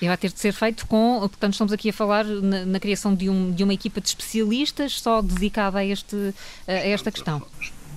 E 0.00 0.06
vai 0.06 0.16
ter 0.16 0.30
de 0.30 0.38
ser 0.38 0.52
feito 0.52 0.86
com, 0.86 1.20
portanto, 1.20 1.52
estamos 1.54 1.72
aqui 1.72 1.88
a 1.88 1.92
falar 1.92 2.24
na, 2.24 2.66
na 2.66 2.80
criação 2.80 3.14
de, 3.14 3.30
um, 3.30 3.50
de 3.50 3.64
uma 3.64 3.72
equipa 3.72 4.00
de 4.00 4.08
especialistas 4.08 5.00
só 5.00 5.22
dedicada 5.22 5.78
a, 5.78 5.84
este, 5.84 6.34
a 6.66 6.72
esta 6.72 7.10
questão. 7.10 7.42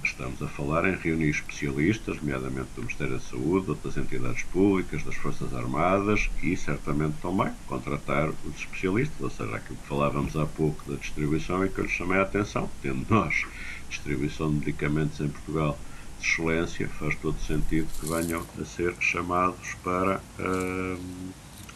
Estamos 0.08 0.41
a 0.41 0.47
falar 0.47 0.88
em 0.88 0.95
reunir 0.95 1.30
especialistas, 1.30 2.16
nomeadamente 2.18 2.70
do 2.76 2.82
Ministério 2.82 3.16
da 3.16 3.20
Saúde, 3.20 3.70
outras 3.72 3.97
entidades 3.97 4.41
públicas, 4.43 5.03
das 5.03 5.16
Forças 5.16 5.53
Armadas 5.53 6.30
e, 6.41 6.55
certamente, 6.55 7.18
também 7.22 7.51
contratar 7.68 8.30
os 8.30 8.55
especialistas, 8.55 9.20
ou 9.20 9.30
seja, 9.30 9.58
aquilo 9.58 9.78
que 9.78 9.88
falávamos 9.88 10.36
há 10.38 10.45
pouco 10.45 10.89
da 10.89 10.97
distribuição 10.97 11.64
e 11.64 11.70
que 11.70 11.80
eu 11.80 11.84
lhes 11.84 11.93
chamei 11.93 12.20
a 12.20 12.24
atenção, 12.24 12.70
tendo 12.82 13.05
nós 13.10 13.45
distribuição 13.89 14.49
de 14.49 14.60
medicamentos 14.60 15.20
em 15.20 15.28
Portugal 15.28 15.78
de 16.20 16.26
excelência, 16.26 16.88
faz 16.88 17.16
todo 17.18 17.38
sentido 17.39 17.88
que 17.99 18.10
venham 18.10 18.45
a 18.60 18.66
ser 18.66 18.95
chamados 19.01 19.76
para, 19.84 20.22
uh, 20.39 20.99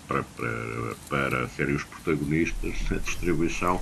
para, 0.08 0.24
para, 0.24 0.96
para 1.10 1.48
serem 1.50 1.76
os 1.76 1.84
protagonistas 1.84 2.82
da 2.90 2.98
distribuição 2.98 3.80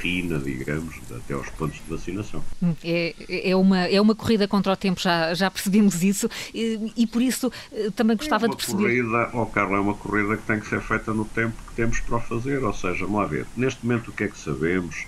fina, 0.00 0.38
digamos, 0.38 0.96
até 1.14 1.34
aos 1.34 1.48
pontos 1.50 1.76
de 1.76 1.90
vacinação. 1.90 2.42
Hum, 2.62 2.74
é, 2.82 3.14
é, 3.28 3.54
uma, 3.54 3.80
é 3.86 4.00
uma 4.00 4.14
corrida 4.14 4.48
contra 4.48 4.72
o 4.72 4.76
tempo, 4.76 5.00
já, 5.00 5.34
já 5.34 5.50
percebemos 5.50 6.02
isso, 6.02 6.28
e, 6.54 6.92
e 6.96 7.06
por 7.06 7.20
isso 7.20 7.52
eh, 7.72 7.90
também 7.94 8.16
gostava 8.16 8.46
é 8.46 8.48
de 8.48 8.56
perceber. 8.56 8.82
Corrida, 8.82 9.30
oh 9.34 9.46
Carlos, 9.46 9.76
é 9.76 9.80
uma 9.80 9.94
corrida 9.94 10.36
que 10.36 10.42
tem 10.44 10.58
que 10.58 10.68
ser 10.68 10.80
feita 10.80 11.12
no 11.12 11.24
tempo 11.24 11.54
que 11.68 11.74
temos 11.74 12.00
para 12.00 12.16
o 12.16 12.20
fazer, 12.20 12.64
ou 12.64 12.72
seja, 12.72 13.04
vamos 13.04 13.20
lá 13.20 13.26
ver, 13.26 13.46
neste 13.56 13.84
momento 13.84 14.08
o 14.08 14.12
que 14.12 14.24
é 14.24 14.28
que 14.28 14.38
sabemos, 14.38 15.04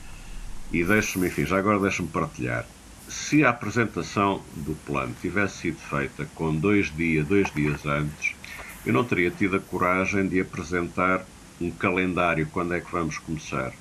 e 0.72 0.84
deixe-me, 0.84 1.26
enfim, 1.28 1.47
já 1.47 1.59
agora 1.59 1.78
deixe-me 1.78 2.09
partilhar. 2.09 2.66
Se 3.09 3.45
a 3.45 3.51
apresentação 3.51 4.40
do 4.57 4.74
plano 4.86 5.14
tivesse 5.20 5.59
sido 5.59 5.78
feita 5.78 6.26
com 6.34 6.55
dois 6.55 6.95
dias, 6.95 7.26
dois 7.26 7.51
dias 7.53 7.84
antes, 7.84 8.34
eu 8.84 8.93
não 8.93 9.05
teria 9.05 9.30
tido 9.30 9.57
a 9.57 9.61
coragem 9.61 10.26
de 10.26 10.40
apresentar 10.40 11.24
um 11.61 11.70
calendário 11.70 12.47
quando 12.47 12.74
é 12.74 12.80
que 12.80 12.90
vamos 12.90 13.18
começar. 13.18 13.72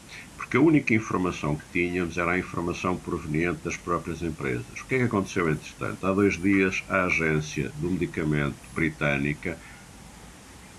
Porque 0.52 0.66
a 0.66 0.68
única 0.68 0.94
informação 0.94 1.56
que 1.56 1.64
tínhamos 1.72 2.18
era 2.18 2.32
a 2.32 2.38
informação 2.38 2.98
proveniente 2.98 3.64
das 3.64 3.78
próprias 3.78 4.22
empresas. 4.22 4.82
O 4.82 4.86
que 4.86 4.96
é 4.96 4.98
que 4.98 5.04
aconteceu 5.06 5.50
entretanto? 5.50 6.06
Há 6.06 6.12
dois 6.12 6.38
dias 6.38 6.84
a 6.90 7.06
agência 7.06 7.72
do 7.80 7.90
medicamento 7.90 8.58
britânica 8.76 9.58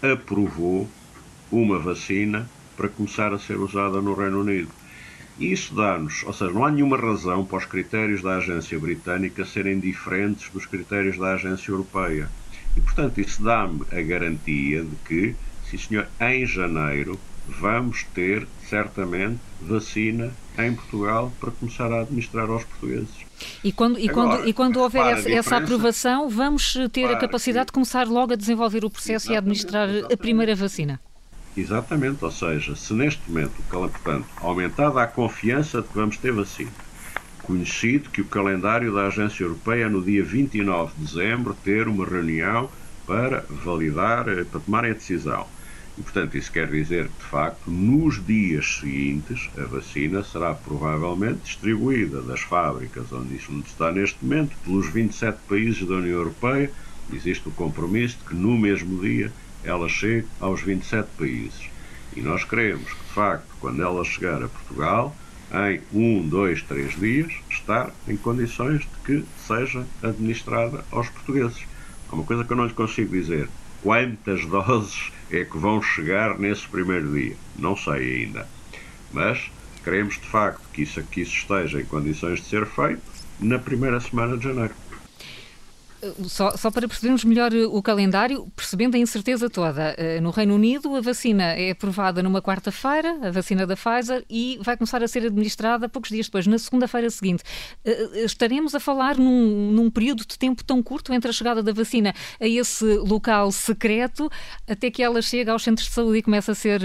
aprovou 0.03 0.87
uma 1.51 1.79
vacina 1.79 2.47
para 2.77 2.91
começar 2.91 3.33
a 3.33 3.39
ser 3.39 3.57
usada 3.57 4.03
no 4.03 4.13
Reino 4.13 4.43
Unido. 4.43 4.69
E 5.39 5.51
isso 5.51 5.75
dá-nos, 5.75 6.23
ou 6.25 6.35
seja, 6.35 6.53
não 6.53 6.67
há 6.67 6.71
nenhuma 6.71 6.99
razão 6.99 7.43
para 7.43 7.57
os 7.57 7.65
critérios 7.65 8.21
da 8.21 8.37
agência 8.37 8.79
britânica 8.79 9.43
serem 9.47 9.81
diferentes 9.81 10.51
dos 10.51 10.67
critérios 10.67 11.17
da 11.17 11.33
agência 11.33 11.71
europeia. 11.71 12.29
E, 12.77 12.81
portanto, 12.83 13.23
isso 13.23 13.43
dá-me 13.43 13.81
a 13.91 14.03
garantia 14.03 14.85
de 14.85 14.97
que, 14.97 15.35
sim 15.65 15.79
senhor, 15.79 16.09
em 16.21 16.45
janeiro 16.45 17.19
vamos 17.49 18.05
ter 18.15 18.47
certamente 18.69 19.41
vacina 19.61 20.33
em 20.59 20.75
Portugal 20.75 21.33
para 21.41 21.51
começar 21.51 21.91
a 21.93 22.01
administrar 22.01 22.49
aos 22.49 22.65
portugueses. 22.65 23.15
E 23.65 23.73
quando, 23.73 23.99
e 23.99 24.09
Agora, 24.09 24.37
quando, 24.37 24.49
e 24.49 24.53
quando 24.53 24.77
houver 24.81 25.19
essa, 25.19 25.31
essa, 25.31 25.57
aprovação, 25.57 26.29
vamos 26.29 26.75
ter 26.93 27.07
a 27.07 27.17
capacidade 27.17 27.67
de 27.67 27.73
começar 27.73 28.07
logo 28.07 28.33
a 28.33 28.37
desenvolver 28.37 28.85
o 28.85 28.91
processo 28.91 29.27
exatamente, 29.27 29.33
e 29.33 29.37
a 29.37 29.39
administrar 29.39 29.89
exatamente. 29.89 30.15
a 30.15 30.17
primeira 30.17 30.55
vacina. 30.55 31.01
Exatamente, 31.57 32.25
ou 32.25 32.31
seja, 32.31 32.75
se 32.75 32.95
neste 32.95 33.21
momento, 33.29 33.53
portanto, 33.69 34.27
aumentada 34.37 35.03
a 35.03 35.07
confiança 35.07 35.83
de 35.83 35.89
que 35.89 35.95
vamos 35.95 36.17
ter 36.17 36.33
vacina, 36.33 36.71
conhecido 37.43 38.09
que 38.11 38.21
o 38.21 38.25
calendário 38.25 38.95
da 38.95 39.09
Agência 39.09 39.45
Europeia 39.45 39.85
é 39.85 39.89
no 39.89 40.03
dia 40.03 40.25
29 40.25 40.93
de 40.97 41.05
dezembro 41.05 41.57
ter 41.63 41.89
uma 41.89 42.07
reunião 42.07 42.71
para 43.07 43.45
validar, 43.51 44.29
eh, 44.29 44.45
para 44.45 44.61
tomarem 44.61 44.93
a 44.93 44.95
decisão. 44.95 45.47
E, 45.99 46.03
portanto, 46.03 46.37
isso 46.37 46.51
quer 46.51 46.69
dizer 46.71 47.09
que, 47.09 47.23
de 47.23 47.31
facto, 47.31 47.71
nos 47.71 48.25
dias 48.25 48.79
seguintes, 48.81 49.51
a 49.59 49.65
vacina 49.65 50.25
será 50.25 50.55
provavelmente 50.55 51.41
distribuída 51.45 52.23
das 52.23 52.41
fábricas 52.41 53.13
onde 53.13 53.37
isso 53.37 53.53
está 53.67 53.93
neste 53.93 54.25
momento, 54.25 54.57
pelos 54.65 54.89
27 54.89 55.39
países 55.49 55.87
da 55.87 55.95
União 55.97 56.19
Europeia. 56.19 56.71
Existe 57.13 57.49
o 57.49 57.53
compromisso 57.53 58.17
de 58.19 58.25
que 58.25 58.35
no 58.35 58.57
mesmo 58.57 59.01
dia 59.03 59.31
ela 59.63 59.89
chegue 59.89 60.27
aos 60.41 60.63
27 60.63 61.09
países. 61.19 61.71
E 62.17 62.21
nós 62.21 62.45
queremos 62.45 62.93
que, 62.93 63.05
de 63.05 63.13
facto, 63.13 63.49
quando 63.61 63.83
ela 63.83 64.05
chegar 64.05 64.43
a 64.43 64.49
Portugal, 64.49 65.15
em 65.53 65.81
um, 65.93 66.27
dois, 66.27 66.63
três 66.63 66.99
dias, 66.99 67.31
estar 67.51 67.91
em 68.09 68.17
condições 68.17 68.81
de 68.81 68.89
que 69.05 69.25
seja 69.47 69.87
administrada 70.03 70.85
aos 70.91 71.11
portugueses. 71.11 71.63
Há 72.11 72.15
uma 72.15 72.25
coisa 72.25 72.45
que 72.45 72.53
eu 72.53 72.57
não 72.57 72.67
lhe 72.67 72.73
consigo 72.73 73.13
dizer. 73.13 73.49
Quantas 73.83 74.47
doses 74.47 75.11
é 75.29 75.45
que 75.45 75.59
vão 75.59 75.83
chegar 75.83 76.39
nesse 76.39 76.69
primeiro 76.69 77.13
dia? 77.13 77.37
Não 77.59 77.77
sei 77.77 78.23
ainda. 78.23 78.47
Mas 79.13 79.51
queremos 79.83 80.15
de 80.15 80.27
facto 80.29 80.63
que 80.73 80.83
isso, 80.83 81.01
isso 81.01 81.35
esteja 81.35 81.81
em 81.81 81.85
condições 81.85 82.41
de 82.41 82.47
ser 82.47 82.65
feito 82.65 83.03
na 83.41 83.59
primeira 83.59 83.99
semana 83.99 84.39
de 84.39 84.45
janeiro. 84.45 84.75
Só, 86.27 86.57
só, 86.57 86.69
para 86.69 86.89
percebermos 86.89 87.23
melhor 87.23 87.53
o 87.55 87.81
calendário, 87.81 88.51
percebendo 88.57 88.97
a 88.97 88.99
incerteza 88.99 89.49
toda, 89.49 89.95
eh, 89.97 90.21
no 90.21 90.31
Reino 90.31 90.57
Unido 90.57 90.97
a 90.97 91.01
vacina 91.01 91.53
é 91.53 91.71
aprovada 91.71 92.21
numa 92.25 92.43
quarta-feira, 92.43 93.19
a 93.23 93.31
vacina 93.31 93.65
da 93.65 93.77
Pfizer, 93.77 94.25
e 94.29 94.59
vai 94.63 94.77
começar 94.77 95.01
a 95.01 95.07
ser 95.07 95.25
administrada 95.27 95.89
poucos 95.89 96.11
dias 96.11 96.27
depois, 96.27 96.45
na 96.45 96.59
segunda-feira 96.59 97.09
seguinte. 97.09 97.45
Eh, 97.85 98.11
eh, 98.15 98.25
estaremos 98.25 98.75
a 98.75 98.81
falar 98.81 99.17
num, 99.17 99.71
num, 99.71 99.89
período 99.89 100.27
de 100.27 100.37
tempo 100.37 100.65
tão 100.65 100.83
curto 100.83 101.13
entre 101.13 101.31
a 101.31 101.33
chegada 101.33 101.63
da 101.63 101.73
vacina 101.73 102.13
a 102.41 102.49
esse 102.49 102.85
local 102.97 103.53
secreto 103.53 104.29
até 104.69 104.91
que 104.91 105.05
ela 105.05 105.23
chegue 105.23 105.51
aos 105.51 105.63
centros 105.63 105.87
de 105.87 105.95
saúde 105.95 106.19
e 106.19 106.23
comece 106.23 106.51
a 106.51 106.55
ser 106.55 106.83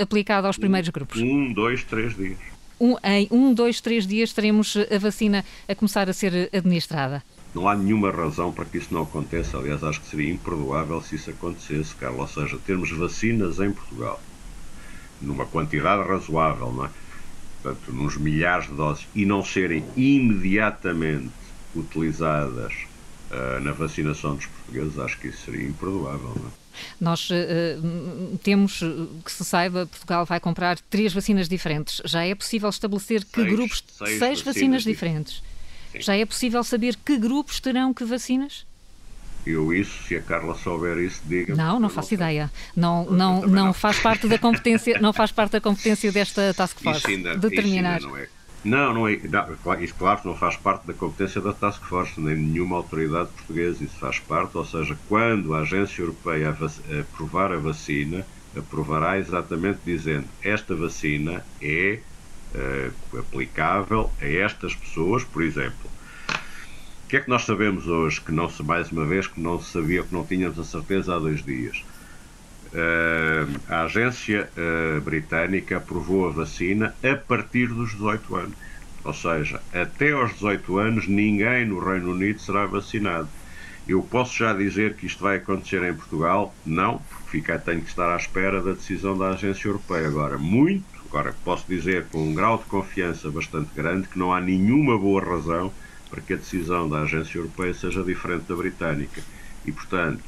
aplicada 0.00 0.46
aos 0.46 0.56
primeiros 0.56 0.90
grupos? 0.90 1.20
Um, 1.20 1.52
dois, 1.52 1.82
três 1.82 2.16
dias. 2.16 2.38
Um, 2.78 2.94
em 3.02 3.26
um, 3.32 3.52
dois, 3.52 3.80
três 3.80 4.06
dias 4.06 4.32
teremos 4.32 4.76
a 4.76 4.98
vacina 4.98 5.44
a 5.68 5.74
começar 5.74 6.08
a 6.08 6.12
ser 6.12 6.48
administrada. 6.52 7.20
Não 7.54 7.68
há 7.68 7.74
nenhuma 7.74 8.10
razão 8.10 8.52
para 8.52 8.64
que 8.64 8.78
isso 8.78 8.92
não 8.94 9.02
aconteça. 9.02 9.58
Aliás, 9.58 9.82
acho 9.82 10.00
que 10.00 10.08
seria 10.08 10.32
imperdoável 10.32 11.02
se 11.02 11.16
isso 11.16 11.30
acontecesse, 11.30 11.94
Carlos. 11.96 12.20
Ou 12.36 12.44
seja, 12.44 12.58
termos 12.64 12.90
vacinas 12.92 13.58
em 13.58 13.72
Portugal 13.72 14.20
numa 15.20 15.44
quantidade 15.46 16.08
razoável, 16.08 16.72
não 16.72 16.86
é? 16.86 16.90
Portanto, 17.62 17.92
nos 17.92 18.16
milhares 18.16 18.68
de 18.68 18.74
doses 18.74 19.06
e 19.14 19.26
não 19.26 19.44
serem 19.44 19.84
imediatamente 19.94 21.30
utilizadas 21.74 22.72
uh, 23.30 23.60
na 23.60 23.72
vacinação 23.72 24.34
dos 24.36 24.46
portugueses, 24.46 24.98
acho 24.98 25.18
que 25.18 25.28
isso 25.28 25.44
seria 25.44 25.68
imperdoável, 25.68 26.32
não 26.36 26.48
é? 26.48 26.60
Nós 26.98 27.28
uh, 27.28 28.38
temos, 28.42 28.80
que 29.24 29.30
se 29.30 29.44
saiba, 29.44 29.86
Portugal 29.86 30.24
vai 30.24 30.40
comprar 30.40 30.78
três 30.88 31.12
vacinas 31.12 31.48
diferentes. 31.48 32.00
Já 32.04 32.24
é 32.24 32.34
possível 32.34 32.70
estabelecer 32.70 33.24
que 33.24 33.42
seis, 33.42 33.52
grupos. 33.52 33.84
Seis, 33.86 34.18
seis 34.18 34.20
vacinas, 34.20 34.44
vacinas 34.44 34.82
diferentes. 34.84 35.42
Sim. 35.92 36.00
Já 36.00 36.16
é 36.16 36.24
possível 36.24 36.62
saber 36.62 36.96
que 36.96 37.16
grupos 37.18 37.60
terão 37.60 37.92
que 37.92 38.04
vacinas? 38.04 38.66
Eu 39.46 39.72
isso, 39.72 40.02
se 40.04 40.16
a 40.16 40.22
Carla 40.22 40.54
souber 40.54 40.98
isso, 40.98 41.22
diga. 41.24 41.54
Não, 41.54 41.80
não 41.80 41.88
faço 41.88 42.10
não 42.10 42.16
ideia. 42.16 42.50
Não, 42.76 43.04
não, 43.06 43.40
não, 43.40 43.48
não, 43.48 43.72
faz 43.72 43.98
parte 43.98 44.28
da 44.28 44.38
competência, 44.38 45.00
não 45.00 45.12
faz 45.12 45.32
parte 45.32 45.52
da 45.52 45.60
competência 45.60 46.12
desta 46.12 46.52
task 46.52 46.78
force 46.78 47.06
ainda, 47.06 47.36
determinar. 47.36 48.00
não 48.00 48.16
é. 48.16 48.28
Não, 48.62 48.92
não 48.92 49.08
é. 49.08 49.18
Não, 49.24 49.82
isso, 49.82 49.94
claro, 49.94 50.20
não 50.24 50.36
faz 50.36 50.56
parte 50.56 50.86
da 50.86 50.92
competência 50.92 51.40
da 51.40 51.52
Task 51.52 51.82
Force, 51.84 52.20
nem 52.20 52.36
nenhuma 52.36 52.76
autoridade 52.76 53.30
portuguesa. 53.30 53.82
Isso 53.82 53.96
faz 53.98 54.18
parte, 54.18 54.56
ou 54.56 54.64
seja, 54.66 54.98
quando 55.08 55.54
a 55.54 55.60
Agência 55.60 56.02
Europeia 56.02 56.54
aprovar 57.00 57.52
a 57.52 57.56
vacina, 57.56 58.26
aprovará 58.54 59.18
exatamente 59.18 59.78
dizendo 59.86 60.26
esta 60.42 60.74
vacina 60.74 61.44
é 61.62 62.00
uh, 62.54 63.18
aplicável 63.18 64.10
a 64.20 64.26
estas 64.26 64.74
pessoas, 64.74 65.24
por 65.24 65.42
exemplo. 65.42 65.90
O 67.04 67.08
que 67.08 67.16
é 67.16 67.20
que 67.20 67.28
nós 67.28 67.44
sabemos 67.44 67.88
hoje 67.88 68.20
que 68.20 68.30
não 68.30 68.48
se, 68.48 68.62
mais 68.62 68.90
uma 68.92 69.04
vez, 69.04 69.26
que 69.26 69.40
não 69.40 69.60
se 69.60 69.72
sabia, 69.72 70.02
que 70.02 70.12
não 70.14 70.24
tínhamos 70.24 70.58
a 70.58 70.64
certeza 70.64 71.16
há 71.16 71.18
dois 71.18 71.44
dias? 71.44 71.84
Uh, 72.72 73.60
a 73.68 73.82
agência 73.82 74.48
uh, 74.56 75.00
britânica 75.00 75.78
aprovou 75.78 76.28
a 76.28 76.30
vacina 76.30 76.94
a 77.02 77.16
partir 77.16 77.66
dos 77.66 77.90
18 77.92 78.36
anos. 78.36 78.54
Ou 79.02 79.14
seja, 79.14 79.60
até 79.72 80.12
aos 80.12 80.34
18 80.34 80.78
anos 80.78 81.08
ninguém 81.08 81.66
no 81.66 81.80
Reino 81.80 82.12
Unido 82.12 82.38
será 82.38 82.66
vacinado. 82.66 83.28
Eu 83.88 84.02
posso 84.02 84.36
já 84.36 84.52
dizer 84.52 84.94
que 84.94 85.06
isto 85.06 85.22
vai 85.22 85.38
acontecer 85.38 85.82
em 85.82 85.94
Portugal? 85.94 86.54
Não, 86.64 86.98
porque 86.98 87.30
fica, 87.30 87.58
tenho 87.58 87.80
que 87.80 87.88
estar 87.88 88.12
à 88.12 88.16
espera 88.16 88.62
da 88.62 88.72
decisão 88.72 89.18
da 89.18 89.30
Agência 89.30 89.66
Europeia. 89.66 90.06
Agora, 90.06 90.38
muito 90.38 90.99
Agora, 91.10 91.34
posso 91.44 91.66
dizer 91.68 92.06
com 92.06 92.22
um 92.22 92.32
grau 92.32 92.56
de 92.58 92.66
confiança 92.66 93.28
bastante 93.32 93.70
grande 93.74 94.06
que 94.06 94.16
não 94.16 94.32
há 94.32 94.40
nenhuma 94.40 94.96
boa 94.96 95.20
razão 95.20 95.72
para 96.08 96.20
que 96.20 96.34
a 96.34 96.36
decisão 96.36 96.88
da 96.88 97.00
Agência 97.00 97.38
Europeia 97.38 97.74
seja 97.74 98.04
diferente 98.04 98.44
da 98.48 98.54
britânica. 98.54 99.20
E, 99.66 99.72
portanto, 99.72 100.22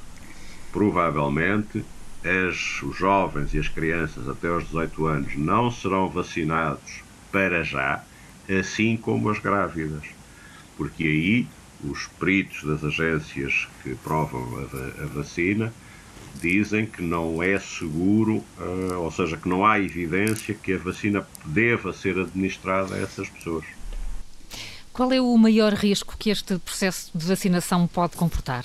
provavelmente 0.72 1.84
as, 2.24 2.82
os 2.82 2.96
jovens 2.96 3.54
e 3.54 3.60
as 3.60 3.68
crianças 3.68 4.28
até 4.28 4.48
aos 4.48 4.64
18 4.64 5.06
anos 5.06 5.36
não 5.36 5.70
serão 5.70 6.08
vacinados 6.08 7.04
para 7.30 7.62
já, 7.62 8.02
assim 8.48 8.96
como 8.96 9.30
as 9.30 9.38
grávidas. 9.38 10.02
Porque 10.76 11.04
aí 11.04 11.46
os 11.84 12.08
peritos 12.18 12.64
das 12.64 12.82
agências 12.82 13.68
que 13.84 13.94
provam 13.94 14.42
a, 14.58 15.04
a 15.04 15.06
vacina 15.06 15.72
dizem 16.40 16.86
que 16.86 17.02
não 17.02 17.42
é 17.42 17.58
seguro, 17.58 18.44
uh, 18.58 18.98
ou 18.98 19.10
seja, 19.10 19.36
que 19.36 19.48
não 19.48 19.64
há 19.64 19.78
evidência 19.78 20.54
que 20.54 20.74
a 20.74 20.78
vacina 20.78 21.26
deva 21.44 21.92
ser 21.92 22.18
administrada 22.18 22.94
a 22.94 22.98
essas 22.98 23.28
pessoas. 23.28 23.64
Qual 24.92 25.12
é 25.12 25.20
o 25.20 25.36
maior 25.38 25.72
risco 25.72 26.16
que 26.18 26.30
este 26.30 26.58
processo 26.58 27.10
de 27.14 27.26
vacinação 27.26 27.86
pode 27.86 28.16
comportar? 28.16 28.64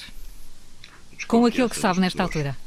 Com 1.28 1.46
aquilo 1.46 1.70
que 1.70 1.78
sabe 1.78 2.00
nesta 2.00 2.26
pessoas, 2.26 2.46
altura? 2.46 2.58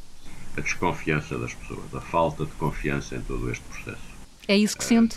A 0.57 0.61
desconfiança 0.61 1.39
das 1.39 1.55
pessoas, 1.55 1.95
a 1.95 2.01
falta 2.01 2.45
de 2.45 2.53
confiança 2.53 3.17
em 3.17 3.21
todo 3.21 3.51
este 3.51 3.65
processo. 3.65 4.11
É 4.49 4.57
isso 4.57 4.77
que 4.77 4.85
sente? 4.85 5.17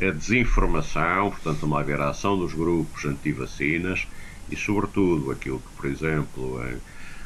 A 0.00 0.10
desinformação, 0.10 1.30
portanto, 1.30 1.62
uma 1.62 1.80
haver 1.80 2.00
a 2.00 2.10
ação 2.10 2.36
dos 2.36 2.52
grupos 2.52 3.04
anti-vacinas 3.04 4.06
e, 4.50 4.56
sobretudo, 4.56 5.30
aquilo 5.30 5.60
que, 5.60 5.76
por 5.76 5.86
exemplo, 5.86 6.60
em 6.68 6.78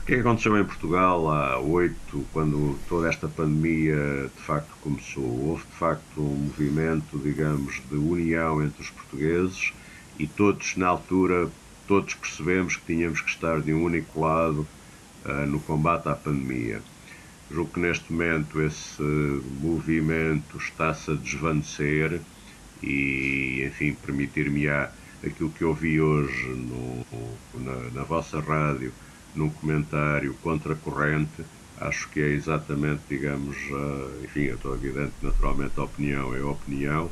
que 0.06 0.14
é 0.14 0.20
aconteceu 0.20 0.56
em 0.56 0.64
Portugal 0.64 1.28
há 1.28 1.58
oito, 1.58 2.24
quando 2.32 2.78
toda 2.88 3.08
esta 3.08 3.26
pandemia 3.26 4.30
de 4.36 4.40
facto 4.40 4.72
começou? 4.80 5.24
Houve 5.24 5.64
de 5.64 5.72
facto 5.72 6.20
um 6.20 6.44
movimento, 6.44 7.18
digamos, 7.18 7.82
de 7.90 7.96
união 7.96 8.62
entre 8.62 8.82
os 8.82 8.90
portugueses 8.90 9.72
e 10.16 10.28
todos, 10.28 10.76
na 10.76 10.86
altura, 10.86 11.50
todos 11.88 12.14
percebemos 12.14 12.76
que 12.76 12.86
tínhamos 12.86 13.20
que 13.20 13.30
estar 13.30 13.60
de 13.60 13.74
um 13.74 13.82
único 13.82 14.20
lado 14.20 14.64
uh, 15.24 15.44
no 15.48 15.58
combate 15.58 16.08
à 16.08 16.14
pandemia. 16.14 16.80
Julgo 17.50 17.72
que 17.72 17.80
neste 17.80 18.12
momento 18.12 18.62
esse 18.62 19.02
movimento 19.60 20.56
está-se 20.56 21.10
a 21.10 21.14
desvanecer 21.14 22.20
e, 22.80 23.64
enfim, 23.66 23.96
permitir-me-á 24.06 24.88
aquilo 25.24 25.50
que 25.50 25.64
ouvi 25.64 26.00
hoje 26.00 26.46
no, 26.46 27.04
na, 27.54 27.90
na 27.90 28.02
vossa 28.04 28.38
rádio 28.38 28.92
num 29.36 29.50
comentário 29.50 30.34
contracorrente, 30.42 31.44
acho 31.80 32.08
que 32.08 32.20
é 32.20 32.28
exatamente, 32.28 33.02
digamos, 33.08 33.56
uh, 33.70 34.24
enfim, 34.24 34.46
é 34.46 34.56
todo 34.56 34.74
evidente, 34.74 35.12
naturalmente 35.22 35.72
a 35.76 35.84
opinião 35.84 36.34
é 36.34 36.40
a 36.40 36.46
opinião, 36.46 37.10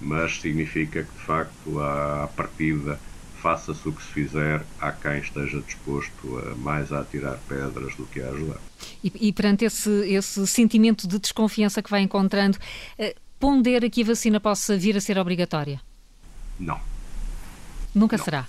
mas 0.00 0.40
significa 0.40 1.02
que 1.02 1.12
de 1.12 1.24
facto 1.24 1.80
à 1.80 2.28
partida 2.34 2.98
faça-se 3.42 3.86
o 3.88 3.92
que 3.92 4.02
se 4.02 4.08
fizer, 4.08 4.64
há 4.80 4.90
quem 4.90 5.18
esteja 5.18 5.60
disposto 5.60 6.38
a 6.38 6.54
mais 6.56 6.90
a 6.90 7.00
atirar 7.00 7.38
pedras 7.48 7.94
do 7.94 8.06
que 8.06 8.20
a 8.20 8.28
ajudar. 8.28 8.58
E, 9.04 9.12
e 9.28 9.32
perante 9.32 9.64
esse, 9.64 9.90
esse 10.10 10.46
sentimento 10.46 11.06
de 11.06 11.18
desconfiança 11.18 11.82
que 11.82 11.90
vai 11.90 12.00
encontrando, 12.00 12.58
uh, 12.98 13.14
pondera 13.38 13.88
que 13.90 14.02
a 14.02 14.06
vacina 14.06 14.40
possa 14.40 14.76
vir 14.76 14.96
a 14.96 15.00
ser 15.00 15.18
obrigatória? 15.18 15.80
Não. 16.58 16.80
Nunca 17.94 18.16
Não. 18.16 18.24
será? 18.24 18.46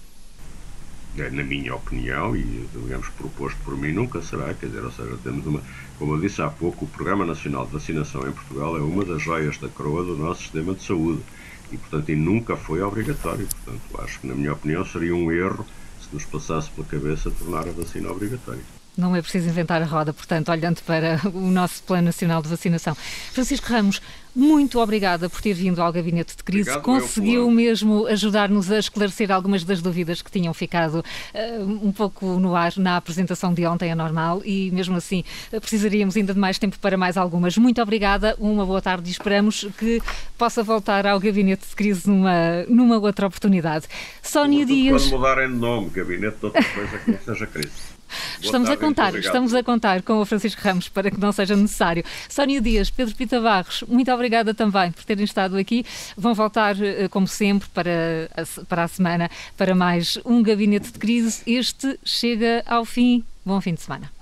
Na 1.17 1.43
minha 1.43 1.73
opinião, 1.73 2.35
e 2.35 2.67
digamos 2.71 3.09
proposto 3.09 3.57
por 3.65 3.75
mim, 3.75 3.91
nunca 3.91 4.21
será, 4.21 4.53
quer 4.53 4.67
dizer, 4.67 4.83
ou 4.83 4.91
seja, 4.91 5.17
temos 5.23 5.47
uma, 5.47 5.63
como 5.97 6.13
eu 6.13 6.21
disse 6.21 6.43
há 6.43 6.47
pouco, 6.47 6.85
o 6.85 6.87
Programa 6.87 7.25
Nacional 7.25 7.65
de 7.65 7.73
Vacinação 7.73 8.21
em 8.27 8.31
Portugal 8.31 8.77
é 8.77 8.81
uma 8.81 9.03
das 9.03 9.23
joias 9.23 9.57
da 9.57 9.67
coroa 9.67 10.03
do 10.03 10.15
nosso 10.15 10.43
sistema 10.43 10.75
de 10.75 10.83
saúde 10.83 11.23
e, 11.71 11.77
portanto, 11.77 12.09
e 12.09 12.15
nunca 12.15 12.55
foi 12.55 12.83
obrigatório. 12.83 13.47
Portanto, 13.47 14.01
acho 14.03 14.19
que, 14.19 14.27
na 14.27 14.35
minha 14.35 14.53
opinião, 14.53 14.85
seria 14.85 15.15
um 15.15 15.31
erro 15.31 15.65
se 15.99 16.13
nos 16.13 16.23
passasse 16.23 16.69
pela 16.69 16.85
cabeça 16.85 17.31
tornar 17.31 17.67
a 17.67 17.71
vacina 17.71 18.11
obrigatória. 18.11 18.76
Não 18.97 19.15
é 19.15 19.21
preciso 19.21 19.47
inventar 19.47 19.81
a 19.81 19.85
roda, 19.85 20.11
portanto, 20.11 20.49
olhando 20.49 20.81
para 20.81 21.21
o 21.31 21.51
nosso 21.51 21.83
Plano 21.83 22.05
Nacional 22.05 22.41
de 22.41 22.49
Vacinação. 22.49 22.95
Francisco 23.31 23.67
Ramos, 23.71 24.01
muito 24.37 24.79
obrigada 24.79 25.27
por 25.29 25.41
ter 25.41 25.53
vindo 25.53 25.81
ao 25.81 25.91
Gabinete 25.91 26.37
de 26.37 26.43
Crise. 26.43 26.69
Obrigado, 26.69 26.83
Conseguiu 26.83 27.49
mesmo 27.49 28.05
ajudar-nos 28.05 28.71
a 28.71 28.77
esclarecer 28.77 29.31
algumas 29.31 29.63
das 29.63 29.81
dúvidas 29.81 30.21
que 30.21 30.29
tinham 30.29 30.53
ficado 30.53 30.99
uh, 30.99 31.63
um 31.63 31.91
pouco 31.91 32.39
no 32.39 32.55
ar 32.55 32.71
na 32.77 32.97
apresentação 32.97 33.51
de 33.51 33.65
ontem, 33.65 33.89
é 33.89 33.95
normal, 33.95 34.43
e 34.45 34.69
mesmo 34.69 34.95
assim 34.95 35.23
uh, 35.51 35.59
precisaríamos 35.59 36.15
ainda 36.15 36.35
de 36.35 36.39
mais 36.39 36.59
tempo 36.59 36.77
para 36.77 36.95
mais 36.95 37.17
algumas. 37.17 37.57
Muito 37.57 37.81
obrigada, 37.81 38.35
uma 38.37 38.63
boa 38.63 38.79
tarde 38.79 39.09
e 39.09 39.11
esperamos 39.11 39.67
que 39.75 40.03
possa 40.37 40.61
voltar 40.61 41.07
ao 41.07 41.19
Gabinete 41.19 41.67
de 41.69 41.75
Crise 41.75 42.07
numa, 42.07 42.63
numa 42.67 42.99
outra 42.99 43.25
oportunidade. 43.25 43.87
Sónia 44.21 44.67
Dias. 44.67 45.01
Quando 45.01 45.17
mudarem 45.17 45.49
de 45.49 45.55
nome, 45.55 45.89
Gabinete 45.89 46.37
de 46.37 46.45
outra 46.45 46.63
coisa 46.63 46.97
que 46.99 47.11
não 47.11 47.19
seja 47.25 47.47
crise. 47.47 47.96
Estamos 48.41 48.69
a 48.69 48.77
contar, 48.77 49.15
estamos 49.15 49.53
a 49.53 49.63
contar 49.63 50.01
com 50.01 50.21
o 50.21 50.25
Francisco 50.25 50.61
Ramos 50.61 50.89
para 50.89 51.11
que 51.11 51.19
não 51.19 51.31
seja 51.31 51.55
necessário. 51.55 52.03
Sónia 52.29 52.61
Dias, 52.61 52.89
Pedro 52.89 53.15
Pita 53.15 53.39
Barros, 53.41 53.83
muito 53.87 54.11
obrigada 54.11 54.53
também 54.53 54.91
por 54.91 55.03
terem 55.03 55.25
estado 55.25 55.57
aqui. 55.57 55.85
Vão 56.15 56.33
voltar, 56.33 56.81
eh, 56.81 57.07
como 57.09 57.27
sempre, 57.27 57.67
para 57.69 58.29
a, 58.35 58.65
para 58.65 58.83
a 58.83 58.87
semana 58.87 59.29
para 59.55 59.75
mais 59.75 60.17
um 60.25 60.41
gabinete 60.41 60.91
de 60.91 60.99
crise. 60.99 61.41
Este 61.45 61.99
chega 62.03 62.63
ao 62.65 62.85
fim. 62.85 63.23
Bom 63.45 63.59
fim 63.61 63.73
de 63.73 63.81
semana. 63.81 64.16